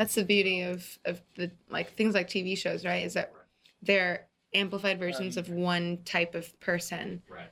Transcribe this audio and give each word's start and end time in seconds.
That's 0.00 0.14
the 0.14 0.24
beauty 0.24 0.62
of 0.62 0.98
of 1.04 1.20
the 1.36 1.50
like 1.68 1.92
things 1.92 2.14
like 2.14 2.26
TV 2.26 2.56
shows, 2.56 2.86
right? 2.86 3.04
Is 3.04 3.12
that 3.12 3.34
they're 3.82 4.28
amplified 4.54 4.98
versions 4.98 5.36
of 5.36 5.50
one 5.50 5.98
type 6.06 6.34
of 6.34 6.58
person. 6.58 7.20
Right. 7.28 7.50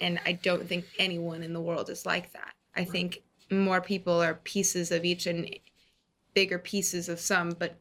And 0.00 0.18
I 0.26 0.32
don't 0.32 0.66
think 0.68 0.86
anyone 0.98 1.44
in 1.44 1.52
the 1.52 1.60
world 1.60 1.88
is 1.88 2.04
like 2.04 2.32
that. 2.32 2.54
I 2.74 2.82
think 2.82 3.22
more 3.48 3.80
people 3.80 4.20
are 4.20 4.34
pieces 4.34 4.90
of 4.90 5.04
each 5.04 5.28
and 5.28 5.48
bigger 6.34 6.58
pieces 6.58 7.08
of 7.08 7.20
some, 7.20 7.50
but 7.50 7.76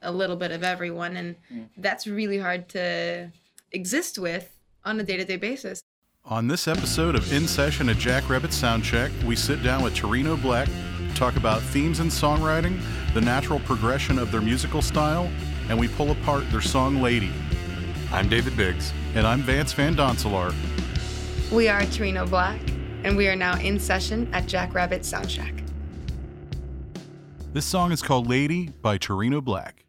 a 0.00 0.10
little 0.10 0.36
bit 0.36 0.50
of 0.50 0.64
everyone. 0.64 1.18
And 1.18 1.36
mm. 1.52 1.68
that's 1.76 2.06
really 2.06 2.38
hard 2.38 2.70
to 2.70 3.30
exist 3.70 4.18
with 4.18 4.56
on 4.86 4.98
a 4.98 5.02
day 5.02 5.18
to 5.18 5.26
day 5.26 5.36
basis. 5.36 5.82
On 6.24 6.48
this 6.48 6.66
episode 6.66 7.14
of 7.16 7.30
In 7.34 7.46
Session 7.46 7.90
at 7.90 7.98
Jackrabbit 7.98 8.52
Soundcheck, 8.52 9.10
we 9.24 9.36
sit 9.36 9.62
down 9.62 9.82
with 9.82 9.94
Torino 9.94 10.38
Black 10.38 10.68
to 10.68 10.89
talk 11.20 11.36
about 11.36 11.60
themes 11.60 12.00
in 12.00 12.06
songwriting, 12.06 12.80
the 13.12 13.20
natural 13.20 13.60
progression 13.60 14.18
of 14.18 14.32
their 14.32 14.40
musical 14.40 14.80
style, 14.80 15.30
and 15.68 15.78
we 15.78 15.86
pull 15.86 16.10
apart 16.12 16.50
their 16.50 16.62
song 16.62 17.02
Lady. 17.02 17.30
I'm 18.10 18.26
David 18.26 18.56
Biggs. 18.56 18.94
And 19.14 19.26
I'm 19.26 19.42
Vance 19.42 19.74
Van 19.74 19.94
Doncelar. 19.94 20.54
We 21.52 21.68
are 21.68 21.84
Torino 21.84 22.26
Black, 22.26 22.58
and 23.04 23.18
we 23.18 23.28
are 23.28 23.36
now 23.36 23.58
in 23.58 23.78
session 23.78 24.32
at 24.32 24.46
Jackrabbit 24.46 25.02
Soundcheck. 25.02 25.62
This 27.52 27.66
song 27.66 27.92
is 27.92 28.00
called 28.00 28.26
Lady 28.26 28.70
by 28.80 28.96
Torino 28.96 29.42
Black. 29.42 29.84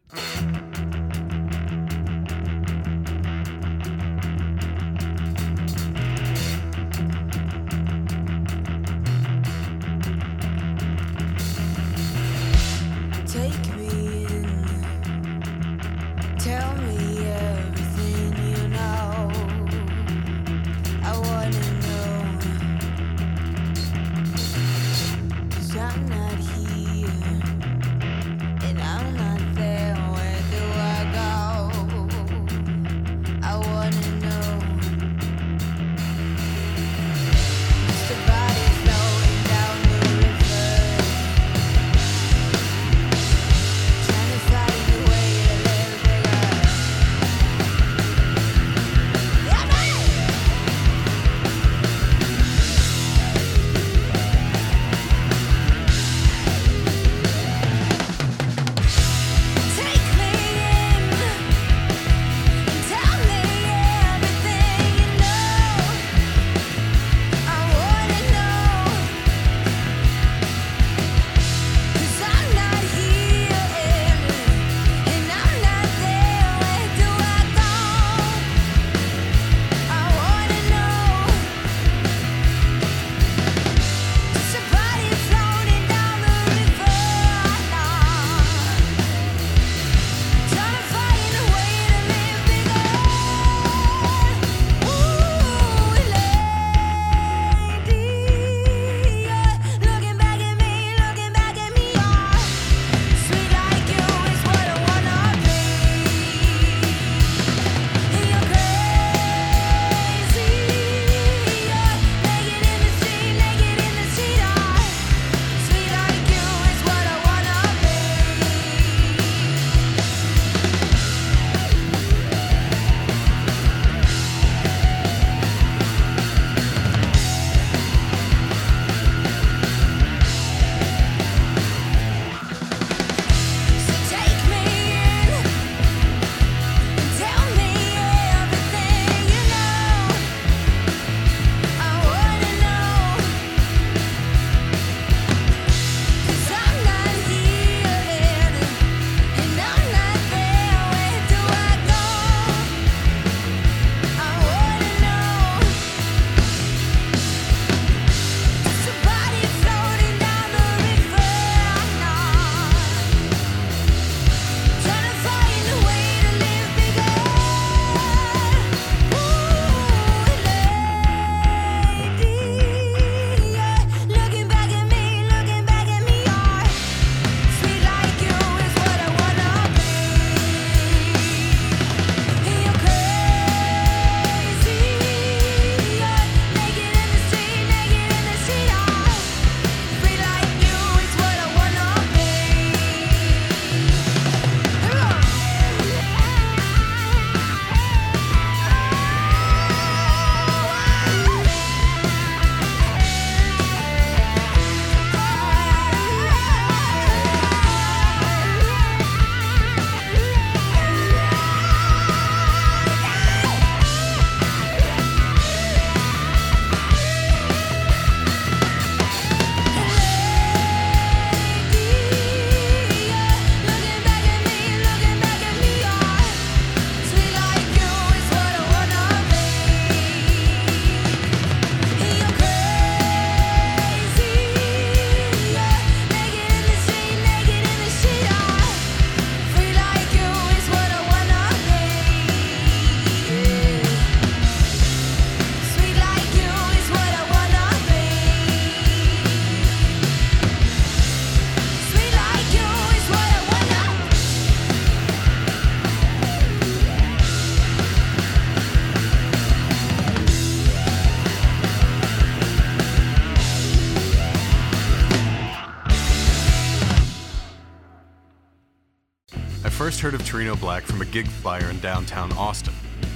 Heard 270.02 270.14
of 270.14 270.26
Torino 270.26 270.56
Black 270.56 270.82
from 270.82 271.00
a 271.00 271.04
gig 271.04 271.28
flyer 271.28 271.70
in 271.70 271.78
downtown 271.78 272.32
Austin. 272.32 272.74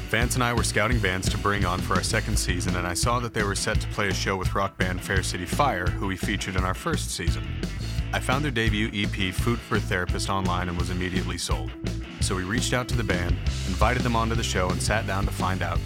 Vance 0.08 0.36
and 0.36 0.44
I 0.44 0.52
were 0.52 0.62
scouting 0.62 1.00
bands 1.00 1.28
to 1.30 1.36
bring 1.36 1.64
on 1.64 1.80
for 1.80 1.94
our 1.94 2.02
second 2.04 2.38
season, 2.38 2.76
and 2.76 2.86
I 2.86 2.94
saw 2.94 3.18
that 3.18 3.34
they 3.34 3.42
were 3.42 3.56
set 3.56 3.80
to 3.80 3.88
play 3.88 4.06
a 4.06 4.14
show 4.14 4.36
with 4.36 4.54
rock 4.54 4.78
band 4.78 5.00
Fair 5.00 5.24
City 5.24 5.46
Fire, 5.46 5.88
who 5.88 6.06
we 6.06 6.16
featured 6.16 6.54
in 6.54 6.62
our 6.62 6.74
first 6.74 7.10
season. 7.10 7.44
I 8.12 8.20
found 8.20 8.44
their 8.44 8.52
debut 8.52 8.88
EP, 8.94 9.34
Food 9.34 9.58
for 9.58 9.78
a 9.78 9.80
Therapist, 9.80 10.30
online 10.30 10.68
and 10.68 10.78
was 10.78 10.90
immediately 10.90 11.38
sold. 11.38 11.72
So 12.20 12.36
we 12.36 12.44
reached 12.44 12.72
out 12.72 12.86
to 12.90 12.96
the 12.96 13.02
band, 13.02 13.32
invited 13.66 14.04
them 14.04 14.14
onto 14.14 14.36
the 14.36 14.44
show, 14.44 14.70
and 14.70 14.80
sat 14.80 15.08
down 15.08 15.24
to 15.24 15.32
find 15.32 15.62
out 15.62 15.80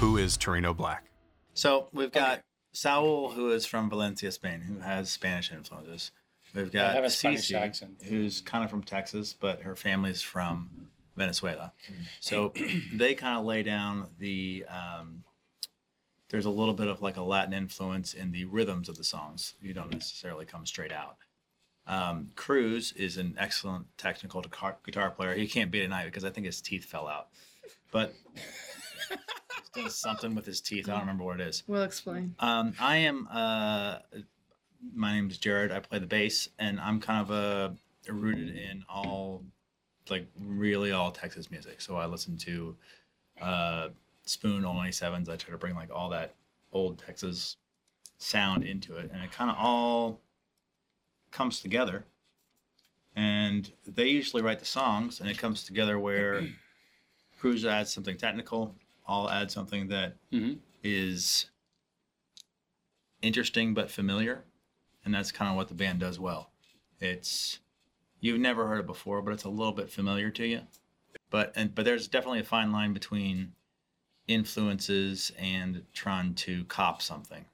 who 0.00 0.18
is 0.18 0.36
Torino 0.36 0.74
Black. 0.74 1.06
So 1.54 1.88
we've 1.94 2.12
got 2.12 2.42
Saul, 2.74 3.30
who 3.30 3.50
is 3.52 3.64
from 3.64 3.88
Valencia, 3.88 4.32
Spain, 4.32 4.60
who 4.60 4.80
has 4.80 5.08
Spanish 5.08 5.50
influences. 5.50 6.12
We've 6.58 6.72
got 6.72 6.94
have 6.94 7.04
a 7.04 7.08
Cece, 7.08 7.84
who's 8.04 8.40
kind 8.40 8.64
of 8.64 8.70
from 8.70 8.82
Texas, 8.82 9.32
but 9.32 9.62
her 9.62 9.76
family's 9.76 10.22
from 10.22 10.88
Venezuela. 11.16 11.72
So 12.20 12.52
they 12.92 13.14
kind 13.14 13.38
of 13.38 13.44
lay 13.44 13.62
down 13.62 14.08
the. 14.18 14.64
Um, 14.68 15.24
there's 16.30 16.46
a 16.46 16.50
little 16.50 16.74
bit 16.74 16.88
of 16.88 17.00
like 17.00 17.16
a 17.16 17.22
Latin 17.22 17.54
influence 17.54 18.12
in 18.12 18.32
the 18.32 18.44
rhythms 18.44 18.88
of 18.88 18.98
the 18.98 19.04
songs. 19.04 19.54
You 19.62 19.72
don't 19.72 19.90
necessarily 19.92 20.44
come 20.44 20.66
straight 20.66 20.92
out. 20.92 21.16
Um, 21.86 22.28
Cruz 22.36 22.92
is 22.92 23.16
an 23.16 23.36
excellent 23.38 23.86
technical 23.96 24.42
guitar, 24.42 24.76
guitar 24.84 25.10
player. 25.10 25.34
He 25.34 25.46
can't 25.46 25.70
be 25.70 25.80
tonight 25.80 26.04
because 26.04 26.24
I 26.24 26.30
think 26.30 26.44
his 26.44 26.60
teeth 26.60 26.84
fell 26.84 27.08
out. 27.08 27.28
But 27.92 28.14
he 29.74 29.82
does 29.82 29.96
something 29.96 30.34
with 30.34 30.44
his 30.44 30.60
teeth. 30.60 30.88
I 30.88 30.92
don't 30.92 31.00
remember 31.00 31.24
what 31.24 31.40
it 31.40 31.46
is. 31.48 31.62
We'll 31.66 31.82
explain. 31.82 32.34
Um, 32.40 32.74
I 32.78 32.96
am. 32.98 33.28
Uh, 33.30 33.98
my 34.94 35.12
name 35.12 35.30
is 35.30 35.38
Jared. 35.38 35.72
I 35.72 35.80
play 35.80 35.98
the 35.98 36.06
bass, 36.06 36.48
and 36.58 36.80
I'm 36.80 37.00
kind 37.00 37.20
of 37.20 37.30
uh, 37.30 38.12
rooted 38.12 38.56
in 38.56 38.84
all, 38.88 39.44
like 40.08 40.26
really 40.38 40.92
all 40.92 41.10
Texas 41.10 41.50
music. 41.50 41.80
So 41.80 41.96
I 41.96 42.06
listen 42.06 42.36
to 42.38 42.76
uh, 43.40 43.88
Spoon, 44.24 44.64
Old 44.64 44.76
97's. 44.76 45.28
I 45.28 45.36
try 45.36 45.52
to 45.52 45.58
bring 45.58 45.74
like 45.74 45.90
all 45.94 46.08
that 46.10 46.34
old 46.72 46.98
Texas 47.04 47.56
sound 48.18 48.64
into 48.64 48.96
it, 48.96 49.10
and 49.12 49.22
it 49.22 49.32
kind 49.32 49.50
of 49.50 49.56
all 49.58 50.20
comes 51.30 51.60
together. 51.60 52.04
And 53.16 53.72
they 53.86 54.06
usually 54.08 54.42
write 54.42 54.60
the 54.60 54.64
songs, 54.64 55.20
and 55.20 55.28
it 55.28 55.38
comes 55.38 55.64
together 55.64 55.98
where 55.98 56.44
Cruz 57.38 57.64
adds 57.64 57.92
something 57.92 58.16
technical. 58.16 58.74
I'll 59.06 59.28
add 59.30 59.50
something 59.50 59.88
that 59.88 60.16
is 60.84 61.46
Mhm. 61.46 61.50
interesting 63.22 63.74
but 63.74 63.90
familiar, 63.90 64.44
and 65.08 65.14
that's 65.14 65.32
kind 65.32 65.50
of 65.50 65.56
what 65.56 65.68
the 65.68 65.74
band 65.74 66.00
does 66.00 66.20
well. 66.20 66.50
It's 67.00 67.60
you've 68.20 68.40
never 68.40 68.66
heard 68.66 68.80
it 68.80 68.86
before, 68.86 69.22
but 69.22 69.32
it's 69.32 69.44
a 69.44 69.48
little 69.48 69.72
bit 69.72 69.90
familiar 69.90 70.28
to 70.32 70.46
you. 70.46 70.60
But 71.30 71.54
and 71.56 71.74
but 71.74 71.86
there's 71.86 72.08
definitely 72.08 72.40
a 72.40 72.44
fine 72.44 72.72
line 72.72 72.92
between 72.92 73.52
influences 74.26 75.32
and 75.38 75.82
trying 75.94 76.34
to 76.34 76.62
cop 76.64 77.00
something. 77.00 77.46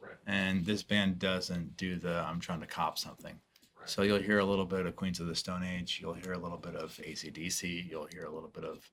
Right. 0.00 0.14
And 0.28 0.64
this 0.64 0.84
band 0.84 1.18
doesn't 1.18 1.76
do 1.76 1.96
the 1.96 2.24
I'm 2.24 2.38
trying 2.38 2.60
to 2.60 2.66
cop 2.66 3.00
something. 3.00 3.34
Right. 3.76 3.90
So 3.90 4.02
you'll 4.02 4.20
hear 4.20 4.38
a 4.38 4.44
little 4.44 4.64
bit 4.64 4.86
of 4.86 4.94
Queens 4.94 5.18
of 5.18 5.26
the 5.26 5.34
Stone 5.34 5.64
Age. 5.64 5.98
You'll 6.00 6.14
hear 6.14 6.34
a 6.34 6.38
little 6.38 6.56
bit 6.56 6.76
of 6.76 6.92
ACDC. 6.92 7.90
You'll 7.90 8.06
hear 8.12 8.26
a 8.26 8.30
little 8.30 8.50
bit 8.50 8.64
of 8.64 8.88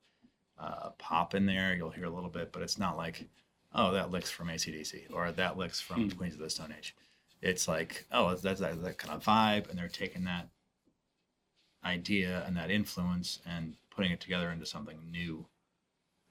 uh, 0.57 0.89
pop 0.97 1.35
in 1.35 1.45
there. 1.45 1.75
You'll 1.75 1.91
hear 1.91 2.05
a 2.05 2.09
little 2.09 2.31
bit, 2.31 2.51
but 2.51 2.63
it's 2.63 2.79
not 2.79 2.97
like, 2.97 3.23
oh, 3.75 3.91
that 3.91 4.09
licks 4.09 4.31
from 4.31 4.47
ACDC 4.47 5.13
or 5.13 5.31
that 5.31 5.57
licks 5.57 5.79
from 5.79 6.09
Queens 6.09 6.33
of 6.33 6.39
the 6.39 6.49
Stone 6.49 6.73
Age. 6.75 6.95
It's 7.43 7.67
like, 7.67 8.05
oh, 8.11 8.29
that's 8.29 8.41
that's 8.41 8.61
that, 8.61 8.81
that 8.81 8.97
kind 8.97 9.13
of 9.13 9.23
vibe, 9.23 9.69
and 9.69 9.77
they're 9.77 9.89
taking 9.89 10.23
that 10.23 10.47
idea 11.83 12.41
and 12.47 12.55
that 12.55 12.71
influence 12.71 13.39
and 13.45 13.75
putting 13.93 14.13
it 14.13 14.21
together 14.21 14.49
into 14.49 14.65
something 14.65 14.97
new 15.11 15.45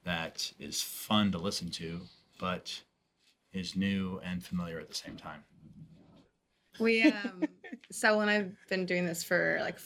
that 0.04 0.50
is 0.58 0.80
fun 0.80 1.30
to 1.32 1.38
listen 1.38 1.70
to, 1.70 2.00
but 2.40 2.80
is 3.52 3.76
new 3.76 4.20
and 4.24 4.42
familiar 4.42 4.80
at 4.80 4.88
the 4.88 4.94
same 4.94 5.16
time. 5.16 5.44
We 6.80 7.02
um 7.02 7.44
Saul 7.92 8.22
and 8.22 8.30
I've 8.30 8.56
been 8.70 8.86
doing 8.86 9.04
this 9.04 9.22
for 9.22 9.58
like 9.60 9.78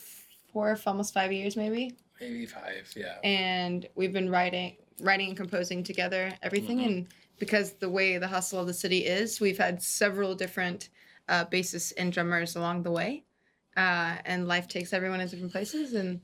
four, 0.52 0.78
almost 0.87 1.12
five 1.12 1.32
years 1.32 1.56
maybe. 1.56 1.96
Maybe 2.20 2.46
five, 2.46 2.90
yeah. 2.96 3.17
and 3.25 3.87
we've 3.96 4.12
been 4.12 4.31
writing 4.31 4.76
writing 5.00 5.28
and 5.28 5.37
composing 5.37 5.82
together 5.82 6.32
everything 6.43 6.81
and 6.82 7.08
because 7.38 7.73
the 7.73 7.90
way 7.90 8.17
the 8.17 8.28
hustle 8.28 8.61
of 8.61 8.67
the 8.67 8.73
city 8.73 9.05
is 9.05 9.40
we've 9.40 9.58
had 9.58 9.82
several 9.82 10.34
different 10.34 10.88
uh, 11.28 11.44
bassists 11.46 11.93
and 11.96 12.12
drummers 12.12 12.56
along 12.56 12.82
the 12.82 12.90
way. 12.90 13.25
Uh, 13.76 14.17
and 14.25 14.49
life 14.49 14.69
takes 14.69 14.93
everyone 14.93 15.20
in 15.20 15.28
different 15.28 15.52
places 15.52 15.93
and 15.94 16.20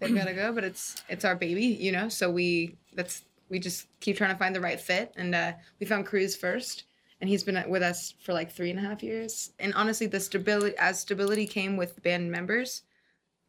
they've 0.00 0.14
got 0.14 0.26
to 0.26 0.34
go 0.34 0.52
but 0.52 0.64
it's 0.64 1.00
it's 1.08 1.24
our 1.24 1.36
baby 1.36 1.64
you 1.64 1.92
know? 1.92 2.08
So 2.08 2.30
we 2.30 2.76
that's 2.94 3.24
we 3.48 3.58
just 3.58 3.86
keep 4.00 4.16
trying 4.16 4.32
to 4.32 4.38
find 4.38 4.54
the 4.54 4.60
right 4.60 4.80
fit. 4.80 5.14
And 5.16 5.34
uh, 5.34 5.52
we 5.80 5.86
found 5.86 6.06
cruz 6.06 6.36
first 6.36 6.84
and 7.20 7.30
he's 7.30 7.44
been 7.44 7.62
with 7.68 7.82
us 7.82 8.14
for 8.20 8.32
like 8.32 8.50
three 8.50 8.70
and 8.70 8.78
a 8.78 8.82
half 8.82 9.02
years. 9.02 9.52
And 9.58 9.72
honestly 9.74 10.06
the 10.06 10.20
stability 10.20 10.76
as 10.78 11.00
stability 11.00 11.46
came 11.46 11.76
with 11.76 12.02
band 12.02 12.30
members 12.30 12.82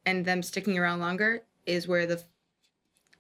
and 0.06 0.26
them 0.26 0.44
sticking 0.44 0.78
around 0.78 1.00
longer 1.00 1.42
is 1.66 1.88
where 1.88 2.06
the 2.06 2.24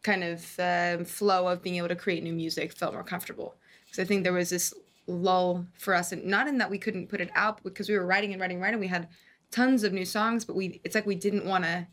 kind 0.03 0.23
of 0.23 0.59
um, 0.59 1.05
flow 1.05 1.47
of 1.47 1.61
being 1.61 1.75
able 1.75 1.87
to 1.87 1.95
create 1.95 2.23
new 2.23 2.33
music 2.33 2.73
felt 2.73 2.93
more 2.93 3.03
comfortable. 3.03 3.55
Because 3.85 3.99
I 3.99 4.05
think 4.05 4.23
there 4.23 4.33
was 4.33 4.49
this 4.49 4.73
lull 5.09 5.65
for 5.77 5.93
us, 5.93 6.11
and 6.11 6.23
not 6.25 6.47
in 6.47 6.57
that 6.59 6.69
we 6.69 6.77
couldn't 6.77 7.09
put 7.09 7.21
it 7.21 7.31
out 7.35 7.63
because 7.63 7.89
we 7.89 7.97
were 7.97 8.05
writing 8.05 8.31
and 8.31 8.39
writing, 8.41 8.57
and 8.57 8.63
writing. 8.63 8.79
We 8.79 8.87
had 8.87 9.09
tons 9.51 9.83
of 9.83 9.93
new 9.93 10.05
songs, 10.05 10.45
but 10.45 10.55
we 10.55 10.79
it's 10.83 10.95
like 10.95 11.05
we 11.05 11.15
didn't 11.15 11.45
want 11.45 11.63
to 11.63 11.87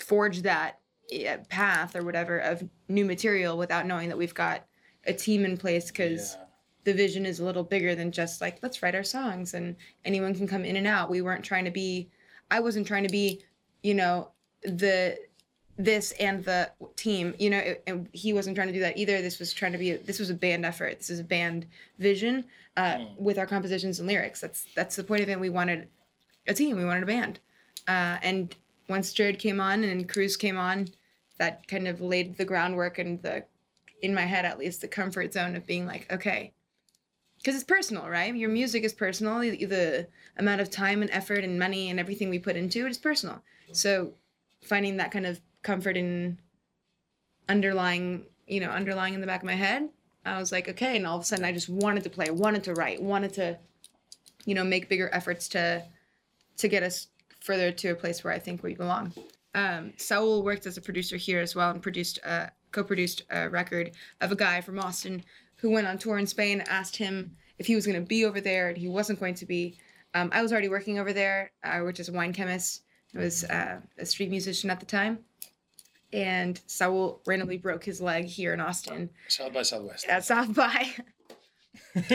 forge 0.00 0.42
that 0.42 0.80
path 1.48 1.94
or 1.94 2.02
whatever 2.02 2.38
of 2.38 2.68
new 2.88 3.04
material 3.04 3.56
without 3.58 3.86
knowing 3.86 4.08
that 4.08 4.18
we've 4.18 4.34
got 4.34 4.66
a 5.06 5.12
team 5.12 5.44
in 5.44 5.56
place 5.56 5.90
because 5.90 6.34
Yeah. 6.34 6.44
the 6.84 6.94
vision 6.94 7.26
is 7.26 7.40
a 7.40 7.44
little 7.44 7.62
bigger 7.62 7.94
than 7.94 8.10
just 8.10 8.40
like 8.40 8.58
let's 8.62 8.82
write 8.82 8.94
our 8.94 9.04
songs 9.04 9.54
and 9.54 9.76
anyone 10.04 10.34
can 10.34 10.46
come 10.48 10.64
in 10.64 10.76
and 10.76 10.86
out. 10.86 11.10
We 11.10 11.20
weren't 11.22 11.44
trying 11.44 11.66
to 11.66 11.70
be 11.70 12.10
I 12.50 12.60
wasn't 12.60 12.86
trying 12.86 13.04
to 13.04 13.10
be, 13.10 13.44
you 13.82 13.94
know, 13.94 14.30
the 14.62 15.18
this 15.76 16.12
and 16.12 16.44
the 16.44 16.70
team, 16.96 17.34
you 17.38 17.50
know, 17.50 17.58
it- 17.58 17.82
and 17.86 18.08
he 18.12 18.32
wasn't 18.32 18.56
trying 18.56 18.68
to 18.68 18.74
do 18.74 18.80
that 18.80 18.96
either. 18.96 19.20
This 19.20 19.38
was 19.38 19.52
trying 19.52 19.72
to 19.72 19.78
be 19.78 19.92
this 19.92 20.18
was 20.18 20.30
a 20.30 20.34
band 20.34 20.64
effort. 20.64 20.98
This 20.98 21.10
is 21.10 21.20
a 21.20 21.24
band 21.24 21.66
vision 21.98 22.44
uh, 22.76 23.04
with 23.16 23.38
our 23.38 23.46
compositions 23.46 23.98
and 23.98 24.08
lyrics. 24.08 24.40
That's 24.40 24.66
that's 24.74 24.96
the 24.96 25.04
point 25.04 25.22
of 25.22 25.28
it. 25.28 25.40
We 25.40 25.50
wanted 25.50 25.88
a 26.46 26.54
team. 26.54 26.76
We 26.76 26.84
wanted 26.84 27.02
a 27.02 27.06
band. 27.06 27.40
Uh, 27.88 28.18
and 28.22 28.54
once 28.88 29.12
Jared 29.12 29.38
came 29.38 29.60
on 29.60 29.82
and 29.84 30.08
Cruz 30.08 30.36
came 30.36 30.58
on, 30.58 30.88
that 31.38 31.66
kind 31.66 31.88
of 31.88 32.00
laid 32.00 32.36
the 32.36 32.44
groundwork 32.44 32.98
and 32.98 33.20
the 33.22 33.44
in 34.02 34.14
my 34.14 34.22
head 34.22 34.44
at 34.44 34.58
least 34.58 34.80
the 34.80 34.88
comfort 34.88 35.32
zone 35.32 35.56
of 35.56 35.66
being 35.66 35.86
like, 35.86 36.12
okay, 36.12 36.52
because 37.38 37.54
it's 37.54 37.64
personal, 37.64 38.08
right? 38.08 38.34
Your 38.34 38.50
music 38.50 38.84
is 38.84 38.92
personal. 38.92 39.40
The, 39.40 39.64
the 39.64 40.06
amount 40.36 40.60
of 40.60 40.70
time 40.70 41.02
and 41.02 41.10
effort 41.10 41.42
and 41.42 41.58
money 41.58 41.90
and 41.90 41.98
everything 41.98 42.28
we 42.30 42.38
put 42.38 42.56
into 42.56 42.86
it 42.86 42.90
is 42.90 42.98
personal. 42.98 43.42
So 43.72 44.12
finding 44.62 44.98
that 44.98 45.10
kind 45.10 45.26
of 45.26 45.40
comfort 45.64 45.96
in 45.96 46.38
underlying, 47.48 48.26
you 48.46 48.60
know, 48.60 48.70
underlying 48.70 49.14
in 49.14 49.20
the 49.20 49.26
back 49.26 49.40
of 49.40 49.46
my 49.46 49.54
head, 49.54 49.88
I 50.24 50.38
was 50.38 50.52
like, 50.52 50.68
okay. 50.68 50.96
And 50.96 51.06
all 51.06 51.16
of 51.16 51.22
a 51.22 51.24
sudden, 51.24 51.44
I 51.44 51.52
just 51.52 51.68
wanted 51.68 52.04
to 52.04 52.10
play, 52.10 52.30
wanted 52.30 52.62
to 52.64 52.74
write, 52.74 53.02
wanted 53.02 53.32
to, 53.34 53.58
you 54.44 54.54
know, 54.54 54.64
make 54.64 54.88
bigger 54.88 55.10
efforts 55.12 55.48
to 55.48 55.84
to 56.56 56.68
get 56.68 56.84
us 56.84 57.08
further 57.40 57.72
to 57.72 57.88
a 57.88 57.94
place 57.96 58.22
where 58.22 58.32
I 58.32 58.38
think 58.38 58.62
we 58.62 58.74
belong. 58.74 59.12
Um, 59.54 59.92
Saul 59.96 60.44
worked 60.44 60.66
as 60.66 60.76
a 60.76 60.80
producer 60.80 61.16
here 61.16 61.40
as 61.40 61.54
well 61.54 61.70
and 61.70 61.82
produced, 61.82 62.18
a, 62.24 62.50
co-produced 62.70 63.22
a 63.30 63.48
record 63.48 63.92
of 64.20 64.32
a 64.32 64.36
guy 64.36 64.60
from 64.60 64.78
Austin 64.78 65.24
who 65.56 65.70
went 65.70 65.86
on 65.86 65.98
tour 65.98 66.18
in 66.18 66.26
Spain. 66.26 66.62
Asked 66.68 66.96
him 66.96 67.32
if 67.58 67.66
he 67.66 67.74
was 67.74 67.86
going 67.86 68.00
to 68.00 68.06
be 68.06 68.24
over 68.24 68.40
there, 68.40 68.68
and 68.68 68.78
he 68.78 68.88
wasn't 68.88 69.20
going 69.20 69.34
to 69.34 69.46
be. 69.46 69.76
Um, 70.14 70.30
I 70.32 70.42
was 70.42 70.52
already 70.52 70.68
working 70.68 70.98
over 70.98 71.12
there, 71.12 71.50
uh, 71.64 71.80
which 71.80 72.00
is 72.00 72.08
a 72.08 72.12
wine 72.12 72.32
chemist. 72.32 72.82
I 73.14 73.18
was 73.18 73.44
uh, 73.44 73.80
a 73.98 74.06
street 74.06 74.30
musician 74.30 74.70
at 74.70 74.80
the 74.80 74.86
time, 74.86 75.20
and 76.14 76.60
Saul 76.66 77.20
randomly 77.26 77.58
broke 77.58 77.84
his 77.84 78.00
leg 78.00 78.26
here 78.26 78.54
in 78.54 78.60
Austin 78.60 79.10
South 79.28 79.52
by 79.52 79.62
Southwest. 79.62 80.06
at 80.08 80.24
South 80.24 80.54
by. 80.54 80.92
and 81.94 82.12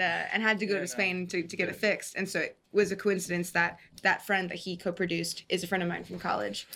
uh, 0.00 0.24
and 0.32 0.42
had 0.42 0.58
to 0.60 0.66
go 0.66 0.78
to 0.78 0.86
Spain 0.86 1.26
to, 1.28 1.42
to 1.42 1.56
get 1.56 1.68
it 1.68 1.76
fixed. 1.76 2.16
And 2.16 2.28
so 2.28 2.40
it 2.40 2.58
was 2.72 2.92
a 2.92 2.96
coincidence 2.96 3.50
that 3.50 3.78
that 4.02 4.24
friend 4.24 4.50
that 4.50 4.58
he 4.58 4.76
co-produced 4.76 5.44
is 5.48 5.64
a 5.64 5.66
friend 5.66 5.82
of 5.82 5.88
mine 5.88 6.04
from 6.04 6.18
college. 6.18 6.68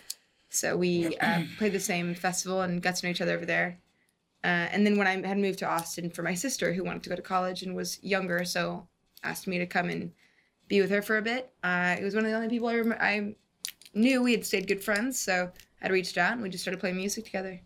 So 0.48 0.76
we 0.76 1.16
uh, 1.18 1.42
played 1.58 1.72
the 1.72 1.80
same 1.80 2.14
festival 2.14 2.62
and 2.62 2.82
got 2.82 2.96
to 2.96 3.06
know 3.06 3.10
each 3.10 3.20
other 3.20 3.34
over 3.34 3.46
there. 3.46 3.78
Uh, 4.42 4.66
and 4.72 4.86
then 4.86 4.96
when 4.96 5.06
I 5.06 5.26
had 5.26 5.38
moved 5.38 5.58
to 5.60 5.68
Austin 5.68 6.10
for 6.10 6.22
my 6.22 6.34
sister, 6.34 6.72
who 6.72 6.82
wanted 6.82 7.02
to 7.04 7.10
go 7.10 7.16
to 7.16 7.22
college 7.22 7.62
and 7.62 7.76
was 7.76 8.02
younger, 8.02 8.44
so 8.44 8.88
asked 9.22 9.46
me 9.46 9.58
to 9.58 9.66
come 9.66 9.90
and 9.90 10.12
be 10.66 10.80
with 10.80 10.90
her 10.90 11.02
for 11.02 11.18
a 11.18 11.22
bit. 11.22 11.52
Uh, 11.62 11.96
it 11.98 12.02
was 12.02 12.14
one 12.14 12.24
of 12.24 12.30
the 12.30 12.36
only 12.36 12.48
people 12.48 12.68
I, 12.68 12.76
rem- 12.76 12.96
I 12.98 13.34
knew. 13.94 14.22
We 14.22 14.32
had 14.32 14.44
stayed 14.44 14.66
good 14.68 14.82
friends, 14.82 15.18
so 15.18 15.50
I'd 15.82 15.90
reached 15.90 16.18
out 16.18 16.32
and 16.32 16.42
we 16.42 16.48
just 16.48 16.62
started 16.64 16.80
playing 16.80 16.96
music 16.96 17.24
together. 17.24 17.60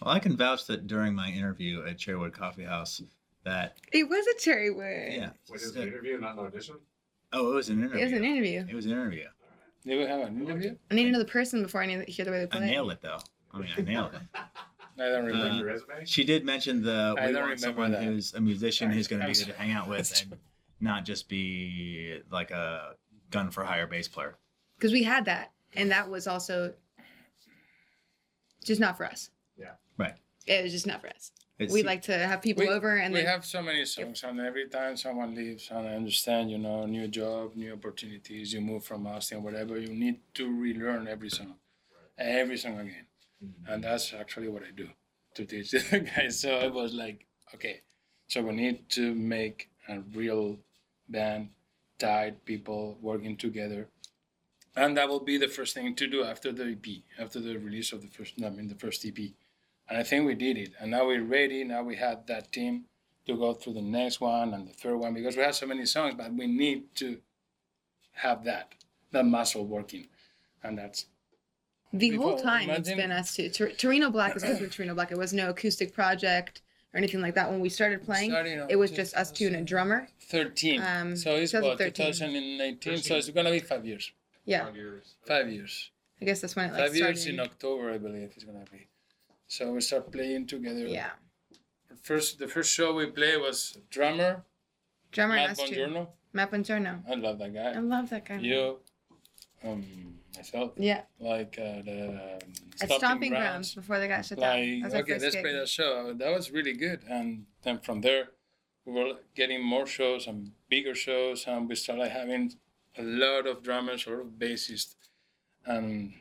Well, 0.00 0.14
I 0.14 0.18
can 0.18 0.36
vouch 0.36 0.66
that 0.66 0.86
during 0.86 1.14
my 1.14 1.28
interview 1.30 1.84
at 1.86 1.96
Cherrywood 1.98 2.32
Coffee 2.32 2.64
House, 2.64 3.00
that 3.44 3.76
It 3.92 4.08
was 4.08 4.26
a 4.26 4.38
cherry 4.38 4.70
wood. 4.70 5.12
yeah. 5.12 5.30
Was 5.50 5.64
it 5.68 5.76
an 5.76 5.88
interview, 5.88 6.18
not 6.18 6.32
an 6.34 6.40
audition? 6.46 6.76
Oh, 7.32 7.52
it 7.52 7.54
was 7.54 7.68
an 7.68 7.78
interview. 7.80 8.00
It 8.00 8.04
was 8.04 8.12
an 8.12 8.24
interview. 8.24 8.66
It 8.68 8.74
was 8.74 8.86
an 8.86 8.92
interview. 8.92 9.24
Did 9.86 9.98
we 9.98 10.04
have 10.04 10.20
an 10.20 10.40
interview? 10.42 10.76
I 10.90 10.94
need 10.94 11.08
another 11.08 11.24
person 11.24 11.62
before 11.62 11.82
I 11.82 11.86
need 11.86 12.04
to 12.06 12.12
hear 12.12 12.24
the 12.24 12.30
way 12.30 12.38
they 12.38 12.44
I 12.44 12.58
play. 12.58 12.66
nailed 12.70 12.92
it 12.92 13.00
though. 13.02 13.18
I 13.52 13.58
mean, 13.58 13.68
I 13.76 13.80
nailed 13.82 14.14
it. 14.14 14.20
I 14.98 15.08
don't 15.08 15.24
remember. 15.24 15.70
Uh, 15.70 15.78
she 16.04 16.22
did 16.24 16.44
mention 16.44 16.82
the 16.82 17.14
I 17.18 17.26
we 17.28 17.32
don't 17.32 17.48
want 17.48 17.60
someone 17.60 17.92
that. 17.92 18.02
who's 18.04 18.34
a 18.34 18.40
musician 18.40 18.90
who's 18.90 19.08
going 19.08 19.22
to 19.22 19.26
be 19.28 19.34
good 19.34 19.46
to 19.46 19.54
hang 19.54 19.72
out 19.72 19.88
with 19.88 20.22
and 20.22 20.38
not 20.80 21.04
just 21.04 21.28
be 21.28 22.20
like 22.30 22.50
a 22.50 22.94
gun 23.30 23.50
for 23.50 23.64
hire 23.64 23.86
bass 23.86 24.06
player. 24.06 24.36
Because 24.76 24.92
we 24.92 25.02
had 25.02 25.24
that, 25.24 25.50
and 25.74 25.90
that 25.90 26.08
was 26.08 26.26
also 26.26 26.74
just 28.64 28.80
not 28.80 28.96
for 28.96 29.06
us. 29.06 29.30
Yeah. 29.56 29.74
Right. 29.98 30.14
It 30.46 30.62
was 30.62 30.72
just 30.72 30.86
not 30.86 31.00
for 31.00 31.08
us. 31.08 31.32
It's, 31.58 31.72
we 31.72 31.82
like 31.82 32.02
to 32.02 32.16
have 32.16 32.42
people 32.42 32.64
We- 32.64 32.72
over 32.72 32.96
and 32.96 33.12
we 33.12 33.20
then 33.20 33.28
have 33.28 33.44
so 33.44 33.62
many 33.62 33.84
songs, 33.84 34.22
and 34.24 34.40
every 34.40 34.68
time 34.68 34.96
someone 34.96 35.34
leaves, 35.34 35.68
and 35.70 35.86
I 35.86 35.94
understand, 35.94 36.50
you 36.50 36.58
know, 36.58 36.86
new 36.86 37.06
job, 37.08 37.54
new 37.54 37.74
opportunities, 37.74 38.52
you 38.52 38.60
move 38.60 38.84
from 38.84 39.06
Austin, 39.06 39.42
whatever, 39.42 39.78
you 39.78 39.94
need 39.94 40.20
to 40.34 40.50
relearn 40.60 41.06
every 41.06 41.30
song, 41.30 41.54
every 42.18 42.56
song 42.56 42.80
again, 42.80 43.06
mm-hmm. 43.44 43.72
and 43.72 43.84
that's 43.84 44.12
actually 44.12 44.48
what 44.48 44.62
I 44.62 44.70
do 44.74 44.88
to 45.34 45.44
teach 45.44 45.70
the 45.90 46.00
guys. 46.00 46.40
So 46.40 46.50
it 46.58 46.72
was 46.72 46.94
like, 46.94 47.26
okay, 47.54 47.82
so 48.26 48.42
we 48.42 48.52
need 48.54 48.88
to 48.90 49.14
make 49.14 49.70
a 49.88 50.00
real 50.14 50.58
band, 51.08 51.50
tight 51.98 52.44
people 52.44 52.98
working 53.00 53.36
together. 53.36 53.88
And 54.74 54.96
that 54.96 55.08
will 55.08 55.20
be 55.20 55.36
the 55.36 55.48
first 55.48 55.74
thing 55.74 55.94
to 55.94 56.06
do 56.06 56.24
after 56.24 56.50
the 56.50 56.64
EP, 56.72 57.02
after 57.18 57.40
the 57.40 57.58
release 57.58 57.92
of 57.92 58.00
the 58.02 58.08
first, 58.08 58.34
I 58.42 58.48
mean, 58.48 58.68
the 58.68 58.74
first 58.74 59.04
EP. 59.04 59.18
And 59.88 59.98
I 59.98 60.02
think 60.02 60.26
we 60.26 60.34
did 60.34 60.56
it. 60.56 60.72
And 60.80 60.90
now 60.90 61.06
we're 61.06 61.22
ready. 61.22 61.62
Now 61.64 61.82
we 61.82 61.96
have 61.96 62.26
that 62.26 62.52
team 62.52 62.84
to 63.26 63.36
go 63.36 63.52
through 63.52 63.74
the 63.74 63.82
next 63.82 64.20
one 64.20 64.54
and 64.54 64.66
the 64.66 64.72
third 64.72 64.96
one 64.96 65.14
because 65.14 65.36
we 65.36 65.42
have 65.42 65.54
so 65.54 65.66
many 65.66 65.84
songs, 65.84 66.14
but 66.16 66.32
we 66.32 66.46
need 66.46 66.94
to 66.96 67.18
have 68.12 68.44
that, 68.44 68.74
that 69.10 69.26
muscle 69.26 69.66
working. 69.66 70.06
And 70.62 70.78
that's 70.78 71.06
the 71.92 72.16
whole 72.16 72.36
People 72.36 72.42
time 72.42 72.70
it's 72.70 72.88
been 72.88 73.12
us 73.12 73.34
two. 73.36 73.50
Tor- 73.50 73.70
Torino 73.70 74.10
Black 74.10 74.32
has 74.32 74.42
always 74.42 74.60
been 74.60 74.70
Torino 74.70 74.94
Black. 74.94 75.12
It 75.12 75.18
was 75.18 75.34
no 75.34 75.50
acoustic 75.50 75.92
project 75.92 76.62
or 76.94 76.98
anything 76.98 77.20
like 77.20 77.34
that. 77.34 77.50
When 77.50 77.60
we 77.60 77.68
started 77.68 78.02
playing, 78.02 78.30
Starting 78.30 78.66
it 78.70 78.76
was 78.76 78.90
just 78.90 79.14
us 79.14 79.30
two 79.30 79.48
and 79.48 79.56
a 79.56 79.60
drummer. 79.60 80.08
13. 80.20 80.80
Um, 80.82 81.16
so 81.16 81.36
it's 81.36 81.52
what, 81.52 81.78
2013. 81.78 82.12
2018. 82.12 82.98
So 82.98 83.16
it's 83.16 83.28
going 83.28 83.44
to 83.44 83.52
be 83.52 83.58
five 83.58 83.84
years. 83.84 84.10
Yeah, 84.44 84.64
Five 85.26 85.48
years. 85.50 85.90
I 86.20 86.24
guess 86.24 86.40
that's 86.40 86.54
when 86.56 86.66
it 86.70 86.72
like 86.72 86.82
five 86.86 86.96
years 86.96 87.20
started. 87.22 87.34
in 87.34 87.40
October, 87.40 87.90
I 87.92 87.98
believe 87.98 88.30
it's 88.34 88.44
going 88.44 88.64
to 88.64 88.70
be. 88.70 88.88
So 89.46 89.72
we 89.72 89.80
start 89.80 90.10
playing 90.10 90.46
together. 90.46 90.86
yeah, 90.86 91.10
First, 92.02 92.38
the 92.38 92.48
first 92.48 92.72
show 92.72 92.94
we 92.94 93.06
played 93.06 93.38
was 93.40 93.78
drummer, 93.90 94.44
drummer 95.12 95.36
and 95.36 95.48
Matt 95.48 95.58
us. 95.60 95.70
Bongiorno. 95.70 96.08
Matt 96.32 96.50
Bongiorno. 96.50 97.02
I 97.08 97.14
love 97.14 97.38
that 97.38 97.52
guy. 97.54 97.72
I 97.72 97.78
love 97.80 98.10
that 98.10 98.24
guy. 98.24 98.38
You, 98.38 98.78
um, 99.62 99.84
myself, 100.36 100.72
Yeah, 100.76 101.02
like 101.20 101.58
uh, 101.58 101.82
the 101.82 102.38
um, 102.42 102.52
at 102.80 102.90
Stomping 102.92 103.30
Grounds 103.30 103.74
before 103.74 103.98
they 104.00 104.08
got 104.08 104.24
shut 104.24 104.38
down. 104.40 104.58
Like, 104.58 104.82
That 104.82 104.84
was 104.84 104.94
okay, 105.02 105.18
let's 105.18 105.34
gig. 105.34 105.44
play 105.44 105.52
that 105.54 105.68
show. 105.68 106.14
That 106.14 106.34
was 106.34 106.50
really 106.50 106.72
good. 106.72 107.00
And 107.08 107.44
then 107.62 107.78
from 107.80 108.00
there, 108.00 108.28
we 108.84 108.92
were 108.94 109.12
getting 109.34 109.62
more 109.62 109.86
shows 109.86 110.26
and 110.26 110.52
bigger 110.68 110.94
shows, 110.94 111.44
and 111.46 111.68
we 111.68 111.74
started 111.76 112.08
having 112.10 112.54
a 112.98 113.02
lot 113.02 113.46
of 113.46 113.62
drummers 113.62 114.06
a 114.06 114.10
lot 114.10 114.20
of 114.20 114.26
bassists. 114.38 114.94
And 115.66 116.14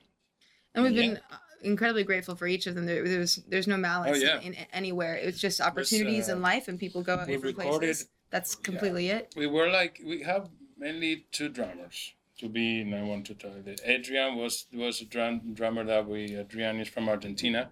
And 0.73 0.83
we've 0.83 0.93
Yeah. 0.93 1.01
been 1.01 1.19
incredibly 1.63 2.03
grateful 2.03 2.35
for 2.35 2.47
each 2.47 2.65
of 2.67 2.75
them. 2.75 2.85
There, 2.85 3.07
there's 3.07 3.35
there's 3.47 3.67
no 3.67 3.77
malice 3.77 4.17
Oh, 4.17 4.25
yeah. 4.25 4.39
in, 4.39 4.53
in 4.53 4.65
anywhere. 4.71 5.15
It's 5.15 5.39
just 5.39 5.59
opportunities 5.61 6.29
uh, 6.29 6.33
in 6.33 6.41
life, 6.41 6.67
and 6.67 6.79
people 6.79 7.01
go 7.03 7.17
we 7.17 7.33
different 7.33 7.57
recorded- 7.57 7.79
places. 7.87 8.07
That's 8.29 8.55
completely 8.55 9.09
it. 9.09 9.33
we 9.35 9.45
were 9.45 9.67
like, 9.69 9.99
we 10.05 10.23
have 10.23 10.49
mainly 10.77 11.25
two 11.31 11.49
drummers. 11.49 12.13
To 12.39 12.49
be, 12.49 12.81
and 12.81 12.95
I 12.95 13.03
want 13.03 13.27
to 13.27 13.35
tell 13.35 13.51
you 13.55 13.61
that 13.63 13.81
Adrian 13.85 14.35
was 14.35 14.65
was 14.73 14.99
a 15.01 15.05
drum, 15.05 15.53
drummer 15.53 15.83
that 15.83 16.07
we. 16.07 16.35
Adrian 16.35 16.79
is 16.79 16.87
from 16.87 17.07
Argentina, 17.07 17.69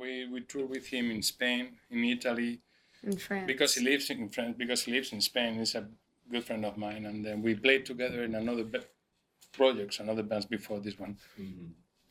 we 0.00 0.26
we 0.26 0.40
toured 0.40 0.70
with 0.70 0.86
him 0.86 1.10
in 1.10 1.20
Spain, 1.22 1.76
in 1.90 2.04
Italy, 2.04 2.60
In 3.02 3.16
France, 3.18 3.46
because 3.46 3.74
he 3.74 3.84
lives 3.84 4.08
in 4.08 4.28
France, 4.30 4.54
because 4.56 4.80
he 4.84 4.92
lives 4.92 5.12
in 5.12 5.20
Spain, 5.20 5.58
he's 5.58 5.74
a 5.74 5.86
good 6.30 6.44
friend 6.44 6.64
of 6.64 6.76
mine, 6.76 7.06
and 7.06 7.24
then 7.24 7.42
we 7.42 7.54
played 7.54 7.84
together 7.84 8.22
in 8.22 8.34
another 8.34 8.64
ba- 8.64 8.84
projects, 9.52 9.98
another 10.00 10.22
bands 10.22 10.46
before 10.46 10.80
this 10.80 10.98
one. 10.98 11.16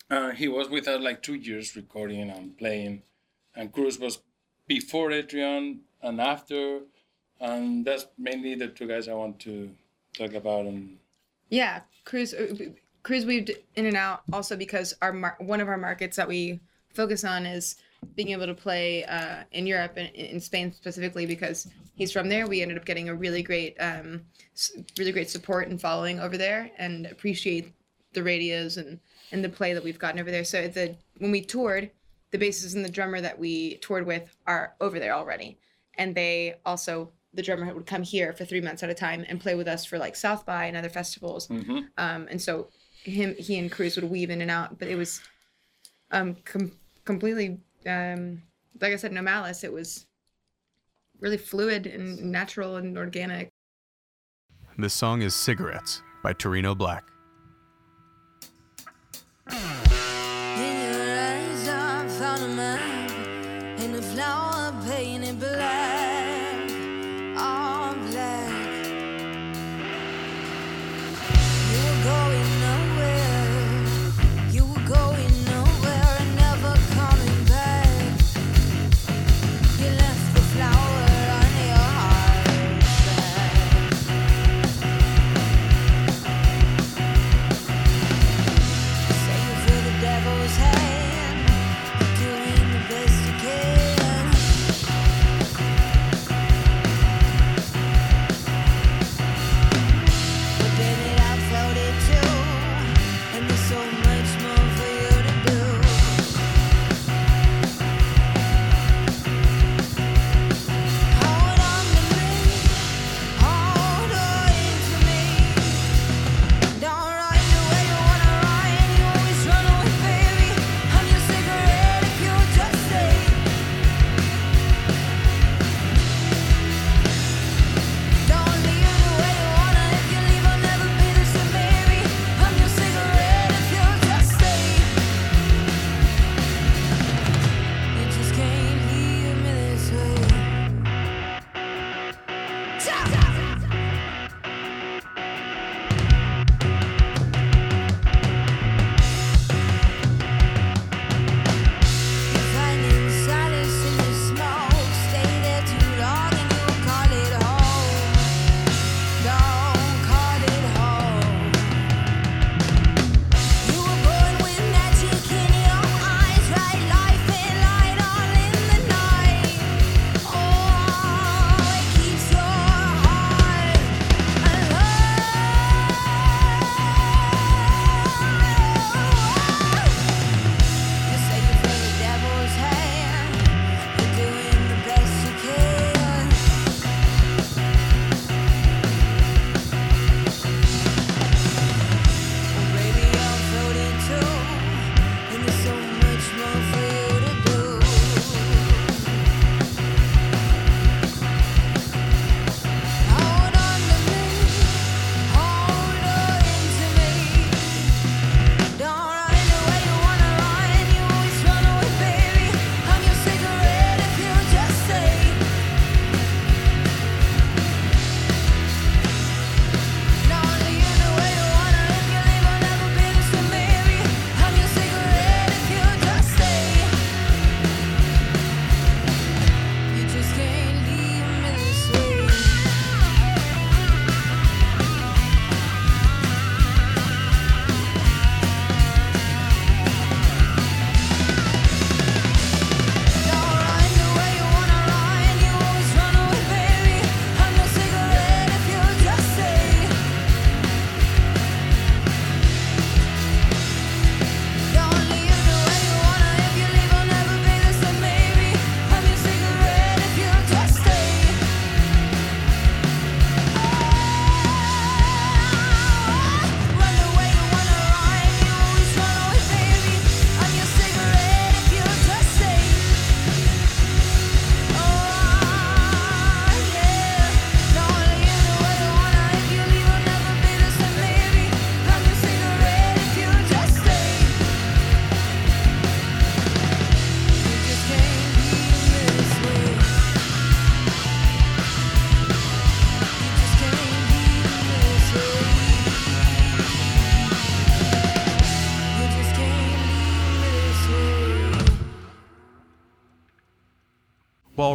Uh, 0.09 0.31
he 0.31 0.47
was 0.47 0.69
with 0.69 0.87
us 0.87 1.01
like 1.01 1.21
two 1.21 1.35
years 1.35 1.75
recording 1.75 2.29
and 2.29 2.57
playing, 2.57 3.03
and 3.55 3.71
Cruz 3.71 3.99
was 3.99 4.19
before 4.67 5.11
Adrian 5.11 5.81
and 6.01 6.19
after, 6.19 6.81
and 7.39 7.85
that's 7.85 8.07
mainly 8.17 8.55
the 8.55 8.67
two 8.67 8.87
guys 8.87 9.07
I 9.07 9.13
want 9.13 9.39
to 9.41 9.71
talk 10.17 10.33
about. 10.33 10.65
And 10.65 10.97
yeah, 11.49 11.81
Cruz, 12.05 12.33
uh, 12.33 12.55
Cruz 13.03 13.25
weaved 13.25 13.51
in 13.75 13.85
and 13.85 13.95
out. 13.95 14.23
Also 14.33 14.55
because 14.55 14.95
our 15.01 15.13
mar- 15.13 15.37
one 15.39 15.61
of 15.61 15.69
our 15.69 15.77
markets 15.77 16.17
that 16.17 16.27
we 16.27 16.59
focus 16.93 17.23
on 17.23 17.45
is 17.45 17.75
being 18.15 18.29
able 18.29 18.45
to 18.45 18.53
play 18.53 19.05
uh, 19.05 19.43
in 19.51 19.67
Europe 19.67 19.93
and 19.97 20.09
in 20.15 20.39
Spain 20.39 20.71
specifically 20.71 21.25
because 21.25 21.67
he's 21.95 22.11
from 22.11 22.29
there. 22.29 22.47
We 22.47 22.61
ended 22.61 22.77
up 22.77 22.85
getting 22.85 23.09
a 23.09 23.15
really 23.15 23.43
great, 23.43 23.75
um, 23.79 24.21
really 24.97 25.11
great 25.11 25.29
support 25.29 25.67
and 25.67 25.79
following 25.79 26.19
over 26.19 26.37
there, 26.37 26.71
and 26.77 27.05
appreciate 27.05 27.73
the 28.13 28.23
radios 28.23 28.77
and 28.77 28.99
and 29.31 29.43
the 29.43 29.49
play 29.49 29.73
that 29.73 29.83
we've 29.83 29.99
gotten 29.99 30.19
over 30.19 30.31
there. 30.31 30.43
So 30.43 30.67
the 30.67 30.95
when 31.19 31.31
we 31.31 31.41
toured, 31.41 31.91
the 32.31 32.37
bassist 32.37 32.75
and 32.75 32.83
the 32.83 32.89
drummer 32.89 33.21
that 33.21 33.37
we 33.37 33.77
toured 33.77 34.05
with 34.05 34.35
are 34.47 34.75
over 34.81 34.99
there 34.99 35.13
already, 35.13 35.57
and 35.97 36.15
they 36.15 36.55
also 36.65 37.11
the 37.33 37.43
drummer 37.43 37.73
would 37.73 37.85
come 37.85 38.01
here 38.01 38.33
for 38.33 38.43
three 38.43 38.61
months 38.61 38.81
at 38.81 38.89
a 38.89 38.93
time 38.93 39.23
and 39.29 39.39
play 39.39 39.53
with 39.53 39.67
us 39.67 39.85
for 39.85 39.99
like 39.99 40.15
South 40.15 40.45
by 40.45 40.65
and 40.65 40.75
other 40.75 40.89
festivals. 40.89 41.47
Um, 41.97 42.27
and 42.29 42.41
so 42.41 42.69
him, 43.03 43.35
he 43.37 43.57
and 43.59 43.71
Cruz 43.71 43.95
would 43.95 44.09
weave 44.09 44.29
in 44.29 44.41
and 44.41 44.49
out, 44.51 44.79
but 44.79 44.87
it 44.87 44.95
was 44.95 45.21
um, 46.11 46.37
com- 46.43 46.71
completely, 47.05 47.59
um, 47.87 48.41
like 48.81 48.93
I 48.93 48.95
said, 48.95 49.11
no 49.11 49.21
malice. 49.21 49.63
It 49.63 49.73
was 49.73 50.05
really 51.19 51.37
fluid 51.37 51.87
and 51.87 52.31
natural 52.31 52.77
and 52.77 52.97
organic. 52.97 53.49
This 54.77 54.93
song 54.93 55.21
is 55.21 55.35
Cigarettes 55.35 56.01
by 56.23 56.33
Torino 56.33 56.73
Black. 56.73 57.03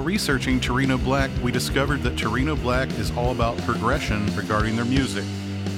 Researching 0.05 0.61
Torino 0.61 0.99
Black, 0.99 1.31
we 1.43 1.51
discovered 1.51 2.03
that 2.03 2.19
Torino 2.19 2.55
Black 2.55 2.91
is 2.99 3.11
all 3.17 3.33
about 3.33 3.57
progression 3.63 4.27
regarding 4.37 4.77
their 4.77 4.85
music. 4.85 5.25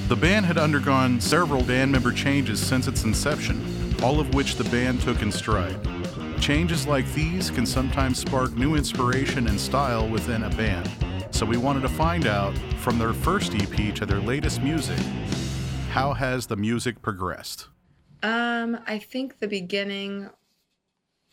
The 0.09 0.17
band 0.17 0.45
had 0.45 0.57
undergone 0.57 1.21
several 1.21 1.63
band 1.63 1.93
member 1.93 2.11
changes 2.11 2.59
since 2.59 2.87
its 2.87 3.05
inception, 3.05 3.95
all 4.03 4.19
of 4.19 4.35
which 4.35 4.55
the 4.55 4.65
band 4.65 4.99
took 5.01 5.21
in 5.21 5.31
stride. 5.31 5.79
Changes 6.41 6.85
like 6.85 7.11
these 7.13 7.49
can 7.49 7.65
sometimes 7.65 8.19
spark 8.19 8.51
new 8.53 8.75
inspiration 8.75 9.47
and 9.47 9.59
style 9.59 10.07
within 10.07 10.43
a 10.43 10.49
band. 10.49 10.89
So 11.31 11.45
we 11.45 11.57
wanted 11.57 11.81
to 11.83 11.89
find 11.89 12.27
out 12.27 12.57
from 12.79 12.99
their 12.99 13.13
first 13.13 13.55
EP 13.55 13.95
to 13.95 14.05
their 14.05 14.19
latest 14.19 14.61
music, 14.61 14.99
how 15.89 16.13
has 16.13 16.47
the 16.47 16.57
music 16.57 17.01
progressed? 17.01 17.69
Um, 18.23 18.77
I 18.85 18.99
think 18.99 19.39
the 19.39 19.47
beginning, 19.47 20.29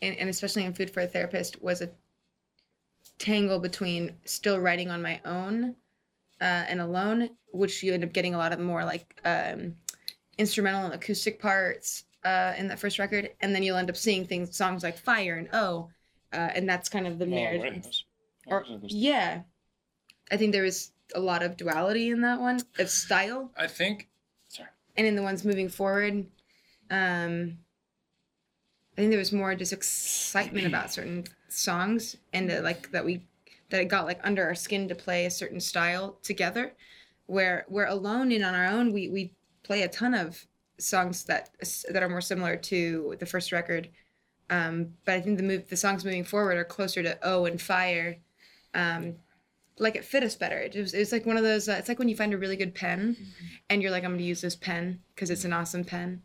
and, 0.00 0.16
and 0.16 0.28
especially 0.28 0.64
in 0.64 0.72
Food 0.74 0.90
for 0.90 1.00
a 1.00 1.07
Therapist, 1.07 1.61
was 1.61 1.83
a 1.83 1.90
tangle 3.24 3.58
between 3.58 4.12
still 4.24 4.58
writing 4.60 4.90
on 4.90 5.00
my 5.02 5.20
own 5.24 5.74
uh, 6.40 6.44
and 6.68 6.80
alone, 6.80 7.30
which 7.52 7.82
you 7.82 7.94
end 7.94 8.04
up 8.04 8.12
getting 8.12 8.34
a 8.34 8.38
lot 8.38 8.52
of 8.52 8.60
more 8.60 8.84
like 8.84 9.18
um, 9.24 9.74
instrumental 10.38 10.84
and 10.84 10.94
acoustic 10.94 11.40
parts 11.40 12.04
uh, 12.24 12.52
in 12.58 12.68
that 12.68 12.78
first 12.78 12.98
record, 12.98 13.30
and 13.40 13.54
then 13.54 13.62
you'll 13.62 13.76
end 13.76 13.88
up 13.90 13.96
seeing 13.96 14.24
things, 14.26 14.56
songs 14.56 14.82
like 14.82 14.96
Fire 14.98 15.37
and 15.37 15.48
Oh, 15.52 15.88
uh, 16.32 16.50
and 16.54 16.68
that's 16.68 16.88
kind 16.88 17.06
of 17.06 17.18
the 17.18 17.24
Oh, 17.24 17.28
marriage. 17.28 18.06
Or 18.46 18.64
yeah, 18.82 19.42
I 20.30 20.37
think 20.37 20.52
there 20.52 20.62
was 20.62 20.92
a 21.14 21.20
lot 21.20 21.42
of 21.42 21.56
duality 21.56 22.10
in 22.10 22.20
that 22.22 22.40
one 22.40 22.60
of 22.78 22.88
style 22.90 23.50
I 23.56 23.66
think. 23.66 24.08
Sorry. 24.48 24.68
and 24.96 25.06
in 25.06 25.16
the 25.16 25.22
ones 25.22 25.44
moving 25.44 25.68
forward 25.68 26.26
um 26.90 27.58
i 28.92 28.96
think 28.96 29.10
there 29.10 29.18
was 29.18 29.32
more 29.32 29.54
just 29.54 29.72
excitement 29.72 30.66
about 30.66 30.92
certain 30.92 31.24
songs 31.54 32.16
and 32.32 32.48
that 32.50 32.62
like 32.62 32.90
that 32.90 33.04
we 33.04 33.26
that 33.70 33.80
it 33.80 33.88
got 33.88 34.04
like 34.04 34.20
under 34.24 34.44
our 34.44 34.54
skin 34.54 34.88
to 34.88 34.94
play 34.94 35.26
a 35.26 35.30
certain 35.30 35.60
style 35.60 36.18
together 36.22 36.72
where 37.26 37.64
we're 37.68 37.86
alone 37.86 38.32
and 38.32 38.44
on 38.44 38.54
our 38.54 38.66
own 38.66 38.92
we 38.92 39.08
we 39.08 39.32
play 39.62 39.82
a 39.82 39.88
ton 39.88 40.14
of 40.14 40.46
songs 40.78 41.24
that 41.24 41.50
that 41.90 42.02
are 42.02 42.08
more 42.08 42.20
similar 42.20 42.56
to 42.56 43.16
the 43.20 43.26
first 43.26 43.52
record 43.52 43.88
um 44.50 44.88
but 45.04 45.14
i 45.14 45.20
think 45.20 45.36
the 45.36 45.42
move 45.42 45.68
the 45.68 45.76
songs 45.76 46.04
moving 46.04 46.24
forward 46.24 46.56
are 46.56 46.64
closer 46.64 47.02
to 47.02 47.18
oh 47.22 47.46
and 47.46 47.60
fire 47.60 48.16
um 48.74 49.14
like 49.78 49.96
it 49.96 50.04
fit 50.04 50.22
us 50.22 50.36
better. 50.36 50.58
It 50.58 50.74
was, 50.76 50.94
it 50.94 50.98
was 50.98 51.12
like 51.12 51.26
one 51.26 51.36
of 51.36 51.42
those. 51.42 51.68
Uh, 51.68 51.76
it's 51.78 51.88
like 51.88 51.98
when 51.98 52.08
you 52.08 52.16
find 52.16 52.32
a 52.32 52.38
really 52.38 52.56
good 52.56 52.74
pen, 52.74 53.16
and 53.68 53.82
you're 53.82 53.90
like, 53.90 54.04
I'm 54.04 54.10
going 54.10 54.18
to 54.18 54.24
use 54.24 54.40
this 54.40 54.56
pen 54.56 55.00
because 55.14 55.30
it's 55.30 55.44
an 55.44 55.52
awesome 55.52 55.84
pen. 55.84 56.22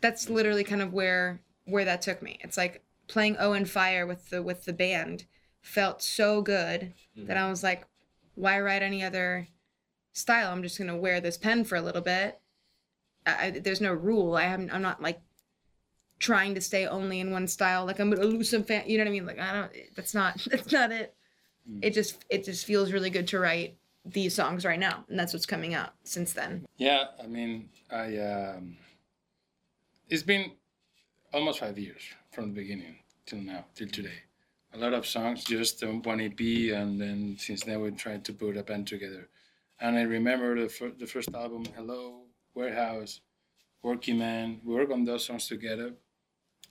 That's 0.00 0.30
literally 0.30 0.64
kind 0.64 0.82
of 0.82 0.92
where 0.92 1.40
where 1.64 1.84
that 1.84 2.02
took 2.02 2.22
me. 2.22 2.38
It's 2.42 2.56
like 2.56 2.82
playing 3.08 3.36
O 3.38 3.52
and 3.52 3.68
Fire 3.68 4.06
with 4.06 4.30
the 4.30 4.42
with 4.42 4.64
the 4.64 4.72
band 4.72 5.24
felt 5.60 6.02
so 6.02 6.40
good 6.40 6.94
that 7.16 7.36
I 7.36 7.50
was 7.50 7.62
like, 7.62 7.84
why 8.34 8.60
write 8.60 8.82
any 8.82 9.02
other 9.02 9.48
style? 10.12 10.52
I'm 10.52 10.62
just 10.62 10.78
going 10.78 10.88
to 10.88 10.96
wear 10.96 11.20
this 11.20 11.36
pen 11.36 11.64
for 11.64 11.76
a 11.76 11.82
little 11.82 12.00
bit. 12.00 12.40
I, 13.26 13.50
there's 13.50 13.80
no 13.80 13.92
rule. 13.92 14.36
I 14.36 14.44
haven't. 14.44 14.72
I'm 14.72 14.82
not 14.82 15.02
like 15.02 15.20
trying 16.18 16.54
to 16.54 16.60
stay 16.60 16.86
only 16.86 17.20
in 17.20 17.30
one 17.30 17.46
style. 17.48 17.84
Like 17.84 17.98
I'm 17.98 18.10
gonna 18.10 18.24
lose 18.24 18.50
some 18.50 18.64
fan. 18.64 18.84
You 18.86 18.98
know 18.98 19.04
what 19.04 19.08
I 19.08 19.12
mean? 19.12 19.26
Like 19.26 19.38
I 19.38 19.52
don't. 19.52 19.72
That's 19.96 20.14
not. 20.14 20.46
That's 20.50 20.72
not 20.72 20.92
it 20.92 21.14
it 21.82 21.90
just 21.90 22.24
it 22.30 22.44
just 22.44 22.64
feels 22.64 22.92
really 22.92 23.10
good 23.10 23.28
to 23.28 23.38
write 23.38 23.76
these 24.04 24.34
songs 24.34 24.64
right 24.64 24.78
now 24.78 25.04
and 25.08 25.18
that's 25.18 25.32
what's 25.32 25.46
coming 25.46 25.74
out 25.74 25.92
since 26.04 26.32
then 26.32 26.64
Yeah, 26.78 27.04
I 27.22 27.26
mean, 27.26 27.68
I 27.90 28.16
um, 28.18 28.76
it's 30.08 30.22
been 30.22 30.52
almost 31.32 31.60
five 31.60 31.78
years 31.78 32.02
from 32.32 32.48
the 32.48 32.54
beginning 32.54 32.97
till 33.28 33.40
now, 33.40 33.66
till 33.74 33.88
today. 33.88 34.22
A 34.72 34.78
lot 34.78 34.94
of 34.94 35.06
songs, 35.06 35.44
just 35.44 35.84
one 35.84 36.20
EP, 36.20 36.40
and 36.72 37.00
then 37.00 37.36
since 37.38 37.62
then 37.62 37.80
we 37.80 37.90
tried 37.90 38.24
to 38.24 38.32
put 38.32 38.56
a 38.56 38.62
band 38.62 38.86
together. 38.86 39.28
And 39.80 39.96
I 39.96 40.02
remember 40.02 40.60
the 40.60 40.68
fir- 40.68 40.96
the 40.98 41.06
first 41.06 41.34
album, 41.34 41.64
Hello, 41.76 42.22
Warehouse, 42.54 43.20
Working 43.82 44.18
Man. 44.18 44.60
We 44.64 44.74
worked 44.74 44.92
on 44.92 45.04
those 45.04 45.24
songs 45.26 45.46
together, 45.46 45.92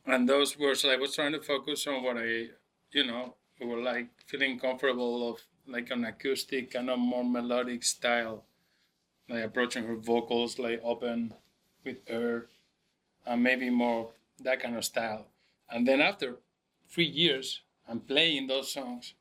and 0.05 0.27
those 0.27 0.57
were 0.57 0.75
so 0.75 0.89
I 0.89 0.97
was 0.97 1.15
trying 1.15 1.33
to 1.33 1.41
focus 1.41 1.85
on 1.87 2.03
what 2.03 2.17
I, 2.17 2.49
you 2.91 3.05
know, 3.05 3.35
we 3.59 3.67
were 3.67 3.81
like 3.81 4.09
feeling 4.25 4.59
comfortable 4.59 5.29
of 5.29 5.39
like 5.67 5.91
an 5.91 6.05
acoustic 6.05 6.71
kind 6.71 6.89
of 6.89 6.99
more 6.99 7.25
melodic 7.25 7.83
style 7.83 8.45
like 9.29 9.43
approaching 9.43 9.83
her 9.85 9.95
vocals 9.97 10.57
like 10.57 10.79
open 10.83 11.33
with 11.83 11.97
her 12.07 12.47
and 13.25 13.43
maybe 13.43 13.69
more 13.69 14.11
that 14.39 14.61
kind 14.61 14.77
of 14.77 14.85
style 14.85 15.27
and 15.69 15.85
then 15.87 15.99
after 15.99 16.37
three 16.89 17.05
years 17.05 17.61
i'm 17.87 17.99
playing 17.99 18.47
those 18.47 18.71
songs 18.71 19.13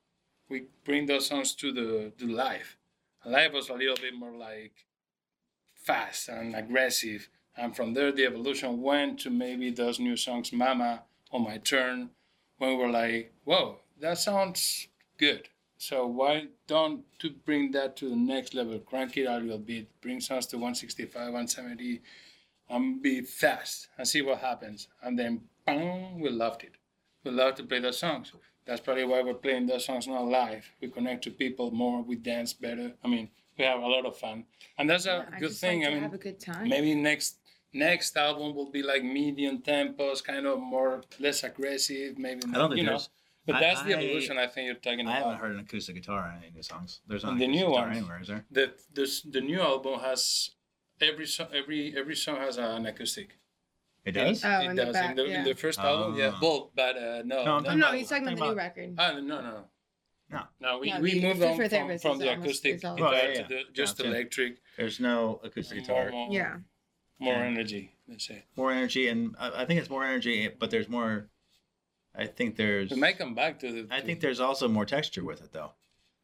we 0.48 0.66
bring 0.84 1.06
those 1.06 1.26
songs 1.26 1.54
to 1.54 1.72
the 1.72 2.12
to 2.18 2.26
live 2.26 2.76
live 3.24 3.52
was 3.52 3.68
a 3.68 3.74
little 3.74 3.96
bit 3.96 4.14
more 4.14 4.36
like 4.36 4.86
fast 5.74 6.28
and 6.28 6.54
aggressive 6.54 7.28
and 7.56 7.74
from 7.74 7.94
there 7.94 8.12
the 8.12 8.24
evolution 8.24 8.80
went 8.82 9.18
to 9.18 9.30
maybe 9.30 9.70
those 9.70 9.98
new 9.98 10.16
songs 10.16 10.52
mama 10.52 11.02
on 11.32 11.42
my 11.42 11.58
turn 11.58 12.10
when 12.58 12.70
we 12.70 12.76
were 12.76 12.90
like 12.90 13.32
whoa 13.44 13.78
that 14.00 14.18
sounds 14.18 14.88
good 15.18 15.48
so 15.78 16.06
why 16.06 16.46
don't 16.66 17.04
to 17.18 17.30
bring 17.30 17.70
that 17.72 17.96
to 17.96 18.08
the 18.08 18.16
next 18.16 18.54
level? 18.54 18.78
Crank 18.78 19.16
it 19.16 19.26
out 19.26 19.42
a 19.42 19.44
little 19.44 19.58
bit, 19.58 19.88
bring 20.00 20.20
sounds 20.20 20.46
to 20.46 20.56
165, 20.56 21.14
170, 21.14 22.00
and 22.70 23.02
be 23.02 23.20
fast 23.20 23.88
and 23.98 24.08
see 24.08 24.22
what 24.22 24.38
happens. 24.38 24.88
And 25.02 25.18
then, 25.18 25.42
bang, 25.66 26.18
we 26.20 26.30
loved 26.30 26.64
it. 26.64 26.72
We 27.26 27.32
love 27.32 27.56
to 27.56 27.64
play 27.64 27.80
those 27.80 27.98
songs. 27.98 28.32
That's 28.66 28.80
probably 28.80 29.04
why 29.04 29.20
we're 29.20 29.34
playing 29.34 29.66
those 29.66 29.84
songs 29.84 30.06
now 30.06 30.22
live. 30.22 30.64
We 30.80 30.88
connect 30.88 31.24
to 31.24 31.30
people 31.30 31.72
more. 31.72 32.02
We 32.02 32.14
dance 32.14 32.52
better. 32.52 32.92
I 33.04 33.08
mean, 33.08 33.30
we 33.58 33.64
have 33.64 33.80
a 33.80 33.86
lot 33.86 34.06
of 34.06 34.16
fun, 34.16 34.44
and 34.78 34.88
that's 34.88 35.06
a 35.06 35.26
I 35.34 35.40
good 35.40 35.48
just 35.48 35.60
thing. 35.60 35.80
like 35.80 35.90
I 35.90 35.94
mean, 35.94 36.02
have 36.02 36.14
a 36.14 36.18
good 36.18 36.38
time 36.38 36.68
maybe 36.68 36.94
next 36.94 37.38
next 37.72 38.16
album 38.16 38.54
will 38.54 38.70
be 38.70 38.82
like 38.82 39.02
medium 39.02 39.58
tempos, 39.60 40.22
kind 40.22 40.46
of 40.46 40.60
more 40.60 41.02
less 41.18 41.42
aggressive. 41.42 42.16
Maybe 42.16 42.42
I 42.52 42.58
don't 42.58 42.70
think 42.70 42.78
you 42.78 42.84
know. 42.84 42.90
there's. 42.92 43.08
But 43.44 43.56
I- 43.56 43.60
that's 43.60 43.82
the 43.82 43.94
evolution 43.94 44.38
I 44.38 44.46
think 44.46 44.66
you're 44.66 44.74
talking 44.76 45.00
I 45.00 45.02
about. 45.02 45.12
I 45.14 45.18
haven't 45.18 45.38
heard 45.40 45.52
an 45.52 45.60
acoustic 45.60 45.94
guitar 45.96 46.28
in 46.30 46.38
any 46.38 46.48
of 46.48 46.54
the 46.54 46.62
songs. 46.62 47.00
There's 47.08 47.24
not 47.24 47.38
the 47.38 47.46
new 47.46 47.66
acoustic 47.66 47.74
guitar 47.74 47.90
anywhere, 47.90 48.20
is 48.20 48.28
there? 48.28 48.44
the 48.50 48.72
this, 48.92 49.22
the 49.22 49.40
new 49.40 49.60
album 49.60 49.98
has 50.00 50.50
every 51.00 51.26
every 51.52 51.96
every 51.96 52.16
song 52.16 52.36
has 52.36 52.56
an 52.56 52.86
acoustic. 52.86 53.38
It 54.06 54.12
does. 54.12 54.44
Oh, 54.44 54.60
it 54.60 54.70
in 54.70 54.76
the 54.76 54.84
does. 54.86 54.92
back, 54.94 55.10
in, 55.10 55.16
the, 55.16 55.22
yeah. 55.28 55.38
in 55.40 55.44
the 55.44 55.54
first 55.54 55.78
album, 55.80 56.16
yeah, 56.16 56.30
Ah. 56.34 56.38
both, 56.40 56.70
but 56.74 56.96
uh, 56.96 57.22
no, 57.24 57.44
No, 57.44 57.56
I'm 57.56 57.60
oh 57.62 57.64
talking 57.64 57.78
no 57.80 57.86
about- 57.86 57.94
he's 57.98 58.08
talking 58.08 58.22
about 58.28 58.36
the 58.38 58.44
new 58.44 58.50
about- 58.52 58.56
record 58.56 58.94
Ah, 58.98 59.12
no, 59.12 59.20
no, 59.20 59.40
no. 59.42 59.64
No. 60.28 60.42
No, 60.60 60.78
we, 60.78 60.90
No, 60.92 61.00
we 61.00 61.12
the- 61.14 61.22
moved 61.22 61.40
the 61.40 61.48
on 61.50 61.56
Food 61.56 61.70
for 61.70 61.76
from, 61.88 61.98
from 61.98 62.18
the 62.18 62.32
acoustic 62.32 62.76
guitar 62.80 62.96
Oh, 63.00 63.12
yeah, 63.12 63.42
to 63.42 63.48
the 63.48 63.60
just 63.72 63.98
Gotcha. 63.98 64.10
electric, 64.10 64.56
There's 64.76 64.98
no 65.00 65.40
acoustic 65.44 65.86
more, 65.88 66.04
guitar. 66.04 66.10
more, 66.10 66.28
yeah 66.32 66.56
more 67.18 67.34
Yeah. 67.34 67.42
energy. 67.44 67.92
Let's 68.08 68.26
say 68.26 68.44
More 68.56 68.70
energy, 68.72 69.08
and 69.08 69.34
I, 69.38 69.62
I 69.62 69.64
think 69.64 69.80
it's 69.80 69.90
more 69.90 70.04
energy, 70.04 70.48
but 70.48 70.70
there's 70.70 70.88
more. 70.88 71.28
I 72.14 72.26
think 72.26 72.56
there's. 72.56 72.90
we 72.90 72.96
might 72.96 73.18
come 73.18 73.34
back 73.34 73.58
to 73.60 73.72
the. 73.72 73.88
I 73.90 74.00
think 74.00 74.20
there's 74.20 74.38
also 74.40 74.68
more 74.68 74.84
texture 74.86 75.24
with 75.24 75.42
it, 75.42 75.52
though. 75.52 75.72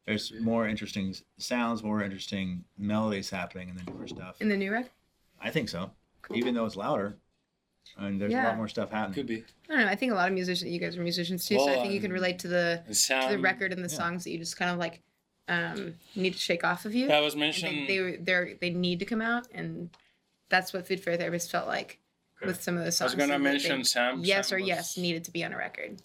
There's 0.05 0.31
more 0.39 0.67
interesting 0.67 1.13
sounds, 1.37 1.81
more 1.83 2.01
interesting 2.03 2.63
melodies 2.77 3.29
happening 3.29 3.69
in 3.69 3.75
the 3.75 3.83
newer 3.91 4.07
stuff. 4.07 4.41
in 4.41 4.47
the 4.49 4.55
new 4.57 4.71
record 4.71 4.91
I 5.41 5.49
think 5.49 5.67
so. 5.69 5.91
Even 6.33 6.53
though 6.55 6.65
it's 6.65 6.75
louder, 6.77 7.17
and 7.97 8.19
there's 8.19 8.31
a 8.31 8.35
Yeah. 8.35 8.47
lot 8.47 8.57
more 8.57 8.67
stuff 8.67 8.91
happening. 8.91 9.13
could 9.15 9.27
be 9.27 9.43
i 9.69 9.73
don't 9.73 9.79
know 9.85 9.87
i 9.87 9.95
think 9.95 10.11
a 10.11 10.15
lot 10.15 10.27
of 10.27 10.33
musicians 10.33 10.71
you 10.71 10.79
guys 10.79 10.97
are 10.97 11.01
musicians 11.03 11.45
too 11.47 11.55
so 11.57 11.63
i 11.63 11.65
Well, 11.71 11.81
think 11.81 11.93
you 11.93 11.99
can 12.01 12.11
um, 12.11 12.15
relate 12.15 12.39
to 12.39 12.47
the 12.47 12.81
the 12.87 12.93
to 12.93 12.95
sound. 12.95 13.31
the 13.33 13.39
record 13.39 13.71
and 13.73 13.83
the 13.83 13.89
yeah. 13.89 13.97
songs 13.97 14.23
that 14.23 14.31
you 14.31 14.37
just 14.39 14.57
kind 14.57 14.71
of 14.71 14.77
like 14.77 15.01
um 15.49 15.95
need 16.15 16.33
to 16.33 16.39
shake 16.39 16.63
off 16.63 16.85
of 16.85 16.95
you 16.95 17.09
I 17.11 17.19
was 17.19 17.33
and 17.33 17.41
they, 17.41 17.45
mentioning. 17.45 17.87
they 17.87 18.15
they 18.17 18.57
they 18.61 18.69
need 18.69 18.99
to 18.99 19.05
come 19.05 19.21
out 19.21 19.47
and 19.53 19.89
that's 20.49 20.71
what 20.73 20.87
food 20.87 21.01
for 21.01 21.11
a 21.11 21.17
therapist 21.17 21.51
felt 21.51 21.67
like 21.67 21.99
with 22.45 22.61
some 22.61 22.77
of 22.77 22.83
the 22.85 22.91
songs. 22.91 23.13
I 23.13 23.17
songs 23.17 23.17
was 23.17 23.27
gonna 23.27 23.37
that 23.43 23.43
they- 23.43 23.51
mention 23.69 23.83
Sam. 23.83 24.21
yes 24.23 24.47
Sam 24.49 24.55
or 24.57 24.59
was- 24.61 24.67
yes 24.67 24.97
needed 24.97 25.23
to 25.25 25.31
be 25.31 25.43
on 25.45 25.51
a 25.53 25.57
record 25.57 26.01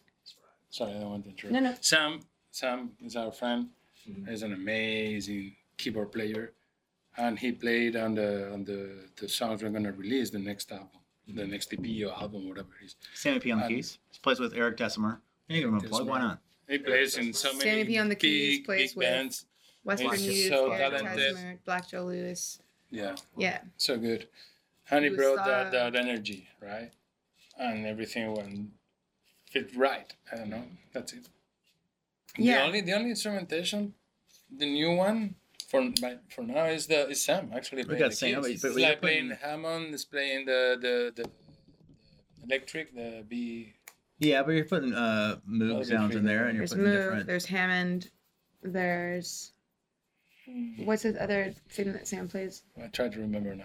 Sorry, 0.71 0.93
I 0.95 0.99
don't 1.01 1.11
want 1.11 1.25
to 1.25 1.31
interrupt. 1.31 1.53
No, 1.55 1.61
no. 1.61 1.75
Sam, 1.81 2.21
Sam 2.51 2.91
is 3.03 3.17
our 3.17 3.33
friend. 3.33 3.71
He's 4.29 4.43
an 4.43 4.53
amazing 4.53 5.57
keyboard 5.79 6.13
player, 6.13 6.53
and 7.17 7.39
he 7.39 7.53
played 7.53 7.97
on 7.97 8.15
the 8.15 8.53
on 8.53 8.65
the 8.65 8.81
the 9.21 9.29
songs 9.31 9.63
we're 9.63 9.71
gonna 9.71 9.93
release 9.93 10.29
the 10.31 10.39
next 10.39 10.71
album, 10.71 11.01
the 11.29 11.47
next 11.47 11.73
EP 11.73 11.79
or 12.07 12.13
album, 12.13 12.49
whatever 12.49 12.69
it 12.81 12.87
is. 12.87 12.97
Sammy 13.15 13.39
P 13.41 13.51
on 13.53 13.59
the 13.59 13.65
Um, 13.65 13.71
keys. 13.71 13.99
He 14.11 14.19
plays 14.21 14.41
with 14.41 14.55
Eric 14.55 14.77
Tessmer. 14.79 15.21
You 15.49 15.61
give 15.61 15.69
him 15.69 15.77
a 15.77 15.81
plug. 15.81 16.07
Why 16.07 16.19
Tessmer. 16.19 16.23
not? 16.23 16.43
He 16.69 16.79
plays 16.79 17.17
in 17.17 17.33
so 17.33 17.53
many 17.53 17.61
Sammy 17.71 17.85
P 17.85 17.99
on 17.99 18.09
the 18.09 18.15
keys 18.15 18.59
big, 18.59 18.65
plays 18.67 18.91
big 18.91 18.97
with- 18.99 19.07
bands. 19.07 19.45
western 19.85 20.11
He's 20.11 20.27
youth 20.45 20.53
so 20.53 20.71
Eric 20.73 20.99
talented. 21.01 21.37
Tessmer, 21.37 21.59
black 21.65 21.89
joe 21.89 22.05
lewis 22.05 22.61
Yeah, 22.91 23.17
yeah 23.37 23.61
so 23.77 23.97
good. 23.97 24.29
And 24.91 25.05
he 25.05 25.11
He 25.11 25.17
was, 25.17 25.25
brought 25.25 25.47
that 25.47 25.73
that 25.73 25.97
energy, 25.97 26.49
right? 26.61 26.91
And 27.59 27.87
everything 27.87 28.35
went 28.35 28.71
fit 29.51 29.75
right. 29.77 30.13
I 30.33 30.37
don't 30.37 30.51
know. 30.51 30.65
That's 30.93 31.13
it. 31.13 31.29
The 32.37 32.43
Yeah. 32.45 32.65
only 32.65 32.81
the 32.83 32.93
only 32.93 33.11
instrumentation, 33.11 33.95
the 34.51 34.67
new 34.67 34.93
one 34.95 35.37
for 35.69 35.83
by, 36.01 36.17
for 36.35 36.43
now 36.43 36.65
is 36.67 36.87
the 36.87 37.09
is 37.09 37.21
Sam 37.23 37.51
actually 37.55 37.85
playing 37.85 38.01
got 38.01 38.11
the 38.11 38.17
Sam, 38.17 38.43
keys. 38.43 38.63
but 38.63 38.75
we 38.75 38.81
got 38.83 38.89
like 38.89 39.01
playing 39.01 39.29
putting- 39.29 39.43
Hammond, 39.49 39.95
is 39.95 40.05
playing 40.05 40.47
the 40.47 40.77
the, 40.81 41.23
the 41.23 41.29
the 41.29 42.45
electric, 42.45 42.95
the 42.95 43.25
B 43.29 43.75
Yeah, 44.19 44.43
but 44.43 44.53
you're 44.53 44.65
putting 44.65 44.95
uh 44.95 45.37
Moog 45.49 45.85
sounds 45.85 46.17
in 46.17 46.25
there, 46.25 46.47
and 46.47 46.57
you're 46.57 46.67
There's 46.67 46.71
putting 46.73 46.87
Moog, 46.87 47.03
different. 47.05 47.27
there's 47.27 47.47
Hammond, 47.47 48.11
there's 48.63 49.53
what's 50.85 51.03
the 51.03 51.23
other 51.23 51.53
thing 51.71 51.93
that 51.93 52.09
Sam 52.09 52.27
plays? 52.29 52.63
I 52.83 52.87
try 52.89 53.09
to 53.09 53.21
remember 53.21 53.55
now. 53.55 53.65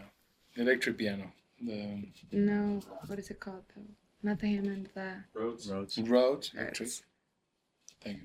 The 0.56 0.62
electric 0.64 0.98
piano, 0.98 1.32
the 1.62 2.04
No, 2.32 2.82
what 3.08 3.18
is 3.20 3.30
it 3.30 3.40
called 3.40 3.64
though? 3.76 3.82
Not 4.22 4.40
the 4.40 4.48
Hammond, 4.48 4.90
the 4.94 5.16
Roads. 5.34 5.70
Rhodes. 5.70 5.98
Rhodes 5.98 6.52
electric. 6.56 6.80
Rhodes. 6.88 7.04
Thank 8.04 8.18
you. 8.18 8.24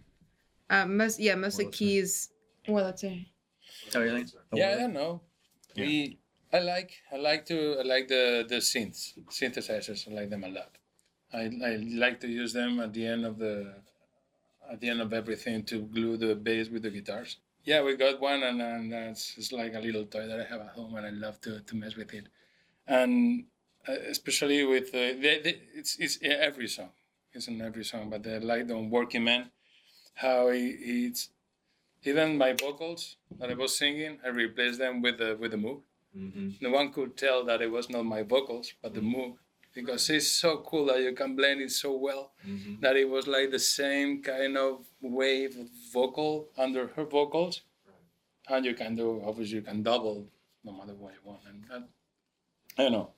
um, 0.71 0.97
most 0.97 1.19
yeah, 1.21 1.35
mostly 1.37 1.67
Wurlitzer. 1.67 1.73
keys. 1.73 2.29
Wurlitzer. 2.69 3.27
Oh, 3.95 4.03
you? 4.03 4.25
Yeah, 4.53 4.71
I 4.71 4.75
don't 4.81 4.93
know. 4.93 5.21
We, 5.77 6.19
I 6.53 6.61
like, 6.61 6.93
I 7.13 7.17
like 7.17 7.47
to, 7.47 7.77
I 7.79 7.83
like 7.83 8.09
the 8.09 8.45
the 8.49 8.57
synths, 8.57 9.13
synthesizers. 9.31 10.09
I 10.11 10.15
like 10.15 10.31
them 10.31 10.45
a 10.45 10.49
lot. 10.49 10.73
I, 11.33 11.51
I 11.65 11.77
like 11.77 12.21
to 12.21 12.29
use 12.29 12.53
them 12.53 12.81
at 12.81 12.93
the 12.93 13.07
end 13.07 13.27
of 13.27 13.39
the, 13.39 13.75
at 14.71 14.81
the 14.81 14.89
end 14.89 15.01
of 15.01 15.13
everything 15.13 15.65
to 15.65 15.83
glue 15.83 16.17
the 16.17 16.35
bass 16.35 16.69
with 16.69 16.83
the 16.83 16.91
guitars. 16.91 17.37
Yeah, 17.65 17.83
we 17.83 17.97
got 17.97 18.19
one, 18.19 18.43
and, 18.43 18.63
and 18.63 18.93
that's 18.93 19.35
it's 19.37 19.53
like 19.53 19.75
a 19.75 19.79
little 19.81 20.07
toy 20.07 20.27
that 20.27 20.41
I 20.41 20.45
have 20.45 20.61
at 20.61 20.69
home, 20.69 20.95
and 20.97 21.07
I 21.07 21.11
love 21.11 21.41
to, 21.43 21.61
to 21.61 21.77
mess 21.77 21.97
with 21.97 22.15
it. 22.15 22.29
And 22.87 23.45
uh, 23.87 23.93
especially 24.09 24.65
with 24.65 24.89
uh, 24.89 25.21
they, 25.21 25.41
they, 25.45 25.61
it's 25.75 25.99
it's 25.99 26.19
every 26.23 26.69
song, 26.69 26.91
it's 27.35 27.47
in 27.47 27.61
every 27.61 27.85
song. 27.85 28.09
But 28.09 28.27
I 28.27 28.39
like 28.39 28.71
on 28.71 28.89
Working 28.89 29.25
Man, 29.25 29.51
how 30.15 30.49
he, 30.51 30.69
it's 31.09 31.29
even 32.05 32.39
my 32.39 32.53
vocals 32.53 33.17
that 33.39 33.51
I 33.51 33.55
was 33.55 33.77
singing, 33.77 34.19
I 34.25 34.29
replaced 34.29 34.79
them 34.79 35.03
with 35.03 35.19
the 35.19 35.37
with 35.39 35.51
the 35.53 35.57
Moog. 35.57 35.81
Mm-hmm. 36.17 36.51
No 36.61 36.71
one 36.71 36.93
could 36.93 37.17
tell 37.17 37.45
that 37.45 37.61
it 37.61 37.71
was 37.71 37.91
not 37.91 38.05
my 38.05 38.23
vocals, 38.23 38.73
but 38.83 38.95
the 38.95 39.01
mm-hmm. 39.01 39.21
Moog, 39.21 39.35
because 39.75 40.09
it's 40.11 40.31
so 40.31 40.59
cool 40.59 40.87
that 40.87 41.01
you 41.01 41.13
can 41.13 41.37
blend 41.37 41.61
it 41.61 41.71
so 41.71 41.97
well 41.97 42.33
mm-hmm. 42.47 42.81
that 42.81 42.97
it 42.97 43.09
was 43.09 43.27
like 43.27 43.51
the 43.51 43.59
same 43.59 44.23
kind 44.23 44.57
of 44.57 44.87
wave 45.01 45.57
of 45.59 45.69
vocal 45.93 46.49
under 46.57 46.89
her 46.89 47.05
vocals, 47.05 47.63
and 48.49 48.65
you 48.65 48.75
can 48.75 48.97
do 48.97 49.23
obviously 49.25 49.57
you 49.57 49.63
can 49.63 49.83
double 49.83 50.27
no 50.65 50.73
matter 50.73 50.95
what 50.95 51.13
you 51.13 51.21
want, 51.25 51.41
and 51.49 51.65
that, 51.71 51.89
I 52.79 52.83
don't 52.85 52.93
know. 52.93 53.11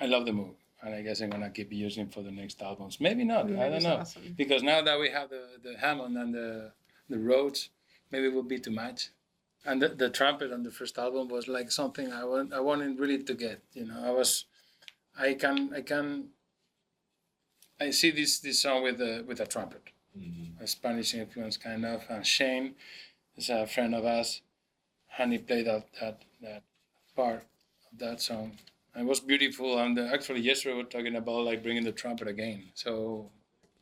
I 0.00 0.06
love 0.06 0.26
the 0.26 0.32
Moog, 0.32 0.54
and 0.82 0.94
I 0.94 1.02
guess 1.02 1.20
I'm 1.20 1.30
gonna 1.30 1.50
keep 1.50 1.72
using 1.72 2.08
for 2.08 2.22
the 2.22 2.30
next 2.30 2.62
albums. 2.62 3.00
Maybe 3.00 3.24
not. 3.24 3.46
I 3.46 3.68
don't 3.68 3.82
know 3.82 3.96
awesome. 3.96 4.34
because 4.36 4.62
now 4.62 4.82
that 4.82 4.98
we 4.98 5.10
have 5.10 5.30
the 5.30 5.44
the 5.62 5.76
Hammond 5.78 6.16
and 6.16 6.34
the 6.34 6.72
the 7.08 7.18
Rhodes, 7.18 7.70
maybe 8.10 8.26
it 8.26 8.34
will 8.34 8.42
be 8.42 8.58
too 8.58 8.70
much. 8.70 9.10
And 9.64 9.82
the, 9.82 9.88
the 9.88 10.10
trumpet 10.10 10.52
on 10.52 10.62
the 10.62 10.70
first 10.70 10.98
album 10.98 11.28
was 11.28 11.48
like 11.48 11.70
something 11.70 12.12
I 12.12 12.24
want 12.24 12.52
I 12.52 12.60
wanted 12.60 12.98
really 12.98 13.22
to 13.22 13.34
get. 13.34 13.62
You 13.72 13.86
know, 13.86 14.02
I 14.02 14.10
was 14.10 14.46
I 15.18 15.34
can 15.34 15.74
I 15.74 15.82
can 15.82 16.28
I 17.80 17.90
see 17.90 18.10
this 18.10 18.40
this 18.40 18.62
song 18.62 18.82
with 18.82 18.98
the 18.98 19.24
with 19.26 19.40
a 19.40 19.46
trumpet, 19.46 19.90
a 20.60 20.66
Spanish 20.66 21.14
influence 21.14 21.56
kind 21.56 21.84
of. 21.84 22.04
And 22.08 22.26
Shane 22.26 22.74
is 23.36 23.50
a 23.50 23.66
friend 23.66 23.94
of 23.94 24.04
us, 24.04 24.40
and 25.18 25.32
he 25.32 25.38
played 25.38 25.66
that 25.66 25.86
that 26.00 26.22
that 26.40 26.62
part 27.14 27.44
of 27.92 27.98
that 27.98 28.20
song. 28.20 28.58
And 28.94 29.06
it 29.06 29.08
was 29.08 29.20
beautiful. 29.20 29.78
And 29.78 29.98
uh, 29.98 30.10
actually, 30.12 30.40
yesterday 30.40 30.74
we 30.76 30.82
were 30.82 30.88
talking 30.88 31.16
about 31.16 31.44
like 31.44 31.62
bringing 31.62 31.84
the 31.84 31.92
trumpet 31.92 32.28
again. 32.28 32.70
So 32.74 33.30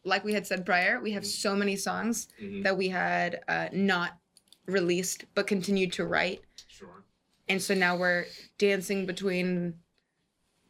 Like 0.06 0.24
we 0.24 0.32
had 0.32 0.46
said 0.46 0.64
prior, 0.64 1.00
we 1.00 1.12
have 1.12 1.26
so 1.26 1.54
many 1.56 1.76
songs 1.76 2.28
that 2.62 2.76
we 2.78 2.88
had 2.88 3.40
uh, 3.48 3.68
not 3.72 4.18
released 4.66 5.24
but 5.34 5.46
continued 5.46 5.92
to 5.94 6.04
write. 6.06 6.40
Sure. 6.68 7.04
and 7.48 7.60
so 7.62 7.74
now 7.74 7.96
we're 7.96 8.26
dancing 8.58 9.06
between 9.06 9.74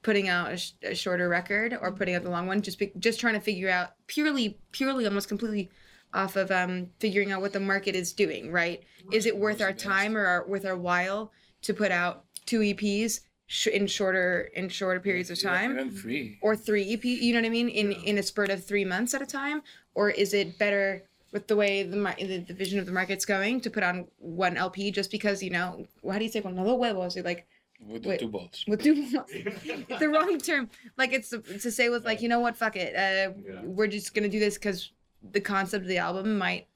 putting 0.02 0.28
out 0.28 0.52
a, 0.52 0.56
sh- 0.56 0.72
a 0.82 0.94
shorter 0.94 1.28
record 1.28 1.76
or 1.80 1.90
putting 1.92 2.14
out 2.14 2.22
the 2.22 2.30
long 2.30 2.46
one 2.46 2.62
just 2.62 2.78
be- 2.78 2.92
just 2.98 3.18
trying 3.18 3.34
to 3.34 3.40
figure 3.40 3.68
out 3.68 3.88
purely 4.06 4.58
purely 4.70 5.04
almost 5.06 5.26
completely 5.28 5.68
off 6.14 6.36
of 6.36 6.50
um 6.52 6.86
figuring 7.00 7.32
out 7.32 7.40
what 7.40 7.52
the 7.52 7.60
market 7.60 7.94
is 7.96 8.12
doing 8.12 8.52
right? 8.52 8.84
Is 9.12 9.26
it 9.26 9.36
worth 9.36 9.60
our 9.60 9.72
time 9.72 10.16
or 10.16 10.24
our, 10.26 10.46
worth 10.46 10.64
our 10.64 10.76
while 10.76 11.32
to 11.62 11.74
put 11.74 11.90
out 11.90 12.24
two 12.44 12.60
eps 12.60 13.20
sh- 13.46 13.68
in 13.68 13.86
shorter 13.86 14.50
in 14.54 14.68
shorter 14.68 15.00
periods 15.00 15.30
of 15.30 15.40
time 15.40 15.72
even 15.72 15.90
free. 15.90 16.38
or 16.42 16.56
three 16.56 16.92
EP, 16.92 17.04
you 17.04 17.32
know 17.32 17.40
what 17.40 17.46
I 17.46 17.50
mean, 17.50 17.68
in 17.68 17.92
in 17.92 18.18
a 18.18 18.22
spurt 18.22 18.50
of 18.50 18.64
three 18.64 18.84
months 18.84 19.14
at 19.14 19.22
a 19.22 19.26
time, 19.26 19.62
or 19.94 20.10
is 20.10 20.34
it 20.34 20.58
better 20.58 21.02
with 21.32 21.46
the 21.48 21.56
way 21.56 21.82
the 21.82 21.96
the, 22.18 22.44
the 22.46 22.54
vision 22.54 22.78
of 22.78 22.86
the 22.86 22.92
market's 22.92 23.24
going 23.24 23.60
to 23.60 23.70
put 23.70 23.82
on 23.82 24.06
one 24.18 24.56
LP 24.56 24.90
just 24.90 25.10
because 25.10 25.42
you 25.42 25.50
know 25.50 25.86
how 26.10 26.18
do 26.18 26.24
you 26.24 26.30
say 26.30 26.40
con 26.40 26.56
los 26.56 26.66
huevos? 26.66 27.16
You're 27.16 27.24
like 27.24 27.46
with 27.86 28.02
the 28.04 28.08
Wait. 28.10 28.20
two 28.20 28.28
bolts. 28.28 28.64
with 28.66 28.82
two 28.82 28.94
it's 28.96 29.98
the 29.98 30.08
wrong 30.08 30.38
term. 30.38 30.70
Like 30.96 31.12
it's 31.12 31.30
to, 31.30 31.40
to 31.40 31.70
say 31.70 31.88
with 31.88 32.04
like 32.04 32.22
you 32.22 32.28
know 32.28 32.40
what, 32.40 32.56
fuck 32.56 32.76
it, 32.76 32.96
uh, 32.96 33.32
we're 33.62 33.86
just 33.86 34.14
gonna 34.14 34.28
do 34.28 34.40
this 34.40 34.54
because 34.54 34.92
the 35.32 35.40
concept 35.40 35.82
of 35.82 35.88
the 35.88 35.98
album 35.98 36.38
might 36.38 36.66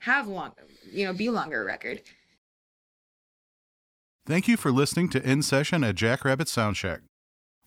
have 0.00 0.28
long, 0.28 0.52
you 0.90 1.04
know, 1.06 1.12
be 1.12 1.28
longer 1.28 1.64
record. 1.64 2.02
Thank 4.30 4.46
you 4.46 4.56
for 4.56 4.70
listening 4.70 5.08
to 5.08 5.28
In 5.28 5.42
Session 5.42 5.82
at 5.82 5.96
Jackrabbit 5.96 6.46
Soundcheck. 6.46 7.00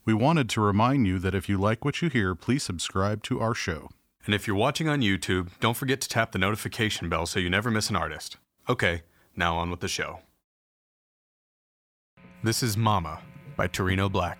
We 0.05 0.13
wanted 0.13 0.47
to 0.51 0.61
remind 0.61 1.05
you 1.05 1.19
that 1.19 1.35
if 1.35 1.49
you 1.49 1.57
like 1.57 1.83
what 1.83 2.01
you 2.01 2.07
hear, 2.07 2.35
please 2.35 2.63
subscribe 2.63 3.21
to 3.23 3.41
our 3.41 3.53
show. 3.53 3.89
And 4.25 4.33
if 4.33 4.47
you're 4.47 4.55
watching 4.55 4.87
on 4.87 5.01
YouTube, 5.01 5.49
don't 5.59 5.75
forget 5.75 5.99
to 5.99 6.07
tap 6.07 6.31
the 6.31 6.39
notification 6.39 7.09
bell 7.09 7.25
so 7.25 7.41
you 7.41 7.49
never 7.49 7.69
miss 7.69 7.89
an 7.89 7.97
artist. 7.97 8.37
Okay, 8.69 9.01
now 9.35 9.57
on 9.57 9.71
with 9.71 9.81
the 9.81 9.89
show. 9.89 10.21
This 12.41 12.63
is 12.63 12.77
Mama 12.77 13.19
by 13.57 13.67
Torino 13.67 14.07
Black. 14.07 14.39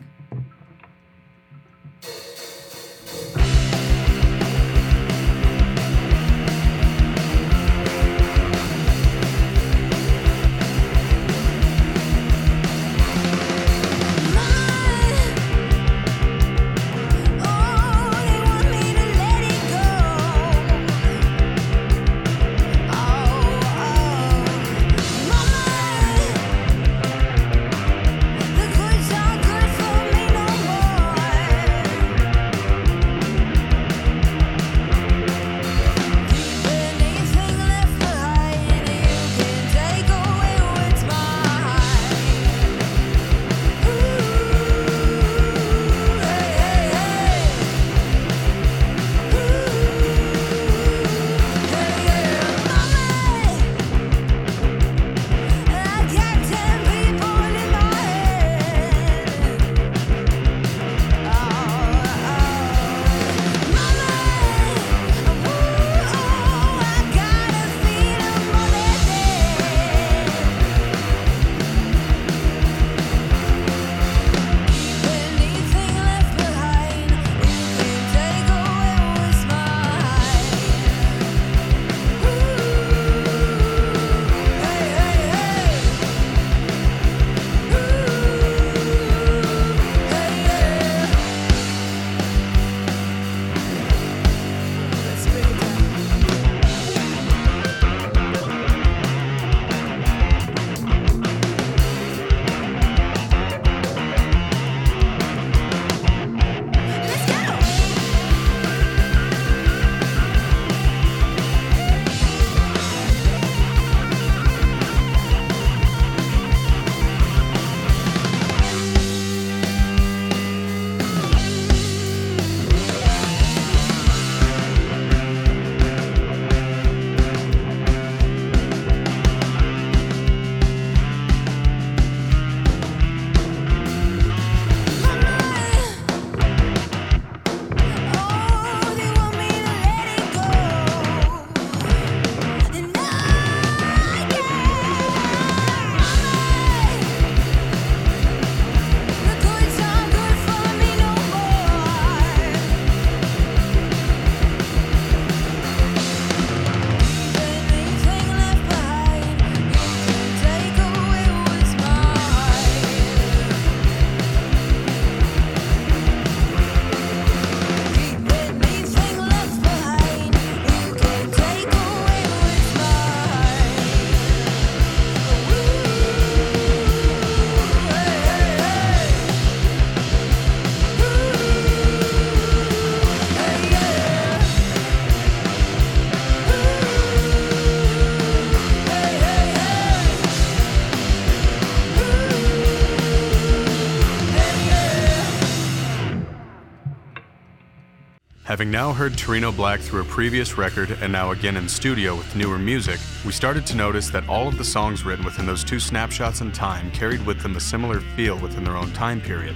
Having 198.53 198.69
now 198.69 198.93
heard 198.93 199.17
Torino 199.17 199.51
Black 199.51 199.79
through 199.79 200.01
a 200.01 200.05
previous 200.05 200.59
record 200.59 200.91
and 201.01 201.11
now 201.11 201.31
again 201.31 201.57
in 201.57 201.67
studio 201.67 202.15
with 202.15 202.35
newer 202.35 202.59
music, 202.59 202.99
we 203.25 203.31
started 203.31 203.65
to 203.65 203.75
notice 203.75 204.11
that 204.11 204.29
all 204.29 204.47
of 204.47 204.59
the 204.59 204.63
songs 204.63 205.03
written 205.03 205.25
within 205.25 205.47
those 205.47 205.63
two 205.63 205.79
snapshots 205.79 206.41
in 206.41 206.51
time 206.51 206.91
carried 206.91 207.25
with 207.25 207.41
them 207.41 207.55
a 207.55 207.59
similar 207.59 207.99
feel 208.15 208.37
within 208.37 208.63
their 208.63 208.77
own 208.77 208.93
time 208.93 209.19
period. 209.19 209.55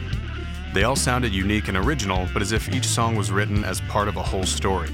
They 0.73 0.83
all 0.83 0.95
sounded 0.95 1.31
unique 1.31 1.67
and 1.67 1.77
original, 1.77 2.27
but 2.33 2.41
as 2.41 2.51
if 2.51 2.73
each 2.73 2.87
song 2.87 3.15
was 3.15 3.31
written 3.31 3.63
as 3.63 3.81
part 3.81 4.07
of 4.07 4.17
a 4.17 4.23
whole 4.23 4.45
story. 4.45 4.89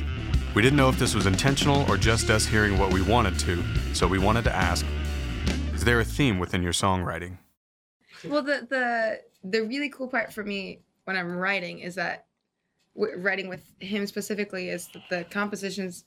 We 0.54 0.62
didn't 0.62 0.76
know 0.76 0.90
if 0.90 1.00
this 1.00 1.16
was 1.16 1.26
intentional 1.26 1.90
or 1.90 1.96
just 1.96 2.30
us 2.30 2.46
hearing 2.46 2.78
what 2.78 2.92
we 2.92 3.02
wanted 3.02 3.40
to, 3.40 3.64
so 3.94 4.06
we 4.06 4.20
wanted 4.20 4.44
to 4.44 4.54
ask 4.54 4.86
Is 5.74 5.86
there 5.86 6.02
a 6.02 6.06
theme 6.06 6.40
within 6.40 6.62
your 6.62 6.74
songwriting? 6.74 7.38
Well, 8.26 8.42
the 8.42 8.68
the 8.70 9.22
the 9.46 9.62
really 9.62 9.88
cool 9.88 10.10
part 10.10 10.34
for 10.34 10.44
me 10.44 10.80
when 11.06 11.16
I'm 11.16 11.38
writing 11.38 11.80
is 11.80 11.96
that 11.96 12.26
w- 12.96 13.18
writing 13.18 13.50
with 13.50 13.62
him 13.80 14.06
specifically 14.08 14.70
is 14.70 14.88
that 14.94 15.04
the 15.10 15.24
compositions 15.26 16.06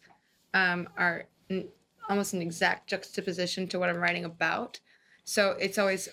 um, 0.55 0.89
are 0.97 1.25
n- 1.51 1.69
almost 2.09 2.35
an 2.35 2.43
exact 2.43 2.89
juxtaposition 2.89 3.69
to 3.69 3.79
what 3.79 3.89
I'm 3.89 3.97
writing 3.97 4.25
about. 4.25 4.81
So 5.25 5.57
it's 5.61 5.79
always 5.79 6.09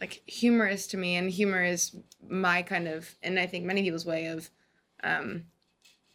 like 0.00 0.22
humorous 0.26 0.86
to 0.88 0.96
me, 0.96 1.16
and 1.16 1.30
humor 1.30 1.62
is 1.62 1.96
my 2.28 2.62
kind 2.62 2.88
of, 2.88 3.14
and 3.22 3.38
I 3.38 3.46
think 3.46 3.64
many 3.64 3.82
people's 3.82 4.06
way 4.06 4.26
of, 4.26 4.50
um, 5.04 5.44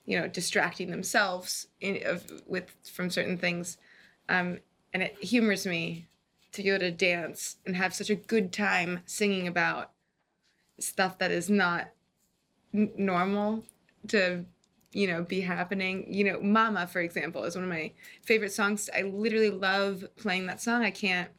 you 0.05 0.19
know, 0.19 0.27
distracting 0.27 0.89
themselves 0.91 1.67
in, 1.79 2.01
of 2.05 2.25
with 2.45 2.71
from 2.93 3.09
certain 3.09 3.37
things, 3.37 3.77
um, 4.29 4.59
and 4.93 5.03
it 5.03 5.17
humors 5.23 5.65
me 5.65 6.07
to 6.53 6.63
go 6.63 6.77
to 6.77 6.91
dance 6.91 7.57
and 7.65 7.75
have 7.75 7.93
such 7.93 8.09
a 8.09 8.15
good 8.15 8.51
time 8.51 9.01
singing 9.05 9.47
about 9.47 9.91
stuff 10.79 11.17
that 11.17 11.31
is 11.31 11.49
not 11.49 11.89
normal 12.97 13.63
to 14.09 14.45
you 14.91 15.07
know 15.07 15.23
be 15.23 15.41
happening. 15.41 16.13
You 16.13 16.25
know 16.25 16.41
mama 16.41 16.87
for 16.87 17.01
example 17.01 17.43
is 17.43 17.55
one 17.55 17.63
of 17.63 17.69
my 17.69 17.91
favorite 18.23 18.53
songs. 18.53 18.89
I 18.95 19.03
literally 19.03 19.49
love 19.49 20.05
playing 20.17 20.47
that 20.47 20.61
song. 20.61 20.83
I 20.83 20.91
can't 20.91 21.29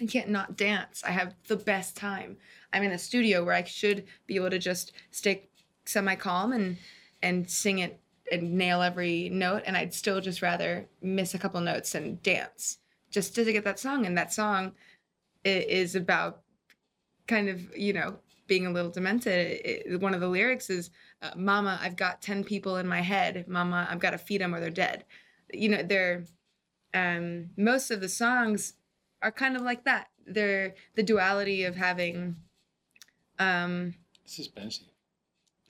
i 0.00 0.06
can't 0.06 0.28
not 0.30 0.56
dance. 0.56 1.02
I 1.04 1.10
have 1.10 1.34
the 1.48 1.56
best 1.56 1.96
time. 1.96 2.36
I'm 2.72 2.82
in 2.82 2.92
a 2.92 2.98
studio 2.98 3.44
where 3.44 3.54
i 3.54 3.64
should 3.64 4.04
be 4.26 4.36
able 4.36 4.50
to 4.50 4.58
just 4.58 4.92
stay 5.10 5.48
semi 5.84 6.14
calm 6.14 6.52
and 6.52 6.76
and 7.22 7.50
sing 7.50 7.78
it 7.78 7.98
and 8.30 8.54
nail 8.58 8.82
every 8.82 9.30
note 9.30 9.62
and 9.66 9.74
i'd 9.74 9.94
still 9.94 10.20
just 10.20 10.42
rather 10.42 10.86
miss 11.00 11.32
a 11.32 11.38
couple 11.38 11.60
notes 11.62 11.94
and 11.94 12.22
dance 12.22 12.78
just 13.10 13.34
to 13.34 13.52
get 13.52 13.64
that 13.64 13.78
song. 13.78 14.06
And 14.06 14.16
that 14.18 14.32
song 14.32 14.72
is 15.44 15.94
about 15.94 16.42
kind 17.26 17.48
of 17.48 17.76
you 17.76 17.92
know 17.92 18.16
being 18.48 18.66
a 18.66 18.72
little 18.72 18.90
demented 18.90 19.60
it, 19.64 20.00
one 20.00 20.14
of 20.14 20.20
the 20.20 20.28
lyrics 20.28 20.68
is 20.70 20.90
uh, 21.22 21.30
mama 21.36 21.78
i've 21.82 21.96
got 21.96 22.20
10 22.20 22.44
people 22.44 22.76
in 22.76 22.88
my 22.88 23.00
head 23.00 23.46
mama 23.46 23.86
i've 23.90 24.00
got 24.00 24.10
to 24.10 24.18
feed 24.18 24.40
them 24.40 24.54
or 24.54 24.60
they're 24.60 24.70
dead 24.70 25.04
you 25.52 25.68
know 25.68 25.82
they're 25.82 26.24
um 26.94 27.50
most 27.56 27.90
of 27.90 28.00
the 28.00 28.08
songs 28.08 28.74
are 29.22 29.30
kind 29.30 29.56
of 29.56 29.62
like 29.62 29.84
that 29.84 30.08
they're 30.26 30.74
the 30.96 31.02
duality 31.02 31.64
of 31.64 31.76
having 31.76 32.36
um 33.38 33.94
It's 34.24 34.38
expensive 34.38 34.86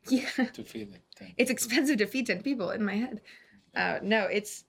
yeah 0.09 0.31
to 0.55 0.65
feed. 0.65 0.99
Thank 1.19 1.35
it's 1.37 1.51
expensive 1.51 1.99
to 1.99 2.07
feed 2.07 2.27
10 2.27 2.43
people 2.43 2.71
in 2.71 2.85
my 2.85 2.95
head 2.95 3.21
uh, 3.75 3.99
no 4.03 4.25
it's 4.25 4.65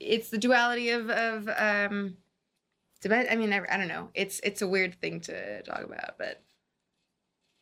it's 0.00 0.30
the 0.30 0.38
duality 0.38 0.90
of 0.90 1.10
of 1.10 1.48
um. 1.58 2.16
I 3.08 3.36
mean, 3.36 3.52
I, 3.52 3.62
I 3.70 3.76
don't 3.76 3.86
know. 3.86 4.08
It's 4.14 4.40
it's 4.42 4.60
a 4.60 4.66
weird 4.66 5.00
thing 5.00 5.20
to 5.20 5.62
talk 5.62 5.84
about, 5.84 6.18
but 6.18 6.42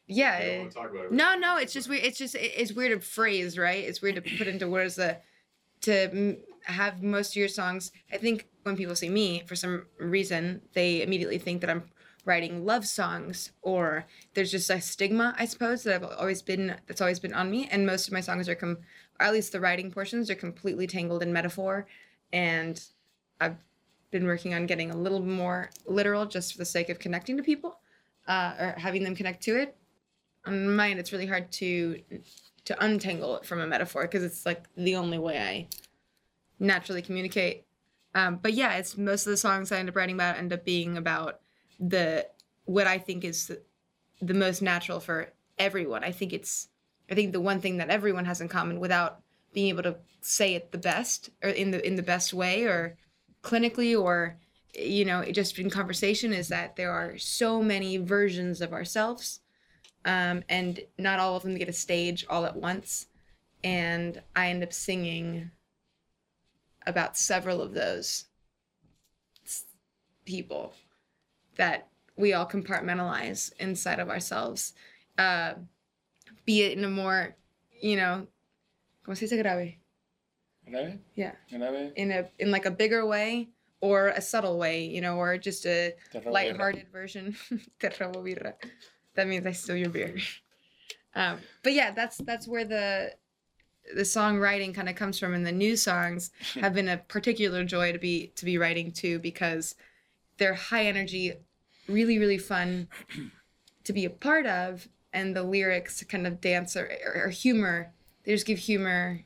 yeah. 0.06 0.38
it- 0.38 0.72
no, 1.10 1.34
no, 1.36 1.56
it's 1.58 1.72
just 1.72 1.88
weird. 1.88 2.04
It's 2.04 2.18
just 2.18 2.34
it- 2.34 2.52
it's 2.56 2.72
weird 2.72 2.92
to 3.00 3.04
phrase, 3.06 3.58
right? 3.58 3.82
It's 3.84 4.00
weird 4.02 4.16
to 4.16 4.22
put 4.22 4.46
into 4.48 4.68
words 4.68 4.96
that 4.96 5.24
to 5.82 6.36
have 6.64 7.02
most 7.02 7.30
of 7.32 7.36
your 7.36 7.48
songs. 7.48 7.92
I 8.12 8.16
think 8.16 8.48
when 8.64 8.76
people 8.76 8.96
see 8.96 9.08
me, 9.08 9.42
for 9.46 9.54
some 9.54 9.86
reason, 9.98 10.62
they 10.72 11.02
immediately 11.02 11.38
think 11.38 11.60
that 11.60 11.70
I'm 11.70 11.84
writing 12.24 12.64
love 12.66 12.84
songs, 12.86 13.52
or 13.62 14.04
there's 14.34 14.50
just 14.50 14.68
a 14.68 14.80
stigma, 14.80 15.34
I 15.38 15.44
suppose, 15.44 15.84
that 15.84 15.94
I've 15.94 16.10
always 16.18 16.42
been 16.42 16.76
that's 16.86 17.00
always 17.00 17.20
been 17.20 17.32
on 17.34 17.50
me. 17.50 17.68
And 17.70 17.86
most 17.86 18.08
of 18.08 18.12
my 18.12 18.20
songs 18.20 18.48
are 18.48 18.54
com, 18.56 18.78
or 19.20 19.26
at 19.26 19.32
least 19.32 19.52
the 19.52 19.60
writing 19.60 19.90
portions 19.92 20.28
are 20.30 20.34
completely 20.34 20.86
tangled 20.88 21.22
in 21.22 21.32
metaphor, 21.32 21.86
and 22.32 22.82
I've 23.40 23.56
been 24.10 24.26
working 24.26 24.54
on 24.54 24.66
getting 24.66 24.90
a 24.90 24.96
little 24.96 25.20
more 25.20 25.70
literal, 25.86 26.26
just 26.26 26.52
for 26.52 26.58
the 26.58 26.64
sake 26.64 26.88
of 26.88 26.98
connecting 26.98 27.36
to 27.36 27.42
people, 27.44 27.78
uh, 28.26 28.54
or 28.58 28.74
having 28.78 29.04
them 29.04 29.14
connect 29.14 29.42
to 29.44 29.56
it 29.56 29.76
on 30.46 30.74
mine 30.76 30.98
it's 30.98 31.12
really 31.12 31.26
hard 31.26 31.50
to 31.52 32.00
to 32.64 32.84
untangle 32.84 33.36
it 33.36 33.44
from 33.44 33.60
a 33.60 33.66
metaphor 33.66 34.02
because 34.02 34.22
it's 34.22 34.44
like 34.46 34.64
the 34.76 34.96
only 34.96 35.18
way 35.18 35.38
i 35.38 35.68
naturally 36.58 37.02
communicate. 37.02 37.64
Um, 38.14 38.38
but 38.40 38.54
yeah 38.54 38.74
it's 38.74 38.96
most 38.96 39.26
of 39.26 39.30
the 39.30 39.36
songs 39.36 39.72
i 39.72 39.78
end 39.78 39.88
up 39.88 39.96
writing 39.96 40.16
about 40.16 40.38
end 40.38 40.52
up 40.52 40.64
being 40.64 40.96
about 40.96 41.40
the 41.78 42.26
what 42.64 42.86
i 42.86 42.98
think 42.98 43.24
is 43.24 43.48
the, 43.48 43.60
the 44.22 44.34
most 44.34 44.62
natural 44.62 45.00
for 45.00 45.32
everyone. 45.58 46.04
I 46.04 46.12
think 46.12 46.32
it's 46.32 46.68
i 47.10 47.14
think 47.14 47.32
the 47.32 47.40
one 47.40 47.60
thing 47.60 47.76
that 47.78 47.90
everyone 47.90 48.24
has 48.24 48.40
in 48.40 48.48
common 48.48 48.80
without 48.80 49.20
being 49.52 49.68
able 49.68 49.82
to 49.82 49.96
say 50.20 50.54
it 50.54 50.72
the 50.72 50.78
best 50.78 51.30
or 51.42 51.50
in 51.50 51.70
the 51.70 51.86
in 51.86 51.96
the 51.96 52.02
best 52.02 52.34
way 52.34 52.64
or 52.64 52.96
clinically 53.42 53.98
or 53.98 54.36
you 54.74 55.04
know 55.04 55.24
just 55.24 55.58
in 55.58 55.70
conversation 55.70 56.32
is 56.32 56.48
that 56.48 56.76
there 56.76 56.90
are 56.90 57.16
so 57.16 57.62
many 57.62 57.96
versions 57.96 58.60
of 58.60 58.72
ourselves 58.72 59.40
um, 60.06 60.44
and 60.48 60.80
not 60.98 61.18
all 61.18 61.36
of 61.36 61.42
them 61.42 61.56
get 61.56 61.68
a 61.68 61.72
stage 61.72 62.24
all 62.30 62.46
at 62.46 62.56
once. 62.56 63.08
And 63.62 64.22
I 64.34 64.48
end 64.48 64.62
up 64.62 64.72
singing 64.72 65.50
about 66.86 67.18
several 67.18 67.60
of 67.60 67.74
those 67.74 68.26
people 70.24 70.72
that 71.56 71.88
we 72.16 72.32
all 72.32 72.46
compartmentalize 72.46 73.52
inside 73.58 73.98
of 73.98 74.08
ourselves, 74.08 74.72
uh, 75.18 75.54
be 76.44 76.62
it 76.62 76.78
in 76.78 76.84
a 76.84 76.90
more, 76.90 77.36
you 77.80 77.96
know, 77.96 78.26
¿cómo 79.04 79.16
se 79.16 79.26
dice 79.26 79.42
grave? 79.42 79.74
¿Grave? 80.68 80.98
Yeah, 81.14 81.32
¿Grave? 81.50 81.92
in 81.96 82.12
a 82.12 82.28
in 82.38 82.50
like 82.50 82.66
a 82.66 82.70
bigger 82.70 83.04
way 83.06 83.48
or 83.80 84.08
a 84.08 84.20
subtle 84.20 84.58
way, 84.58 84.86
you 84.86 85.00
know, 85.00 85.16
or 85.16 85.38
just 85.38 85.66
a 85.66 85.94
lighthearted 86.24 86.86
version. 86.92 87.36
Te 87.80 87.88
robo 88.00 88.22
birra. 88.22 88.54
That 89.16 89.26
means 89.26 89.46
I 89.46 89.52
steal 89.52 89.76
your 89.76 89.90
beer. 89.90 90.16
Um, 91.16 91.38
but 91.62 91.72
yeah, 91.72 91.92
that's 91.92 92.18
that's 92.18 92.46
where 92.46 92.66
the 92.66 93.14
the 93.94 94.02
songwriting 94.02 94.74
kind 94.74 94.86
of 94.86 94.96
comes 94.96 95.18
from, 95.18 95.32
and 95.32 95.46
the 95.46 95.50
new 95.50 95.74
songs 95.74 96.30
have 96.60 96.74
been 96.74 96.88
a 96.88 96.98
particular 96.98 97.64
joy 97.64 97.90
to 97.92 97.98
be 97.98 98.32
to 98.36 98.44
be 98.44 98.58
writing 98.58 98.92
too 98.92 99.18
because 99.18 99.76
they're 100.36 100.52
high 100.52 100.84
energy, 100.84 101.32
really 101.88 102.18
really 102.18 102.36
fun 102.36 102.88
to 103.84 103.92
be 103.94 104.04
a 104.04 104.10
part 104.10 104.44
of, 104.44 104.88
and 105.14 105.34
the 105.34 105.42
lyrics 105.42 106.04
kind 106.04 106.26
of 106.26 106.38
dance 106.40 106.76
or, 106.76 106.92
or, 107.06 107.24
or 107.24 107.28
humor. 107.30 107.92
They 108.24 108.32
just 108.32 108.44
give 108.44 108.58
humor, 108.58 109.24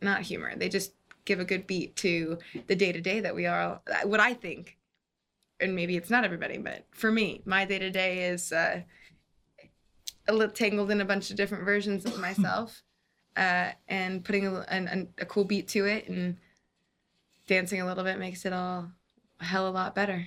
not 0.00 0.22
humor. 0.22 0.56
They 0.56 0.70
just 0.70 0.94
give 1.26 1.38
a 1.38 1.44
good 1.44 1.66
beat 1.66 1.96
to 1.96 2.38
the 2.66 2.76
day 2.76 2.92
to 2.92 3.00
day 3.00 3.20
that 3.20 3.34
we 3.34 3.44
are. 3.44 3.82
What 4.04 4.20
I 4.20 4.32
think 4.32 4.78
and 5.64 5.74
maybe 5.74 5.96
it's 5.96 6.10
not 6.10 6.24
everybody, 6.24 6.58
but 6.58 6.86
for 6.92 7.10
me, 7.10 7.42
my 7.44 7.64
day 7.64 7.78
to 7.78 7.90
day 7.90 8.26
is 8.26 8.52
uh, 8.52 8.82
a 10.28 10.32
little 10.32 10.52
tangled 10.52 10.90
in 10.90 11.00
a 11.00 11.04
bunch 11.04 11.30
of 11.30 11.36
different 11.36 11.64
versions 11.64 12.04
of 12.04 12.18
myself, 12.20 12.82
uh, 13.36 13.70
and 13.88 14.24
putting 14.24 14.46
a, 14.46 14.64
an, 14.68 15.08
a 15.18 15.26
cool 15.26 15.44
beat 15.44 15.68
to 15.68 15.86
it 15.86 16.08
and 16.08 16.36
dancing 17.46 17.80
a 17.80 17.86
little 17.86 18.04
bit 18.04 18.18
makes 18.18 18.44
it 18.44 18.52
all 18.52 18.90
a 19.40 19.44
hell 19.44 19.66
of 19.66 19.74
a 19.74 19.76
lot 19.76 19.94
better. 19.94 20.26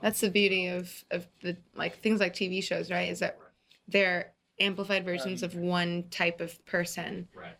That's 0.00 0.20
the 0.20 0.30
beauty 0.30 0.68
of 0.68 1.04
of 1.10 1.26
the 1.42 1.56
like 1.74 2.02
things 2.02 2.20
like 2.20 2.34
TV 2.34 2.62
shows, 2.62 2.90
right? 2.90 3.10
Is 3.10 3.20
that 3.20 3.38
they're 3.88 4.32
amplified 4.60 5.04
versions 5.04 5.42
of 5.42 5.54
one 5.54 6.04
type 6.10 6.40
of 6.40 6.64
person. 6.66 7.28
Right. 7.34 7.56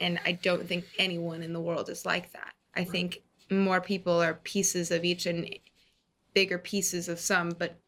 And 0.00 0.18
I 0.24 0.32
don't 0.32 0.66
think 0.66 0.84
anyone 0.98 1.42
in 1.42 1.52
the 1.52 1.60
world 1.60 1.90
is 1.90 2.06
like 2.06 2.32
that. 2.32 2.54
I 2.74 2.84
think 2.84 3.22
more 3.50 3.80
people 3.80 4.22
are 4.22 4.34
pieces 4.34 4.90
of 4.90 5.04
each 5.04 5.26
and 5.26 5.48
bigger 6.34 6.58
pieces 6.58 7.08
of 7.08 7.18
some, 7.18 7.50
but 7.50 7.78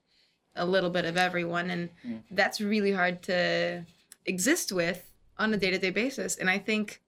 a 0.56 0.66
little 0.66 0.90
bit 0.90 1.04
of 1.04 1.16
everyone. 1.16 1.70
And 1.70 1.88
mm-hmm. 2.06 2.18
that's 2.30 2.60
really 2.60 2.92
hard 2.92 3.22
to 3.22 3.84
exist 4.26 4.72
with 4.72 5.10
on 5.38 5.54
a 5.54 5.56
day 5.56 5.70
to 5.70 5.78
day 5.78 5.90
basis. 5.90 6.36
And 6.36 6.50
I 6.50 6.58
think 6.58 7.02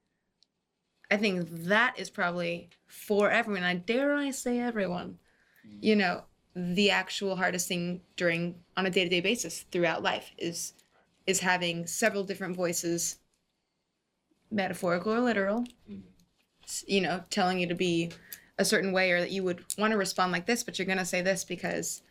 I 1.10 1.16
think 1.16 1.48
that 1.50 1.98
is 1.98 2.10
probably 2.10 2.70
for 2.86 3.30
everyone. 3.30 3.62
I 3.62 3.74
dare 3.74 4.14
I 4.14 4.30
say 4.30 4.58
everyone. 4.58 5.18
Mm-hmm. 5.66 5.78
You 5.80 5.96
know, 5.96 6.22
the 6.56 6.90
actual 6.90 7.36
hardest 7.36 7.68
thing 7.68 8.00
during 8.16 8.56
on 8.76 8.86
a 8.86 8.90
day 8.90 9.04
to 9.04 9.10
day 9.10 9.20
basis 9.20 9.64
throughout 9.70 10.02
life 10.02 10.32
is 10.38 10.72
is 11.26 11.40
having 11.40 11.86
several 11.86 12.22
different 12.22 12.56
voices, 12.56 13.18
metaphorical 14.50 15.12
or 15.12 15.20
literal, 15.20 15.64
s- 16.64 16.84
you 16.86 17.00
know, 17.00 17.24
telling 17.30 17.58
you 17.58 17.66
to 17.66 17.74
be 17.74 18.10
a 18.58 18.64
certain 18.64 18.92
way 18.92 19.10
or 19.10 19.20
that 19.20 19.30
you 19.30 19.42
would 19.42 19.64
want 19.78 19.90
to 19.92 19.96
respond 19.98 20.32
like 20.32 20.46
this, 20.46 20.62
but 20.62 20.78
you're 20.78 20.86
going 20.86 20.98
to 20.98 21.04
say 21.04 21.22
this 21.22 21.44
because 21.44 22.02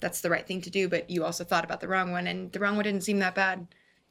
that's 0.00 0.20
the 0.20 0.28
right 0.30 0.46
thing 0.46 0.60
to 0.62 0.70
do, 0.70 0.88
but 0.88 1.08
you 1.08 1.24
also 1.24 1.42
thought 1.44 1.64
about 1.64 1.80
the 1.80 1.88
wrong 1.88 2.12
one 2.12 2.26
and 2.26 2.52
the 2.52 2.58
wrong 2.58 2.76
one 2.76 2.84
didn't 2.84 3.02
seem 3.04 3.18
that 3.20 3.34
bad. 3.34 3.66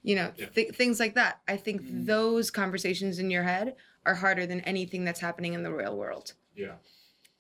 you 0.08 0.16
know, 0.16 0.32
Yeah. 0.38 0.46
th- 0.54 0.76
things 0.76 1.00
like 1.00 1.16
that. 1.16 1.42
I 1.48 1.58
think 1.58 1.82
those 1.84 2.52
conversations 2.52 3.18
in 3.18 3.32
your 3.32 3.42
head 3.42 3.76
are 4.06 4.14
harder 4.14 4.46
than 4.46 4.62
anything 4.62 5.04
that's 5.04 5.20
happening 5.20 5.54
in 5.56 5.64
the 5.64 5.74
real 5.74 5.98
world. 5.98 6.34
Yeah. 6.56 6.76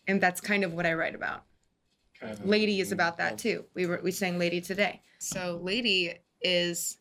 And 0.07 0.19
that's 0.19 0.41
kind 0.41 0.63
of 0.63 0.73
what 0.73 0.87
I 0.87 0.93
write 0.95 1.13
about. 1.13 1.43
Kind 2.19 2.33
of- 2.33 2.43
Lady 2.43 2.79
is 2.81 2.91
about 2.91 3.17
that 3.17 3.37
too. 3.37 3.65
We 3.75 3.85
were 3.85 3.99
we 4.03 4.09
sang 4.09 4.39
Lady 4.39 4.61
today. 4.61 5.03
So 5.19 5.59
Lady 5.61 6.15
is 6.41 6.97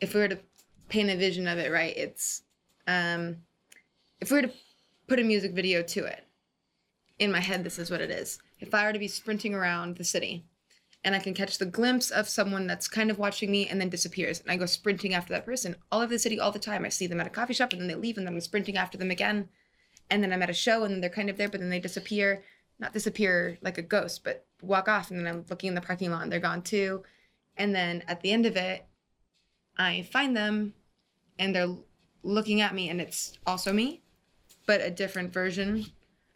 if 0.00 0.14
we 0.14 0.20
were 0.20 0.28
to 0.28 0.38
paint 0.88 1.10
a 1.10 1.16
vision 1.16 1.48
of 1.48 1.58
it, 1.58 1.70
right, 1.70 1.94
it's 1.94 2.40
um 2.86 3.42
if 4.22 4.30
we 4.30 4.36
were 4.40 4.46
to 4.48 4.52
put 5.06 5.18
a 5.20 5.22
music 5.24 5.52
video 5.52 5.82
to 5.82 6.04
it, 6.06 6.24
in 7.18 7.32
my 7.32 7.40
head 7.40 7.64
this 7.64 7.78
is 7.78 7.90
what 7.90 8.00
it 8.00 8.10
is. 8.10 8.38
If 8.60 8.74
I 8.74 8.84
were 8.84 8.92
to 8.92 8.98
be 8.98 9.08
sprinting 9.08 9.54
around 9.54 9.96
the 9.96 10.04
city 10.04 10.44
and 11.04 11.14
I 11.14 11.18
can 11.18 11.34
catch 11.34 11.58
the 11.58 11.66
glimpse 11.66 12.10
of 12.10 12.28
someone 12.28 12.66
that's 12.66 12.88
kind 12.88 13.10
of 13.10 13.18
watching 13.18 13.50
me 13.50 13.68
and 13.68 13.80
then 13.80 13.88
disappears 13.88 14.40
and 14.40 14.50
I 14.50 14.56
go 14.56 14.66
sprinting 14.66 15.14
after 15.14 15.32
that 15.32 15.44
person 15.44 15.76
all 15.92 16.00
over 16.00 16.12
the 16.12 16.18
city 16.18 16.40
all 16.40 16.52
the 16.52 16.58
time. 16.58 16.84
I 16.84 16.88
see 16.88 17.06
them 17.06 17.20
at 17.20 17.26
a 17.26 17.30
coffee 17.30 17.54
shop 17.54 17.72
and 17.72 17.80
then 17.80 17.88
they 17.88 17.94
leave 17.94 18.16
and 18.16 18.26
then 18.26 18.34
I'm 18.34 18.40
sprinting 18.40 18.76
after 18.76 18.98
them 18.98 19.10
again. 19.10 19.48
And 20.10 20.22
then 20.22 20.32
I'm 20.32 20.42
at 20.42 20.50
a 20.50 20.54
show 20.54 20.84
and 20.84 21.02
they're 21.02 21.10
kind 21.10 21.30
of 21.30 21.36
there, 21.36 21.48
but 21.48 21.60
then 21.60 21.70
they 21.70 21.80
disappear 21.80 22.42
not 22.78 22.92
disappear 22.92 23.58
like 23.62 23.78
a 23.78 23.82
ghost, 23.82 24.24
but 24.24 24.46
walk 24.62 24.88
off. 24.88 25.10
And 25.10 25.20
then 25.20 25.26
I'm 25.26 25.44
looking 25.48 25.68
in 25.68 25.74
the 25.74 25.80
parking 25.80 26.10
lot 26.10 26.22
and 26.22 26.32
they're 26.32 26.40
gone 26.40 26.62
too. 26.62 27.02
And 27.56 27.74
then 27.74 28.02
at 28.08 28.20
the 28.20 28.32
end 28.32 28.46
of 28.46 28.56
it, 28.56 28.84
I 29.78 30.08
find 30.12 30.36
them 30.36 30.74
and 31.38 31.54
they're 31.54 31.74
looking 32.22 32.60
at 32.60 32.74
me 32.74 32.88
and 32.88 33.00
it's 33.00 33.38
also 33.46 33.72
me, 33.72 34.02
but 34.66 34.80
a 34.80 34.90
different 34.90 35.32
version 35.32 35.86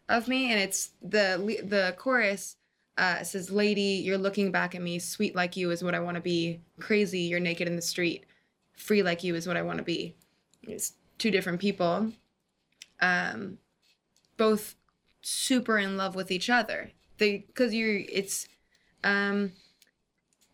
of 0.09 0.27
me. 0.27 0.51
And 0.51 0.59
it's 0.59 0.89
the 1.01 1.61
the 1.63 1.95
chorus 1.97 2.57
uh, 2.97 3.23
says, 3.23 3.49
"Lady, 3.49 4.01
you're 4.03 4.17
looking 4.17 4.51
back 4.51 4.75
at 4.75 4.81
me. 4.81 4.99
Sweet 4.99 5.35
like 5.35 5.55
you 5.55 5.71
is 5.71 5.83
what 5.83 5.95
I 5.95 5.99
want 6.01 6.15
to 6.15 6.21
be. 6.21 6.59
Crazy, 6.79 7.21
you're 7.21 7.39
naked 7.39 7.67
in 7.67 7.77
the 7.77 7.81
street. 7.81 8.25
Free 8.73 9.03
like 9.03 9.23
you 9.23 9.35
is 9.35 9.47
what 9.47 9.57
I 9.57 9.61
want 9.61 9.77
to 9.77 9.83
be." 9.83 10.15
It's 10.63 10.93
two 11.17 11.31
different 11.31 11.61
people, 11.61 12.11
um, 13.01 13.57
both 14.35 14.75
super 15.21 15.77
in 15.77 15.95
love 15.95 16.15
with 16.15 16.31
each 16.31 16.49
other. 16.49 16.91
They 17.17 17.45
because 17.47 17.73
you're 17.73 18.01
it's 18.09 18.47
um 19.03 19.53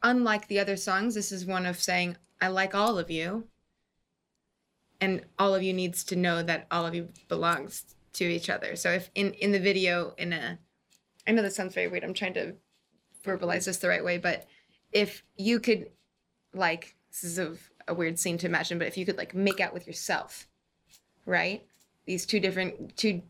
unlike 0.03 0.47
the 0.47 0.59
other 0.59 0.77
songs, 0.77 1.15
this 1.15 1.31
is 1.31 1.45
one 1.45 1.65
of 1.65 1.81
saying, 1.81 2.15
I 2.39 2.49
like 2.49 2.75
all 2.75 2.99
of 2.99 3.09
you. 3.09 3.45
And 5.01 5.25
all 5.39 5.55
of 5.55 5.63
you 5.63 5.73
needs 5.73 6.03
to 6.05 6.15
know 6.15 6.43
that 6.43 6.67
all 6.71 6.85
of 6.85 6.93
you 6.93 7.09
belongs 7.27 7.94
to 8.15 8.25
each 8.25 8.49
other. 8.49 8.75
So 8.75 8.91
if 8.91 9.09
in, 9.15 9.33
in 9.33 9.51
the 9.51 9.59
video 9.59 10.13
in 10.17 10.33
a 10.33 10.59
I 11.27 11.31
know 11.31 11.41
this 11.41 11.55
sounds 11.55 11.73
very 11.73 11.87
weird, 11.87 12.03
I'm 12.03 12.13
trying 12.13 12.35
to 12.35 12.55
verbalize 13.23 13.65
this 13.65 13.77
the 13.77 13.89
right 13.89 14.03
way, 14.03 14.17
but 14.17 14.47
if 14.91 15.23
you 15.35 15.59
could 15.59 15.89
like 16.53 16.95
this 17.09 17.23
is 17.23 17.39
a, 17.39 17.55
a 17.87 17.93
weird 17.93 18.19
scene 18.19 18.37
to 18.39 18.47
imagine, 18.47 18.77
but 18.77 18.87
if 18.87 18.97
you 18.97 19.05
could 19.05 19.17
like 19.17 19.33
make 19.33 19.59
out 19.59 19.73
with 19.73 19.87
yourself, 19.87 20.47
right? 21.25 21.65
These 22.05 22.25
two 22.25 22.39
different 22.39 22.95
two 22.97 23.21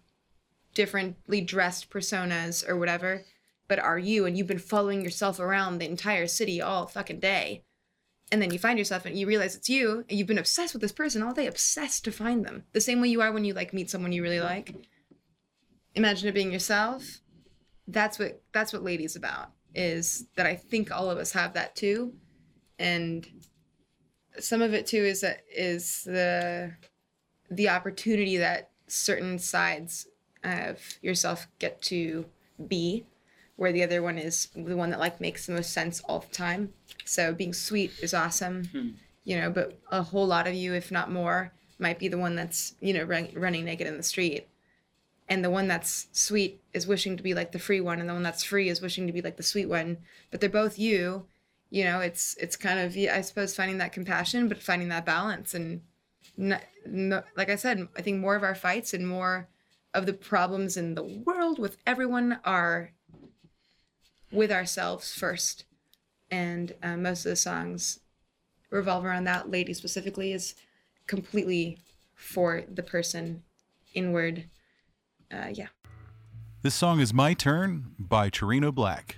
differently 0.74 1.42
dressed 1.42 1.90
personas 1.90 2.68
or 2.68 2.76
whatever, 2.76 3.24
but 3.68 3.80
are 3.80 3.98
you 3.98 4.26
and 4.26 4.38
you've 4.38 4.48
been 4.48 4.60
following 4.60 5.02
yourself 5.02 5.40
around 5.40 5.78
the 5.78 5.90
entire 5.90 6.28
city 6.28 6.62
all 6.62 6.86
fucking 6.86 7.20
day. 7.20 7.64
And 8.32 8.42
then 8.42 8.52
you 8.52 8.58
find 8.58 8.80
yourself 8.80 9.06
and 9.06 9.18
you 9.18 9.28
realize 9.28 9.56
it's 9.56 9.70
you 9.70 10.04
and 10.10 10.18
you've 10.18 10.28
been 10.28 10.40
obsessed 10.40 10.74
with 10.74 10.82
this 10.82 10.92
person 10.92 11.22
all 11.22 11.34
day, 11.34 11.46
obsessed 11.46 12.04
to 12.06 12.12
find 12.12 12.44
them. 12.44 12.64
The 12.74 12.82
same 12.82 13.00
way 13.00 13.08
you 13.08 13.22
are 13.22 13.32
when 13.32 13.46
you 13.46 13.54
like 13.54 13.74
meet 13.74 13.90
someone 13.90 14.12
you 14.12 14.24
really 14.24 14.42
like. 14.42 14.76
Imagine 15.94 16.30
it 16.30 16.34
being 16.34 16.52
yourself. 16.52 17.22
That's 17.88 18.18
what 18.18 18.42
that's 18.52 18.74
what 18.74 18.84
Lady's 18.84 19.16
about 19.16 19.52
is 19.76 20.26
that 20.36 20.46
I 20.46 20.56
think 20.56 20.92
all 20.92 21.12
of 21.12 21.18
us 21.18 21.34
have 21.34 21.54
that 21.54 21.76
too. 21.76 22.14
And 22.80 23.28
some 24.40 24.62
of 24.62 24.74
it 24.74 24.88
too 24.88 25.04
is 25.04 25.22
that 25.22 25.42
is 25.56 26.04
the 26.06 26.74
the 27.52 27.70
opportunity 27.70 28.38
that 28.38 28.72
certain 28.88 29.38
sides 29.38 30.08
of 30.44 30.80
yourself 31.02 31.48
get 31.60 31.82
to 31.84 32.26
be 32.68 33.06
where 33.56 33.72
the 33.72 33.84
other 33.84 34.02
one 34.02 34.18
is 34.18 34.50
the 34.56 34.76
one 34.76 34.90
that 34.90 35.00
like 35.00 35.22
makes 35.22 35.46
the 35.46 35.54
most 35.54 35.72
sense 35.72 36.02
all 36.02 36.20
the 36.20 36.36
time. 36.36 36.74
So 37.06 37.34
being 37.34 37.54
sweet 37.54 37.94
is 38.02 38.14
awesome 38.14 38.66
hmm. 38.66 38.90
you 39.24 39.40
know 39.40 39.50
but 39.50 39.80
a 39.92 40.04
whole 40.04 40.28
lot 40.28 40.48
of 40.48 40.54
you 40.54 40.74
if 40.74 40.92
not 40.92 41.12
more 41.12 41.54
might 41.80 42.00
be 42.00 42.08
the 42.08 42.18
one 42.18 42.36
that's 42.36 42.76
you 42.80 42.94
know 42.94 43.04
run, 43.04 43.30
running 43.34 43.66
naked 43.66 43.88
in 43.88 43.98
the 43.98 44.04
street. 44.04 44.48
And 45.28 45.44
the 45.44 45.50
one 45.50 45.68
that's 45.68 46.08
sweet 46.12 46.62
is 46.72 46.86
wishing 46.86 47.18
to 47.18 47.24
be 47.24 47.34
like 47.34 47.52
the 47.52 47.60
free 47.60 47.82
one 47.82 48.00
and 48.00 48.08
the 48.08 48.14
one 48.14 48.22
that's 48.22 48.44
free 48.44 48.70
is 48.70 48.82
wishing 48.82 49.08
to 49.08 49.14
be 49.14 49.22
like 49.22 49.38
the 49.38 49.44
sweet 49.44 49.68
one. 49.68 49.98
But 50.32 50.40
they're 50.40 50.50
both 50.50 50.78
you 50.78 51.26
you 51.72 51.84
know 51.84 52.00
it's 52.00 52.36
it's 52.40 52.56
kind 52.56 52.80
of 52.80 52.96
i 52.96 53.22
suppose 53.22 53.56
finding 53.56 53.80
that 53.80 53.92
compassion 53.92 54.48
but 54.48 54.62
finding 54.62 54.90
that 54.90 55.06
balance. 55.06 55.54
And 55.54 55.82
no, 56.38 57.24
like 57.36 57.50
I 57.50 57.56
said, 57.56 57.88
I 57.98 58.02
think 58.02 58.20
more 58.20 58.36
of 58.36 58.44
our 58.44 58.56
fights 58.56 58.94
and 58.94 59.08
more 59.08 59.48
of 59.94 60.06
the 60.06 60.14
problems 60.14 60.78
in 60.78 60.96
the 60.96 61.04
world 61.04 61.58
with 61.58 61.78
everyone 61.88 62.40
are 62.44 62.92
with 64.36 64.52
ourselves 64.52 65.14
first. 65.14 65.66
And 66.30 66.74
uh, 66.84 66.98
most 66.98 67.26
of 67.26 67.30
the 67.30 67.36
songs 67.36 68.00
revolve 68.70 69.06
around 69.06 69.24
that. 69.26 69.50
Lady 69.50 69.74
specifically 69.74 70.34
is 70.34 70.56
completely 71.08 71.80
for 72.14 72.64
the 72.72 72.84
person 72.84 73.44
inward. 73.94 74.46
Uh, 75.32 75.48
yeah. 75.54 75.68
This 76.62 76.76
song 76.76 77.00
is 77.00 77.14
My 77.14 77.34
Turn 77.34 77.96
by 78.00 78.30
Torino 78.30 78.72
Black. 78.72 79.18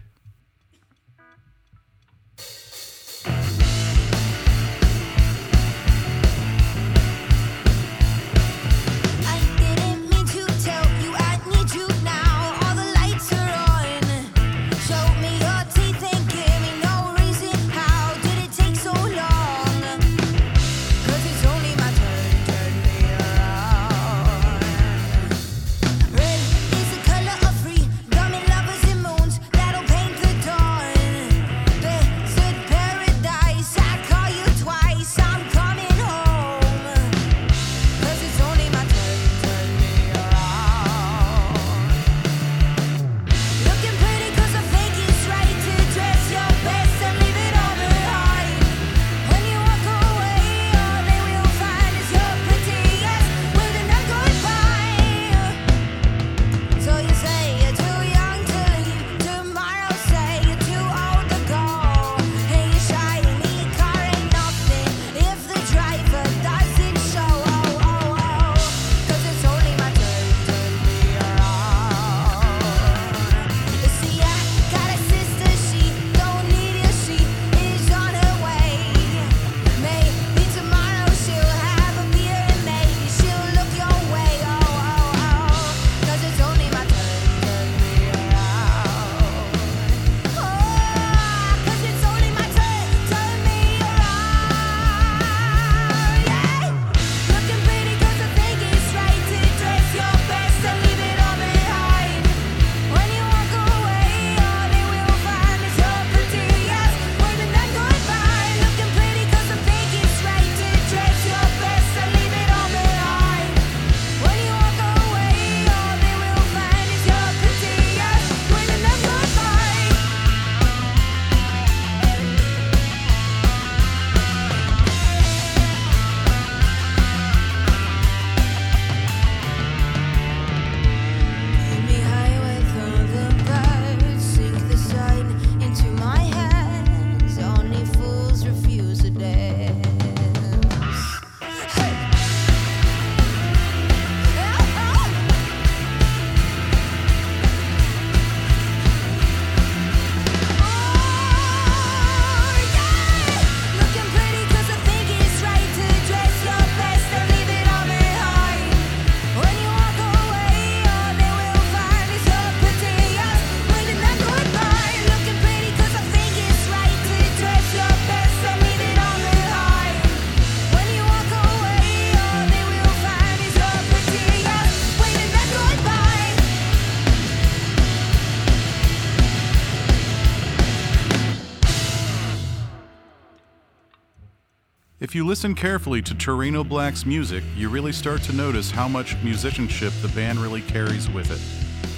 You 185.18 185.26
listen 185.26 185.56
carefully 185.56 186.00
to 186.00 186.14
Torino 186.14 186.64
Black's 186.64 187.04
music, 187.04 187.44
you 187.56 187.70
really 187.70 187.92
start 187.92 188.22
to 188.22 188.34
notice 188.34 188.70
how 188.70 188.88
much 188.88 189.18
musicianship 189.24 189.92
the 190.04 190.10
band 190.10 190.38
really 190.38 190.62
carries 190.62 191.10
with 191.10 191.32
it. 191.32 191.40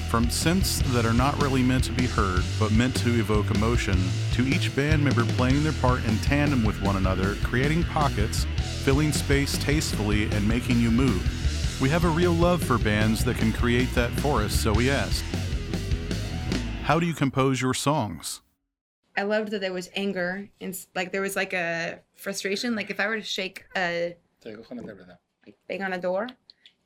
From 0.09 0.27
synths 0.27 0.81
that 0.93 1.05
are 1.05 1.13
not 1.13 1.39
really 1.41 1.61
meant 1.61 1.83
to 1.83 1.91
be 1.91 2.07
heard, 2.07 2.45
but 2.57 2.71
meant 2.71 2.95
to 2.95 3.19
evoke 3.19 3.51
emotion, 3.51 3.99
to 4.31 4.47
each 4.47 4.73
band 4.73 5.03
member 5.03 5.25
playing 5.33 5.63
their 5.65 5.73
part 5.73 6.01
in 6.05 6.17
tandem 6.19 6.63
with 6.63 6.81
one 6.81 6.95
another, 6.95 7.35
creating 7.43 7.83
pockets, 7.83 8.45
filling 8.85 9.11
space 9.11 9.57
tastefully, 9.57 10.31
and 10.31 10.47
making 10.47 10.79
you 10.79 10.89
move. 10.89 11.21
We 11.81 11.89
have 11.89 12.05
a 12.05 12.09
real 12.09 12.31
love 12.31 12.63
for 12.63 12.77
bands 12.77 13.25
that 13.25 13.35
can 13.35 13.51
create 13.51 13.93
that 13.95 14.11
for 14.11 14.43
us, 14.43 14.53
so 14.53 14.71
we 14.71 14.89
asked 14.89 15.25
How 16.83 17.01
do 17.01 17.05
you 17.05 17.13
compose 17.13 17.61
your 17.61 17.73
songs? 17.73 18.39
I 19.17 19.23
loved 19.23 19.51
that 19.51 19.59
there 19.59 19.73
was 19.73 19.89
anger 19.93 20.47
and 20.61 20.73
like 20.95 21.11
there 21.11 21.21
was 21.21 21.35
like 21.35 21.51
a 21.51 21.99
frustration. 22.19 22.75
Like 22.75 22.89
if 22.89 22.99
I 22.99 23.07
were 23.07 23.17
to 23.17 23.23
shake 23.23 23.65
a 23.75 24.15
Te 24.41 24.49
digo 24.51 24.67
con 24.67 24.77
la 24.77 24.83
verdad. 24.93 25.17
like, 25.45 25.57
bang 25.67 25.83
on 25.83 25.93
a 25.93 25.97
door, 25.99 26.27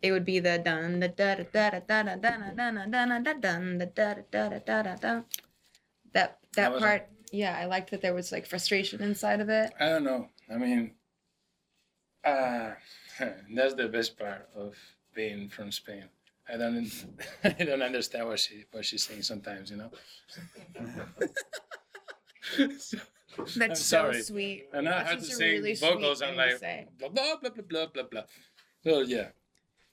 it 0.02 0.12
would 0.12 0.26
be 0.26 0.40
the 0.40 0.58
dun 0.58 1.00
da 1.00 1.08
da 1.08 1.36
da 1.36 1.44
da 1.52 1.80
da 1.80 2.04
da 2.04 2.16
da 2.16 2.16
da 2.16 2.72
da 2.72 2.72
da 2.72 3.06
da 3.06 3.20
da 3.20 3.34
dun 3.34 3.78
da 3.78 3.86
da 3.86 4.14
da 4.32 4.50
da 4.50 4.60
da 4.60 4.82
da 4.84 4.96
da. 4.96 5.22
That 6.14 6.40
That 6.56 6.78
part, 6.80 7.10
yeah, 7.32 7.58
I 7.58 7.66
liked 7.66 7.90
that 7.92 8.02
there 8.02 8.14
was 8.14 8.32
like 8.32 8.46
frustration 8.46 9.02
inside 9.02 9.42
of 9.42 9.50
it. 9.50 9.74
I 9.80 9.90
don't 9.90 10.04
know. 10.04 10.30
I 10.54 10.58
mean, 10.58 10.92
uh, 12.24 12.72
that's 13.56 13.74
the 13.74 13.88
best 13.88 14.18
part 14.18 14.48
of 14.56 14.78
being 15.16 15.50
from 15.50 15.72
Spain. 15.72 16.06
I 16.48 16.58
don't, 16.58 16.92
I 17.44 17.50
don't 17.64 17.82
understand 17.82 18.28
what 18.28 18.40
she 18.40 18.66
what 18.72 18.86
she's 18.86 19.04
saying 19.06 19.24
sometimes. 19.24 19.72
You 19.72 19.78
know. 19.78 19.92
So- 22.78 22.98
That's 23.58 23.82
sorry. 23.82 24.16
so 24.22 24.34
sweet. 24.34 24.68
and 24.74 24.88
I 24.88 24.92
That's 25.04 25.10
had 25.10 25.20
to 25.20 25.26
just 25.26 25.32
a 25.32 25.36
sing 25.36 25.48
really 25.52 25.76
sweet 25.76 25.90
vocals. 25.94 26.20
thing 26.20 26.30
I'm 26.30 26.36
to 26.36 26.42
like 26.42 26.58
say. 26.58 26.88
blah 27.00 27.10
blah 27.10 27.36
blah 27.42 27.50
blah 27.50 27.64
blah 27.70 27.86
blah 27.94 28.04
blah. 28.12 28.22
So 28.84 29.02
yeah, 29.02 29.30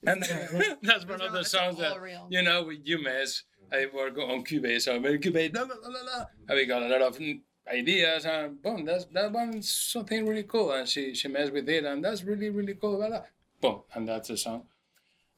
and 0.07 0.23
that's 0.83 1.07
one 1.07 1.21
of 1.21 1.33
the 1.33 1.39
that's 1.39 1.51
songs 1.51 1.79
that 1.79 2.01
real. 2.01 2.27
you 2.31 2.43
know 2.43 2.65
with 2.65 2.85
UMass. 2.85 3.43
I 3.73 3.87
work 3.95 4.19
on 4.19 4.43
Cubase, 4.45 4.83
so 4.83 4.97
I'm 4.97 5.05
in 5.07 5.21
Cubase, 5.21 5.53
blah 5.53 5.65
blah 5.65 5.77
blah 5.77 5.91
blah. 5.91 6.03
blah. 6.03 6.25
And 6.49 6.57
we 6.57 6.67
got 6.67 6.83
a 6.83 6.89
lot 6.89 7.03
of 7.03 7.19
mm, 7.19 7.41
ideas, 7.73 8.25
and 8.27 8.61
boom, 8.61 8.85
that's 8.85 9.05
that 9.07 9.31
one's 9.31 9.71
something 9.73 10.27
really 10.27 10.43
cool, 10.43 10.73
and 10.73 10.89
she 10.89 11.15
she 11.15 11.29
messed 11.29 11.53
with 11.53 11.69
it, 11.69 11.85
and 11.85 12.05
that's 12.05 12.25
really 12.25 12.51
really 12.51 12.75
cool. 12.75 12.97
Blah, 12.97 13.09
blah. 13.09 13.23
Boom, 13.61 13.83
and 13.95 14.09
that's 14.09 14.29
the 14.29 14.37
song. 14.37 14.65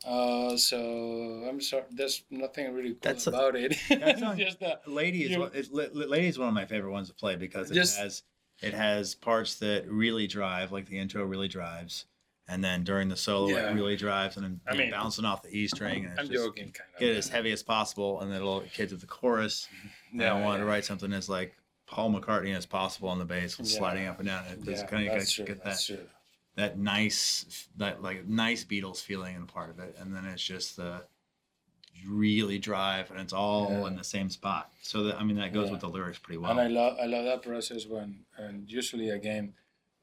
Uh, 0.07 0.57
so 0.57 0.79
I'm 1.49 1.61
sorry, 1.61 1.85
there's 1.91 2.25
nothing 2.31 2.73
really 2.75 2.91
cool 2.91 2.99
That's 3.03 3.27
a- 3.27 3.31
about 3.31 3.57
it. 3.57 3.77
that 3.89 4.19
song- 4.19 4.37
just 4.39 4.61
that. 4.61 4.83
Lady 4.89 5.25
is 5.25 5.31
You- 5.33 5.41
one, 5.41 5.51
it, 5.55 5.73
Li- 5.73 5.89
Li- 5.93 6.07
Lady 6.07 6.27
is 6.27 6.39
one 6.39 6.49
of 6.49 6.55
my 6.55 6.65
favorite 6.67 6.91
ones 6.93 7.09
to 7.09 7.15
play 7.15 7.37
because 7.37 7.71
it 7.71 7.75
Just- 7.75 7.99
has 7.99 8.23
it 8.63 8.75
has 8.75 9.15
parts 9.17 9.57
that 9.57 9.89
really 9.89 10.27
drive, 10.29 10.71
like 10.73 10.87
the 10.87 10.97
intro 10.99 11.25
really 11.25 11.49
drives, 11.49 12.07
and 12.47 12.63
then 12.63 12.85
during 12.85 13.09
the 13.09 13.17
solo 13.17 13.49
Yeah. 13.49 13.71
it 13.71 13.75
really 13.75 13.97
drives, 13.97 14.37
and 14.37 14.45
then 14.45 14.61
I 14.69 14.75
you're 14.75 14.83
mean, 14.85 14.91
bouncing 14.93 15.25
off 15.25 15.43
the 15.43 15.49
E 15.57 15.67
string, 15.67 16.05
and 16.05 16.13
it's 16.13 16.21
I'm 16.21 16.29
just 16.29 16.45
joking, 16.45 16.65
kind 16.71 16.89
of. 16.95 17.01
get 17.01 17.09
it 17.11 17.17
as 17.17 17.29
heavy 17.29 17.51
as 17.51 17.63
possible, 17.65 18.21
and 18.21 18.31
then 18.31 18.41
a 18.41 18.45
little 18.45 18.61
kids 18.73 18.93
at 18.93 19.01
the 19.01 19.07
chorus. 19.07 19.69
Yeah, 20.15 20.35
I 20.35 20.41
wanted 20.43 20.59
to 20.59 20.67
write 20.67 20.85
something 20.85 21.11
as 21.15 21.29
like 21.31 21.57
Paul 21.87 22.13
McCartney 22.13 22.55
as 22.55 22.67
possible 22.67 23.09
on 23.09 23.19
the 23.19 23.25
bass, 23.25 23.57
Yeah. 23.59 23.65
sliding 23.65 24.07
up 24.07 24.19
and 24.19 24.29
down. 24.29 24.45
It 24.47 24.63
just 24.63 24.83
Yeah, 24.83 24.87
kind 24.89 25.09
of 25.09 25.15
that's 25.15 25.37
get, 25.37 25.47
true. 25.47 25.55
get 25.55 25.65
That's 25.65 25.87
that 25.87 25.97
true. 25.97 26.07
That 26.57 26.79
nice 26.79 27.69
that 27.77 28.03
like 28.03 28.27
nice 28.27 28.65
Beatles 28.65 29.01
feeling 29.03 29.37
in 29.37 29.47
part 29.47 29.71
of 29.71 29.79
it, 29.79 29.97
and 29.99 30.15
then 30.15 30.25
it's 30.25 30.43
just 30.43 30.77
the 30.77 31.05
really 32.07 32.59
drive, 32.59 33.11
and 33.11 33.21
it's 33.21 33.33
all 33.33 33.71
Yeah. 33.71 33.87
in 33.89 33.97
the 33.97 34.05
same 34.05 34.29
spot. 34.31 34.73
So 34.83 35.05
that 35.05 35.21
I 35.21 35.25
mean 35.25 35.37
that 35.37 35.53
goes 35.53 35.67
Yeah. 35.67 35.73
with 35.73 35.81
the 35.81 35.89
lyrics 35.89 36.19
pretty 36.19 36.39
well. 36.39 36.51
And 36.51 36.61
I 36.61 36.67
love 36.69 36.99
I 37.01 37.07
love 37.07 37.25
that 37.25 37.43
process 37.43 37.87
when 37.87 38.25
and 38.37 38.71
usually 38.71 39.11
again 39.11 39.55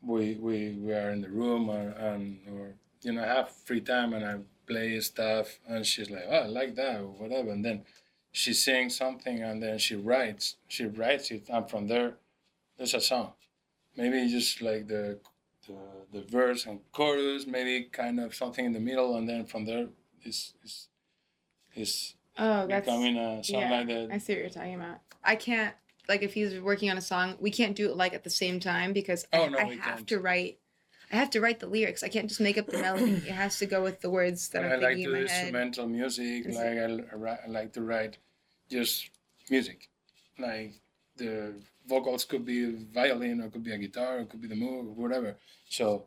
we 0.02 0.36
we, 0.36 0.76
we 0.76 0.93
are 0.93 1.10
in 1.12 1.22
the 1.22 1.30
room 1.30 1.70
or 1.70 1.89
and 1.89 2.39
or 2.47 2.76
you 3.02 3.12
know 3.14 3.22
I 3.24 3.28
have 3.28 3.50
free 3.52 3.82
time 3.82 4.14
and 4.14 4.26
I 4.26 4.39
play 4.66 5.00
stuff 5.02 5.60
and 5.68 5.86
she's 5.86 6.10
like 6.10 6.24
oh 6.28 6.43
I 6.43 6.45
like 6.47 6.76
that 6.76 7.02
or 7.02 7.08
whatever 7.08 7.50
and 7.52 7.66
then 7.66 7.86
she 8.32 8.54
sings 8.54 8.95
something 8.95 9.41
and 9.41 9.62
then 9.62 9.78
she 9.80 9.95
writes 9.95 10.56
she 10.68 10.86
writes 10.86 11.32
it 11.32 11.50
and 11.50 11.70
from 11.70 11.88
there 11.88 12.18
there's 12.78 12.93
a 12.93 13.02
song 13.02 13.34
maybe 13.97 14.30
just 14.30 14.62
like 14.62 14.88
the 14.88 15.20
the, 15.68 15.76
the 16.12 16.22
verse 16.22 16.66
and 16.66 16.80
chorus 16.91 17.45
maybe 17.47 17.84
kind 17.91 18.20
of 18.20 18.34
something 18.34 18.66
in 18.66 18.74
the 18.74 18.80
middle 18.80 19.16
and 19.16 19.28
then 19.30 19.45
from 19.45 19.66
there 19.66 19.88
is 20.24 20.53
is 20.64 20.88
is 21.76 22.16
Oh, 22.41 22.68
that's 22.68 22.86
becoming 22.86 23.18
a 23.18 23.43
song 23.43 23.60
yeah. 23.62 23.72
like 23.72 23.88
that 23.88 24.10
I 24.14 24.18
see 24.18 24.34
what 24.34 24.39
you're 24.41 24.49
talking 24.49 24.76
about. 24.76 24.99
I 25.24 25.36
can't 25.36 25.76
like 26.07 26.22
if 26.24 26.34
he's 26.34 26.60
working 26.60 26.89
on 26.89 26.97
a 26.97 27.01
song, 27.01 27.36
we 27.39 27.51
can't 27.51 27.76
do 27.76 27.89
it 27.89 27.97
like 27.97 28.14
at 28.14 28.24
the 28.24 28.30
same 28.30 28.60
time 28.60 28.93
because 28.93 29.26
oh, 29.34 29.41
I, 29.43 29.45
Oh, 29.45 29.49
no, 29.49 29.57
I 29.60 29.64
have 29.76 29.80
can't. 29.97 30.07
to 30.07 30.20
write. 30.20 30.60
I 31.12 31.16
have 31.18 31.32
to 31.32 31.41
write 31.41 31.60
the 31.60 31.68
lyrics. 31.68 32.01
I 32.03 32.07
can't 32.07 32.28
just 32.30 32.39
make 32.39 32.57
up 32.57 32.68
the 32.68 32.78
melody. 32.80 33.14
It 33.14 33.24
has 33.32 33.57
to 33.60 33.66
go 33.66 33.82
with 33.84 33.99
the 34.01 34.10
words 34.10 34.49
that 34.49 34.64
I'm 34.64 34.72
I 34.72 34.76
like 34.76 34.95
thinking 34.95 35.05
to 35.05 35.10
in 35.12 35.20
do 35.20 35.26
my 35.26 35.32
head. 35.32 35.41
instrumental 35.41 35.88
music. 35.88 36.45
Is 36.45 36.55
Like 36.55 36.66
I, 36.66 37.32
I 37.34 37.38
I 37.45 37.47
like 37.47 37.74
to 37.74 37.82
write 37.82 38.18
just 38.70 39.10
music. 39.49 39.89
Like 40.38 40.76
the 41.18 41.55
vocals 41.89 42.23
could 42.25 42.45
be 42.45 42.85
violin 42.93 43.41
or 43.41 43.49
could 43.49 43.63
be 43.63 43.73
a 43.73 43.77
guitar 43.77 44.19
or 44.19 44.25
could 44.25 44.41
be 44.41 44.47
the 44.47 44.55
move 44.55 44.87
or 44.87 44.93
whatever. 44.93 45.35
So 45.67 46.05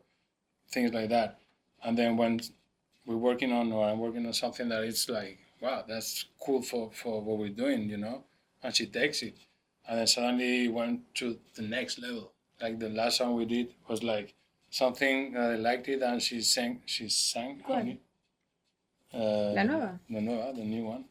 things 0.71 0.93
like 0.93 1.09
that. 1.09 1.39
And 1.83 1.97
then 1.97 2.17
when 2.17 2.39
we're 3.05 3.17
working 3.17 3.51
on 3.51 3.71
or 3.71 3.85
I'm 3.85 3.99
working 3.99 4.25
on 4.25 4.33
something 4.33 4.69
that 4.69 4.83
it's 4.83 5.09
like, 5.09 5.39
wow, 5.61 5.83
that's 5.87 6.25
cool 6.43 6.61
for, 6.61 6.91
for 6.93 7.21
what 7.21 7.37
we're 7.37 7.49
doing, 7.49 7.89
you 7.89 7.97
know? 7.97 8.23
And 8.63 8.73
she 8.73 8.85
takes 8.87 9.21
it. 9.21 9.35
And 9.87 9.99
then 9.99 10.07
suddenly 10.07 10.69
went 10.69 11.13
to 11.15 11.37
the 11.55 11.61
next 11.61 11.99
level. 11.99 12.31
Like 12.61 12.79
the 12.79 12.89
last 12.89 13.17
song 13.17 13.35
we 13.35 13.45
did 13.45 13.73
was 13.89 14.01
like 14.01 14.33
something 14.69 15.33
that 15.33 15.51
I 15.51 15.55
liked 15.55 15.89
it 15.89 16.01
and 16.01 16.21
she 16.21 16.41
sang 16.41 16.81
she 16.85 17.09
sang 17.09 17.61
it. 17.67 17.99
Uh, 19.13 19.53
La 19.53 19.63
nueva? 19.63 19.99
La 20.09 20.19
nueva, 20.19 20.53
the 20.55 20.63
new 20.63 20.85
one. 20.85 21.05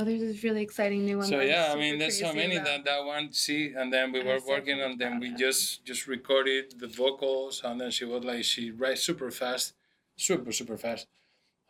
Oh, 0.00 0.04
there's 0.04 0.20
this 0.20 0.44
really 0.44 0.62
exciting 0.62 1.04
new 1.04 1.18
one. 1.18 1.26
So 1.26 1.40
yeah, 1.40 1.72
I 1.72 1.76
mean, 1.76 1.98
there's 1.98 2.20
so 2.20 2.32
many 2.32 2.54
about. 2.54 2.66
that 2.66 2.84
that 2.84 3.04
one. 3.04 3.32
See, 3.32 3.72
and 3.76 3.92
then 3.92 4.12
we 4.12 4.20
I'm 4.20 4.26
were 4.26 4.40
working 4.46 4.76
crazy 4.76 4.82
on 4.82 4.96
them. 4.96 5.18
We 5.18 5.30
that. 5.30 5.38
just 5.38 5.84
just 5.84 6.06
recorded 6.06 6.78
the 6.78 6.86
vocals, 6.86 7.62
and 7.64 7.80
then 7.80 7.90
she 7.90 8.04
was 8.04 8.22
like, 8.22 8.44
she 8.44 8.70
writes 8.70 9.02
super 9.02 9.30
fast, 9.32 9.74
super 10.16 10.52
super 10.52 10.76
fast, 10.76 11.08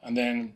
and 0.02 0.14
then 0.14 0.54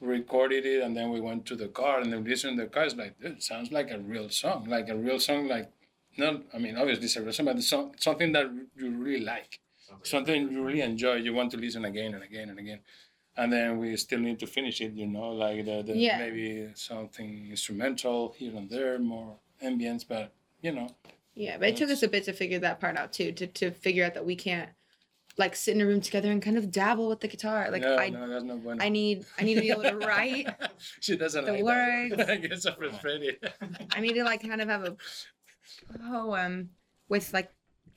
recorded 0.00 0.64
it, 0.64 0.80
and 0.84 0.96
then 0.96 1.10
we 1.10 1.20
went 1.20 1.44
to 1.46 1.56
the 1.56 1.66
car, 1.66 2.00
and 2.00 2.12
then 2.12 2.22
we 2.22 2.30
listened 2.30 2.56
to 2.56 2.64
the 2.64 2.70
car. 2.70 2.84
It's 2.84 2.94
like, 2.94 3.18
dude, 3.18 3.32
it 3.32 3.42
sounds 3.42 3.72
like 3.72 3.90
a 3.90 3.98
real 3.98 4.28
song, 4.30 4.66
like 4.68 4.88
a 4.88 4.96
real 4.96 5.18
song, 5.18 5.48
like 5.48 5.72
not. 6.16 6.42
I 6.54 6.58
mean, 6.58 6.76
obviously 6.76 7.06
it's 7.06 7.16
a 7.16 7.22
real 7.22 7.32
song, 7.32 7.46
but 7.46 7.56
it's 7.56 7.68
something 7.68 8.30
that 8.30 8.46
you 8.76 8.90
really 8.90 9.24
like, 9.24 9.58
something 10.04 10.52
you 10.52 10.62
really 10.62 10.82
enjoy. 10.82 11.14
You 11.14 11.34
want 11.34 11.50
to 11.50 11.56
listen 11.56 11.84
again 11.84 12.14
and 12.14 12.22
again 12.22 12.48
and 12.48 12.60
again. 12.60 12.78
And 13.38 13.52
then 13.52 13.78
we 13.78 13.96
still 13.96 14.18
need 14.18 14.40
to 14.40 14.46
finish 14.48 14.80
it, 14.80 14.92
you 14.94 15.06
know, 15.06 15.30
like 15.30 15.64
the, 15.64 15.82
the 15.82 15.96
Yeah. 15.96 16.18
maybe 16.18 16.70
something 16.74 17.46
instrumental 17.50 18.34
here 18.36 18.54
and 18.56 18.68
there, 18.68 18.98
more 18.98 19.36
ambience, 19.62 20.04
but 20.06 20.32
you 20.60 20.72
know, 20.72 20.88
Yeah, 21.34 21.56
but 21.58 21.68
it 21.68 21.76
took 21.76 21.88
us 21.88 22.02
a 22.02 22.08
bit 22.08 22.24
to 22.24 22.32
figure 22.32 22.58
that 22.58 22.80
part 22.80 22.96
out 22.96 23.12
too. 23.12 23.30
To 23.32 23.46
to 23.46 23.70
figure 23.70 24.04
out 24.04 24.14
that 24.14 24.26
we 24.26 24.34
can't 24.34 24.70
like 25.36 25.54
sit 25.54 25.76
in 25.76 25.80
a 25.80 25.86
room 25.86 26.00
together 26.00 26.32
and 26.32 26.42
kind 26.42 26.58
of 26.58 26.72
dabble 26.72 27.06
with 27.08 27.20
the 27.20 27.28
guitar. 27.28 27.70
Like 27.70 27.82
no, 27.82 27.96
I 27.96 28.08
no, 28.10 28.28
that's 28.28 28.44
not 28.44 28.60
bueno. 28.64 28.84
I 28.84 28.88
need 28.88 29.24
I 29.38 29.44
need 29.44 29.54
to 29.54 29.60
be 29.60 29.70
able 29.70 29.84
to 29.84 29.98
write. 29.98 30.48
she 31.00 31.16
doesn't 31.16 31.44
the 31.44 31.52
like 31.52 31.62
words. 31.62 32.16
that. 32.16 32.30
I 32.34 32.36
get 32.38 32.60
so 32.60 32.72
frustrated. 32.72 33.36
I 33.96 34.00
need 34.00 34.14
to 34.14 34.24
like 34.24 34.42
kind 34.42 34.60
of 34.60 34.68
have 34.68 34.82
a 34.84 34.96
poem 36.10 36.70
with 37.08 37.32
like 37.32 37.52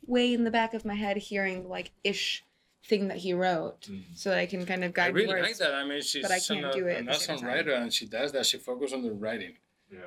way 0.06 0.34
in 0.36 0.44
the 0.44 0.52
back 0.52 0.76
of 0.76 0.86
my 0.86 0.94
head 0.94 1.18
hearing 1.18 1.68
like 1.68 1.92
ish 2.04 2.44
thing 2.84 3.08
that 3.10 3.18
he 3.18 3.34
wrote 3.34 3.88
so 4.16 4.30
that 4.32 4.40
I 4.40 4.46
can 4.46 4.66
kind 4.66 4.84
of 4.84 4.94
guide 4.94 5.06
I 5.06 5.08
really 5.10 5.28
words. 5.28 5.48
like 5.48 5.58
that. 5.58 5.74
I 5.76 5.84
mean, 5.86 6.02
she's 6.02 6.22
but 6.24 6.32
I 6.32 6.40
can't 6.40 6.66
an, 6.66 6.72
do 6.74 6.88
it 6.88 6.94
at 6.94 7.00
an 7.02 7.10
awesome 7.10 7.46
writer, 7.46 7.74
and 7.74 7.94
she 7.94 8.06
does 8.08 8.32
that. 8.34 8.46
She 8.46 8.58
focuses 8.58 8.94
on 8.94 9.04
the 9.04 9.12
writing. 9.12 9.54
Yeah. 9.92 10.00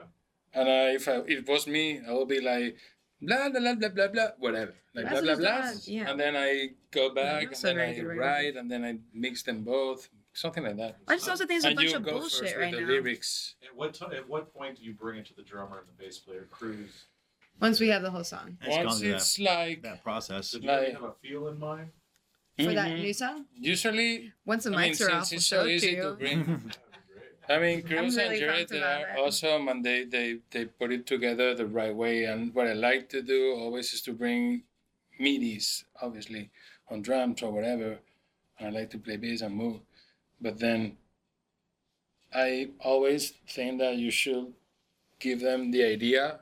And 0.52 0.68
uh, 0.68 0.94
if 0.94 1.08
I, 1.08 1.16
it 1.26 1.48
was 1.48 1.66
me, 1.66 2.00
I 2.06 2.12
would 2.12 2.28
be 2.28 2.40
like, 2.40 2.76
blah 3.20 3.48
blah 3.50 3.60
blah 3.60 3.74
blah 3.74 3.88
blah 3.88 4.08
blah, 4.08 4.28
whatever, 4.38 4.74
like 4.94 5.04
That's 5.08 5.20
blah 5.22 5.34
blah 5.36 5.60
blah. 5.60 5.70
yeah. 5.84 6.10
And 6.10 6.18
then 6.20 6.36
I 6.36 6.70
go 6.90 7.14
back, 7.14 7.42
and 7.44 7.54
then 7.54 7.78
I 7.80 7.92
good 7.94 8.04
writer. 8.06 8.20
write, 8.20 8.56
and 8.56 8.70
then 8.70 8.84
I 8.84 8.98
mix 9.12 9.42
them 9.42 9.62
both, 9.64 10.08
something 10.32 10.62
like 10.64 10.76
that. 10.76 10.96
I 11.08 11.16
just 11.16 11.28
also 11.28 11.46
think 11.46 11.58
it's 11.58 11.64
a 11.64 11.68
and 11.68 11.76
bunch 11.76 11.90
you 11.90 11.96
of 11.96 12.04
go 12.04 12.20
first 12.20 12.40
bullshit 12.40 12.56
with 12.56 12.64
right 12.64 12.74
the 12.74 12.80
now. 12.82 12.86
lyrics. 12.88 13.54
At 13.68 13.76
what 13.76 13.94
ti 13.94 14.04
at 14.16 14.28
what 14.28 14.52
point 14.54 14.76
do 14.78 14.84
you 14.84 14.92
bring 14.94 15.18
it 15.20 15.26
to 15.26 15.34
the 15.34 15.42
drummer 15.42 15.78
and 15.78 15.88
the 15.88 16.04
bass 16.04 16.18
player? 16.18 16.46
Cruz. 16.50 17.06
Once 17.60 17.78
we 17.78 17.88
have 17.88 18.02
the 18.02 18.10
whole 18.10 18.24
song. 18.24 18.58
It's 18.62 18.76
gone 18.76 18.86
Once 18.86 19.00
through 19.00 19.14
it's 19.14 19.36
that, 19.36 19.44
like 19.44 19.82
that 19.82 20.02
process. 20.02 20.50
Did 20.50 20.64
you 20.64 20.70
already 20.70 20.92
Like- 20.92 21.00
have 21.00 21.10
a 21.10 21.14
feel 21.22 21.46
in 21.48 21.58
mind? 21.58 21.90
For 22.56 22.72
that 22.72 22.92
Mhm. 22.92 23.00
new 23.02 23.12
song? 23.12 23.46
usually 23.56 24.32
Once 24.44 24.62
the 24.64 24.70
I 24.70 24.76
mean, 24.82 24.90
are 24.92 24.94
since 24.94 25.10
off, 25.10 25.30
we'll 25.32 25.40
show 25.40 25.40
so 25.40 25.60
it 25.62 25.68
to 25.68 25.74
easy 25.74 25.96
to 25.96 26.12
bring. 26.14 26.38
That'd 26.44 26.62
be 26.62 26.62
great. 26.62 26.78
I 27.48 27.58
mean, 27.58 27.82
Cruz 27.82 28.16
really 28.16 28.28
and 28.30 28.38
Jared 28.38 28.68
they 28.68 28.80
are 28.82 29.08
it. 29.08 29.18
awesome, 29.18 29.68
and 29.68 29.84
they, 29.84 30.04
they 30.04 30.38
they 30.50 30.64
put 30.66 30.92
it 30.92 31.04
together 31.06 31.54
the 31.54 31.66
right 31.66 31.94
way. 31.94 32.24
And 32.24 32.54
what 32.54 32.68
I 32.68 32.72
like 32.74 33.08
to 33.10 33.22
do 33.22 33.54
always 33.58 33.92
is 33.92 34.02
to 34.02 34.12
bring 34.12 34.62
midis, 35.20 35.84
obviously, 36.00 36.50
on 36.88 37.02
drums 37.02 37.42
or 37.42 37.50
whatever. 37.52 37.98
And 38.58 38.68
I 38.68 38.80
like 38.80 38.90
to 38.90 38.98
play 38.98 39.16
bass 39.16 39.40
and 39.42 39.54
move, 39.56 39.80
but 40.40 40.58
then 40.60 40.96
I 42.32 42.70
always 42.80 43.30
think 43.48 43.80
that 43.80 43.96
you 43.96 44.10
should 44.12 44.54
give 45.18 45.40
them 45.40 45.70
the 45.72 45.82
idea 45.84 46.40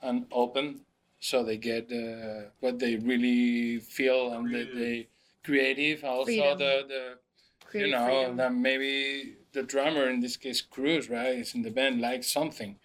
and 0.00 0.26
open 0.32 0.80
so 1.20 1.44
they 1.44 1.56
get 1.58 1.90
uh, 1.92 2.50
what 2.60 2.78
they 2.78 2.96
really 2.96 3.78
feel 3.78 4.32
and 4.32 4.52
that 4.54 4.74
they 4.74 5.08
creative. 5.44 6.02
Also 6.04 6.24
Freedom. 6.24 6.58
the 6.58 6.84
the 6.88 7.18
Creative 7.66 7.90
you 7.90 7.94
know 7.96 8.06
freedom. 8.06 8.36
that 8.38 8.52
maybe 8.52 9.36
the 9.52 9.62
drummer 9.62 10.08
in 10.10 10.18
this 10.20 10.36
case 10.36 10.60
Cruz 10.60 11.08
right 11.08 11.38
is 11.38 11.54
in 11.54 11.62
the 11.62 11.70
band 11.70 12.00
likes 12.00 12.26
something, 12.32 12.78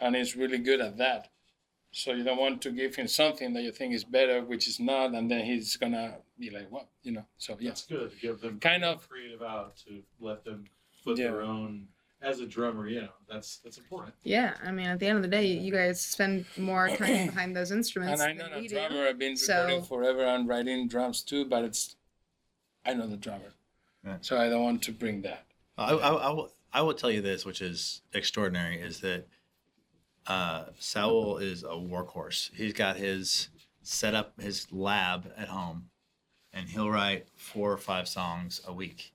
and 0.00 0.14
is 0.14 0.36
really 0.36 0.58
good 0.58 0.80
at 0.80 0.98
that. 0.98 1.28
So 1.92 2.12
you 2.12 2.24
don't 2.24 2.38
want 2.38 2.60
to 2.62 2.70
give 2.70 2.96
him 2.96 3.08
something 3.08 3.54
that 3.54 3.62
you 3.62 3.72
think 3.72 3.94
is 3.94 4.04
better, 4.04 4.42
which 4.42 4.68
is 4.68 4.78
not, 4.78 5.14
and 5.14 5.30
then 5.30 5.44
he's 5.46 5.76
gonna 5.78 6.16
be 6.38 6.50
like, 6.50 6.70
"What?" 6.70 6.88
You 7.02 7.12
know. 7.12 7.26
So 7.38 7.56
yeah 7.58 7.70
That's 7.70 7.86
good 7.86 8.12
give 8.20 8.40
them 8.42 8.60
Kind 8.60 8.84
of. 8.84 9.08
creative 9.08 9.40
out 9.42 9.76
to 9.86 10.02
let 10.20 10.44
them 10.44 10.64
put 11.04 11.16
Yeah. 11.18 11.28
their 11.30 11.40
own 11.42 11.88
as 12.22 12.40
a 12.40 12.46
drummer. 12.46 12.88
You 12.88 13.02
know, 13.02 13.08
that's 13.28 13.58
that's 13.58 13.78
important. 13.78 14.14
Yeah, 14.22 14.54
I 14.64 14.70
mean, 14.72 14.86
at 14.86 14.98
the 14.98 15.06
end 15.06 15.16
of 15.16 15.22
the 15.22 15.28
day, 15.28 15.46
you 15.46 15.72
guys 15.72 16.00
spend 16.00 16.44
more 16.56 16.88
time 16.96 17.26
behind 17.26 17.56
those 17.56 17.70
instruments 17.70 18.20
and 18.22 18.30
I'm 18.32 18.38
than 18.38 18.52
a 18.58 18.60
we 18.60 18.68
do. 18.68 18.76
drummer. 18.76 19.06
I've 19.06 19.18
been 19.18 19.36
So- 19.36 19.62
recording 19.64 19.84
forever 19.84 20.24
and 20.24 20.48
writing 20.48 20.88
drums 20.88 21.22
too, 21.22 21.44
but 21.44 21.64
it's 21.64 21.96
I 22.84 22.94
know 22.94 23.06
the 23.06 23.16
drummer, 23.16 23.52
Right. 24.04 24.24
so 24.24 24.38
I 24.38 24.48
don't 24.48 24.62
want 24.62 24.82
to 24.82 24.92
bring 24.92 25.22
that. 25.22 25.44
I, 25.76 25.92
I, 25.92 26.12
I, 26.12 26.30
will, 26.30 26.52
I 26.72 26.82
will 26.82 26.94
tell 26.94 27.10
you 27.10 27.20
this, 27.20 27.44
which 27.44 27.60
is 27.60 28.00
extraordinary, 28.14 28.80
is 28.80 29.00
that 29.00 29.26
uh, 30.28 30.66
Saul 30.78 31.38
is 31.38 31.64
a 31.64 31.68
workhorse. 31.74 32.50
He's 32.54 32.72
got 32.72 32.96
his 32.96 33.48
set 33.82 34.14
up 34.14 34.40
his 34.40 34.72
lab 34.72 35.32
at 35.36 35.48
home, 35.48 35.88
and 36.52 36.68
he'll 36.68 36.90
write 36.90 37.26
four 37.36 37.72
or 37.72 37.76
five 37.76 38.06
songs 38.08 38.60
a 38.66 38.72
week. 38.72 39.12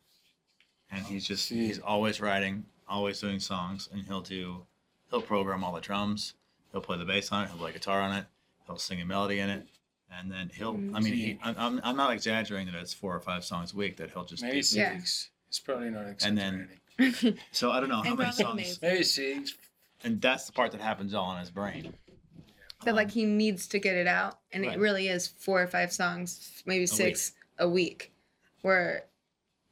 And 0.91 1.05
he's 1.05 1.25
just 1.25 1.47
he's 1.49 1.79
always 1.79 2.19
writing, 2.19 2.65
always 2.91 3.19
doing 3.21 3.39
songs, 3.39 3.89
and 3.91 4.03
he'll 4.07 4.21
do 4.21 4.65
he'll 5.09 5.21
program 5.21 5.63
all 5.63 5.73
the 5.73 5.81
drums, 5.81 6.33
he'll 6.71 6.81
play 6.81 6.97
the 6.97 7.05
bass 7.05 7.31
on 7.31 7.43
it, 7.45 7.49
he'll 7.49 7.57
play 7.57 7.71
guitar 7.71 8.01
on 8.01 8.15
it, 8.15 8.25
he'll 8.67 8.77
sing 8.77 9.01
a 9.01 9.05
melody 9.05 9.39
in 9.39 9.49
it. 9.49 9.65
And 10.13 10.29
then 10.29 10.51
he'll, 10.53 10.73
I 10.93 10.99
mean, 10.99 11.13
he, 11.13 11.39
I'm, 11.41 11.55
I'm- 11.57 11.81
I'm 11.85 11.95
not 11.95 12.11
exaggerating 12.11 12.71
that 12.73 12.81
it's 12.81 12.93
four 12.93 13.15
or 13.15 13.19
five 13.21 13.45
songs 13.45 13.73
a 13.73 13.77
week 13.77 13.95
that 13.97 14.11
he'll 14.11 14.25
just 14.25 14.43
Maybe 14.43 14.61
do. 14.61 14.77
Yeah. 14.77 14.93
six. 14.97 15.29
It's 15.47 15.59
probably 15.59 15.89
not 15.89 16.05
exaggerating. 16.07 16.67
And 16.99 17.17
then- 17.17 17.37
So 17.53 17.71
I 17.71 17.79
don't 17.79 17.87
know 17.89 18.01
how 18.01 18.15
many 18.15 18.31
songs. 18.33 18.51
amazing. 18.51 18.79
Maybe 18.81 19.03
six. 19.03 19.53
and 20.03 20.21
that's 20.21 20.45
the 20.45 20.51
part 20.51 20.71
that 20.73 20.81
happens 20.81 21.13
all 21.13 21.31
in 21.33 21.39
his 21.39 21.49
brain. 21.49 21.93
that 22.83 22.93
like 22.95 23.11
he 23.11 23.25
needs 23.25 23.67
to 23.67 23.79
get 23.79 23.95
it 23.95 24.07
out, 24.07 24.39
and 24.51 24.65
Right. 24.65 24.75
it 24.75 24.79
really 24.79 25.07
is 25.07 25.27
four 25.27 25.61
or 25.61 25.67
five 25.67 25.93
songs, 25.93 26.61
maybe 26.65 26.85
six 26.85 27.31
a 27.57 27.67
week, 27.69 28.11
where 28.63 29.05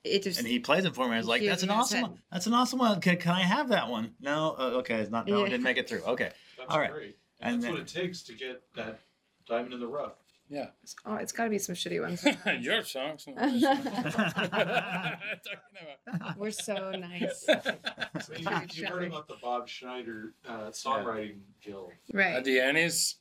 it 0.03 0.23
just 0.23 0.39
And 0.39 0.47
he 0.47 0.59
plays 0.59 0.85
it 0.85 0.95
for 0.95 1.07
me. 1.07 1.15
I 1.15 1.17
was 1.17 1.27
like, 1.27 1.43
"That's 1.43 1.63
an 1.63 1.69
awesome 1.69 2.01
one. 2.01 2.19
That's 2.31 2.47
an 2.47 2.53
awesome 2.53 2.79
one. 2.79 3.01
Can, 3.01 3.17
can 3.17 3.31
I 3.31 3.41
have 3.41 3.69
that 3.69 3.89
one?" 3.89 4.13
No, 4.21 4.55
uh, 4.57 4.63
okay, 4.79 4.95
it's 4.95 5.11
not. 5.11 5.27
No, 5.27 5.39
Yeah. 5.39 5.45
I 5.45 5.49
didn't 5.49 5.63
make 5.63 5.77
it 5.77 5.89
through. 5.89 6.01
Okay, 6.03 6.31
That's 6.57 6.71
All 6.73 6.79
right. 6.79 6.91
great. 6.91 7.17
And, 7.41 7.53
And 7.55 7.55
that's 7.55 7.63
then- 7.65 7.73
what 7.73 7.81
it 7.81 7.87
takes 7.87 8.21
to 8.23 8.33
get 8.33 8.61
that 8.75 8.99
diamond 9.47 9.73
in 9.73 9.79
the 9.79 9.87
rough. 9.87 10.13
Yeah. 10.51 10.69
oh, 11.05 11.13
it's 11.17 11.31
got 11.31 11.43
to 11.43 11.49
be 11.51 11.59
some 11.59 11.75
shitty 11.75 12.01
ones. 12.01 12.25
Your 12.65 12.81
songs. 12.83 13.27
not 13.27 13.35
my 13.35 13.59
songs. 13.59 13.83
Talking 13.83 15.19
about- 16.07 16.37
We're 16.37 16.49
so 16.51 16.91
nice, 16.91 17.43
So 17.45 18.33
you, 18.35 18.47
you 18.73 18.85
heard 18.87 19.03
about 19.09 19.27
the 19.27 19.35
Bob 19.41 19.67
Schneider 19.67 20.33
uh, 20.47 20.71
songwriting 20.71 21.41
guild. 21.63 21.91
right? 22.13 22.33
At 22.35 22.45
the 22.45 22.59
end 22.59 22.79
is, 22.79 23.15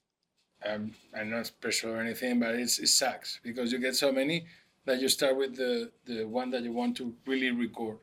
um, 0.65 0.93
I'm 1.15 1.29
not 1.31 1.47
special 1.47 1.91
or 1.93 2.01
anything, 2.01 2.41
but 2.41 2.55
it's, 2.55 2.79
it 2.79 2.89
sucks 2.89 3.41
because 3.43 3.73
you 3.73 3.79
get 3.79 3.95
so 3.95 4.11
many 4.11 4.47
that 4.85 5.01
you 5.01 5.09
start 5.09 5.37
with 5.37 5.57
the, 5.57 5.91
the 6.07 6.25
one 6.25 6.51
that 6.51 6.63
you 6.63 6.73
want 6.73 6.97
to 6.97 7.15
really 7.27 7.51
record 7.51 7.99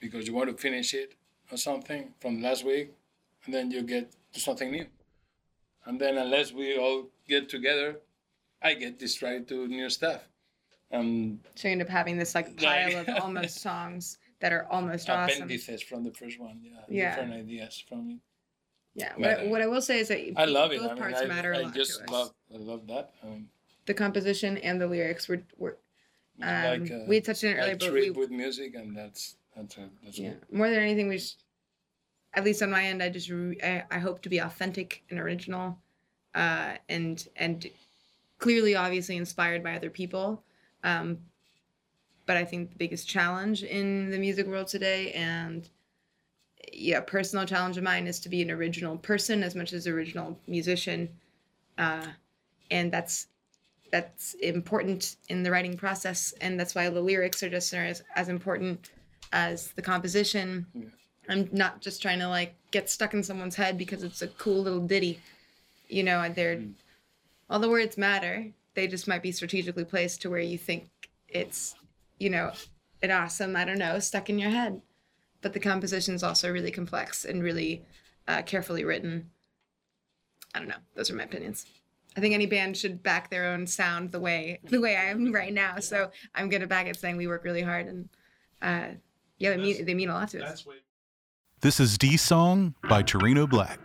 because 0.00 0.26
you 0.26 0.34
want 0.34 0.50
to 0.50 0.56
finish 0.56 0.94
it 0.94 1.14
or 1.50 1.56
something 1.56 2.12
from 2.20 2.42
last 2.42 2.64
week 2.64 2.90
and 3.44 3.54
then 3.54 3.70
you 3.70 3.82
get 3.82 4.10
to 4.32 4.40
something 4.40 4.70
new. 4.70 4.86
And 5.84 6.00
then 6.00 6.18
unless 6.18 6.52
we 6.52 6.76
all 6.78 7.06
get 7.28 7.48
together, 7.48 8.00
I 8.62 8.74
get 8.74 8.98
distracted 8.98 9.48
to 9.48 9.68
new 9.68 9.88
stuff. 9.88 10.22
Um, 10.92 11.40
So 11.54 11.68
you 11.68 11.72
end 11.72 11.82
up 11.82 11.88
having 11.88 12.16
this 12.18 12.34
like 12.34 12.48
Like- 12.60 12.92
pile 12.92 13.00
of 13.00 13.08
almost 13.22 13.60
songs 13.68 14.18
that 14.40 14.52
are 14.52 14.66
almost 14.70 15.08
awesome. 15.08 15.36
appendices 15.44 15.82
from 15.82 16.02
the 16.04 16.12
first 16.12 16.38
one, 16.40 16.60
yeah, 16.62 16.80
Yeah. 16.88 17.10
different 17.16 17.34
ideas 17.34 17.82
from 17.88 18.10
it. 18.10 18.18
Yeah. 18.94 19.12
But, 19.12 19.20
What, 19.20 19.38
I- 19.40 19.46
what 19.46 19.62
I 19.62 19.66
will 19.66 19.80
say 19.82 20.00
is 20.00 20.08
that 20.08 20.20
I 20.36 20.44
love 20.46 20.72
it. 20.72 20.80
both 20.80 20.90
I 20.90 20.94
mean, 20.94 21.02
parts 21.02 21.20
I, 21.20 21.26
matter 21.26 21.52
a 21.52 21.58
I 21.58 21.62
lot 21.62 21.74
just 21.74 21.98
to 21.98 22.04
us. 22.04 22.10
love, 22.10 22.34
I 22.52 22.56
love 22.58 22.86
that. 22.88 23.14
Um, 23.22 23.48
the 23.86 23.94
composition 23.94 24.58
and 24.58 24.80
the 24.80 24.86
lyrics 24.88 25.28
were 25.28 25.42
were 25.56 25.78
um, 26.42 26.82
like, 26.82 26.90
uh, 26.90 27.04
we 27.06 27.20
touched 27.20 27.44
on 27.44 27.50
it 27.50 27.54
earlier, 27.54 27.76
but 27.76 27.92
we 27.92 28.10
with 28.10 28.30
music, 28.30 28.74
and 28.74 28.96
that's 28.96 29.36
that's 29.56 29.78
a, 29.78 29.88
that's 30.04 30.18
yeah 30.18 30.34
more 30.52 30.68
than 30.68 30.80
anything 30.80 31.08
we 31.08 31.16
just 31.16 31.44
at 32.34 32.44
least 32.44 32.62
on 32.62 32.70
my 32.70 32.84
end 32.84 33.02
i 33.02 33.08
just 33.08 33.30
re- 33.30 33.58
I, 33.62 33.84
I 33.90 33.98
hope 33.98 34.20
to 34.22 34.28
be 34.28 34.38
authentic 34.38 35.02
and 35.10 35.18
original 35.18 35.78
uh 36.34 36.74
and 36.88 37.26
and 37.36 37.66
clearly 38.38 38.76
obviously 38.76 39.16
inspired 39.16 39.62
by 39.64 39.74
other 39.74 39.88
people. 39.90 40.42
Um 40.84 41.18
but 42.26 42.36
i 42.36 42.44
think 42.44 42.70
the 42.70 42.76
biggest 42.76 43.08
challenge 43.08 43.62
in 43.62 44.10
the 44.10 44.18
music 44.18 44.46
world 44.46 44.66
today 44.66 45.12
and 45.12 45.70
yeah 46.72 47.00
personal 47.00 47.46
challenge 47.46 47.78
of 47.78 47.84
mine 47.84 48.06
is 48.06 48.20
to 48.20 48.28
be 48.28 48.42
an 48.42 48.50
original 48.50 48.98
person 48.98 49.42
as 49.42 49.54
much 49.54 49.72
as 49.72 49.86
original 49.86 50.38
musician. 50.46 51.08
Uh 51.78 52.06
and 52.70 52.92
that's 52.92 53.28
that's 53.90 54.34
important 54.34 55.16
in 55.28 55.42
the 55.42 55.50
writing 55.50 55.76
process 55.76 56.34
and 56.40 56.58
that's 56.58 56.74
why 56.74 56.88
the 56.88 57.00
lyrics 57.00 57.42
are 57.42 57.50
just 57.50 57.72
as, 57.72 58.02
as 58.14 58.28
important 58.28 58.90
as 59.32 59.68
the 59.72 59.82
composition. 59.82 60.66
I'm 61.28 61.48
not 61.52 61.80
just 61.80 62.02
trying 62.02 62.18
to 62.20 62.28
like 62.28 62.54
get 62.70 62.90
stuck 62.90 63.14
in 63.14 63.22
someone's 63.22 63.56
head 63.56 63.78
because 63.78 64.02
it's 64.02 64.22
a 64.22 64.28
cool 64.28 64.62
little 64.62 64.86
ditty. 64.86 65.20
You 65.88 66.02
know 66.02 66.28
they're 66.28 66.62
all 67.48 67.60
the 67.60 67.70
words 67.70 67.96
matter. 67.96 68.46
They 68.74 68.86
just 68.86 69.08
might 69.08 69.22
be 69.22 69.32
strategically 69.32 69.84
placed 69.84 70.22
to 70.22 70.30
where 70.30 70.40
you 70.40 70.58
think 70.58 70.88
it's 71.28 71.74
you 72.18 72.30
know 72.30 72.52
an 73.02 73.10
awesome 73.10 73.56
i 73.56 73.64
don't 73.64 73.78
know 73.78 73.98
stuck 73.98 74.30
in 74.30 74.38
your 74.38 74.50
head. 74.50 74.80
But 75.42 75.52
the 75.52 75.60
composition 75.60 76.14
is 76.14 76.22
also 76.22 76.50
really 76.50 76.70
complex 76.70 77.24
and 77.24 77.42
really 77.42 77.84
uh, 78.26 78.42
carefully 78.42 78.84
written. 78.84 79.30
I 80.54 80.58
don't 80.58 80.68
know. 80.68 80.76
Those 80.94 81.10
are 81.10 81.14
my 81.14 81.24
opinions 81.24 81.66
I 82.16 82.20
think 82.20 82.34
any 82.34 82.46
band 82.46 82.76
should 82.76 83.02
back 83.02 83.30
their 83.30 83.44
own 83.46 83.66
sound 83.66 84.10
the 84.10 84.20
way 84.20 84.60
the 84.64 84.80
way 84.80 84.96
I 84.96 85.04
am 85.04 85.32
right 85.40 85.52
now. 85.52 85.78
So 85.80 86.10
I'm 86.34 86.48
gonna 86.48 86.66
back 86.66 86.86
it, 86.86 86.96
saying 86.96 87.16
we 87.16 87.26
work 87.26 87.44
really 87.44 87.62
hard 87.62 87.86
and 87.86 88.08
uh, 88.62 88.96
yeah, 89.38 89.50
they 89.50 89.56
mean 89.58 89.84
they 89.84 89.94
mean 89.94 90.08
a 90.08 90.14
lot 90.14 90.30
to 90.30 90.44
us. 90.44 90.64
Way 90.64 90.76
This 91.60 91.78
is 91.78 91.98
D 91.98 92.16
Song 92.16 92.74
by 92.88 93.02
Torino 93.02 93.46
Black. 93.46 93.80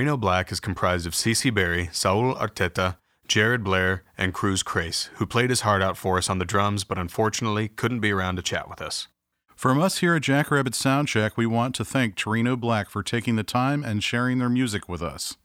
Torino 0.00 0.16
Black 0.16 0.50
is 0.50 0.60
comprised 0.60 1.06
of 1.06 1.12
Cece 1.12 1.52
Berry, 1.52 1.90
Saul 1.92 2.34
Arteta, 2.34 2.96
Jared 3.28 3.62
Blair, 3.62 4.02
and 4.16 4.32
Cruz 4.32 4.62
Crace, 4.62 5.10
who 5.16 5.26
played 5.26 5.50
his 5.50 5.60
heart 5.60 5.82
out 5.82 5.98
for 5.98 6.16
us 6.16 6.30
on 6.30 6.38
the 6.38 6.46
drums 6.46 6.84
but 6.84 6.96
unfortunately 6.96 7.68
couldn't 7.68 8.00
be 8.00 8.10
around 8.10 8.36
to 8.36 8.42
chat 8.42 8.66
with 8.66 8.80
us. 8.80 9.08
From 9.54 9.78
us 9.78 9.98
here 9.98 10.14
at 10.14 10.22
Jackrabbit 10.22 10.72
Soundcheck, 10.72 11.32
we 11.36 11.44
want 11.44 11.74
to 11.74 11.84
thank 11.84 12.14
Torino 12.14 12.56
Black 12.56 12.88
for 12.88 13.02
taking 13.02 13.36
the 13.36 13.42
time 13.42 13.84
and 13.84 14.02
sharing 14.02 14.38
their 14.38 14.48
music 14.48 14.88
with 14.88 15.02
us. 15.02 15.36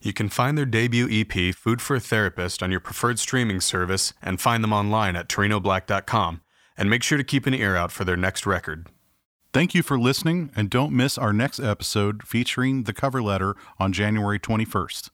You 0.00 0.14
can 0.14 0.30
find 0.30 0.56
their 0.56 0.64
debut 0.64 1.06
EP, 1.10 1.54
Food 1.54 1.82
for 1.82 1.96
a 1.96 2.00
Therapist, 2.00 2.62
on 2.62 2.70
your 2.70 2.80
preferred 2.80 3.18
streaming 3.18 3.60
service 3.60 4.14
and 4.22 4.40
find 4.40 4.64
them 4.64 4.72
online 4.72 5.16
at 5.16 5.28
torinoblack.com. 5.28 6.40
And 6.78 6.88
make 6.88 7.02
sure 7.02 7.18
to 7.18 7.24
keep 7.24 7.46
an 7.46 7.52
ear 7.52 7.76
out 7.76 7.92
for 7.92 8.06
their 8.06 8.16
next 8.16 8.46
record. 8.46 8.86
Thank 9.52 9.74
you 9.74 9.82
for 9.82 9.98
listening, 10.00 10.50
and 10.56 10.70
don't 10.70 10.96
miss 10.96 11.18
our 11.18 11.30
next 11.30 11.60
episode 11.60 12.26
featuring 12.26 12.84
the 12.84 12.94
cover 12.94 13.22
letter 13.22 13.54
on 13.78 13.92
January 13.92 14.40
21st. 14.40 15.10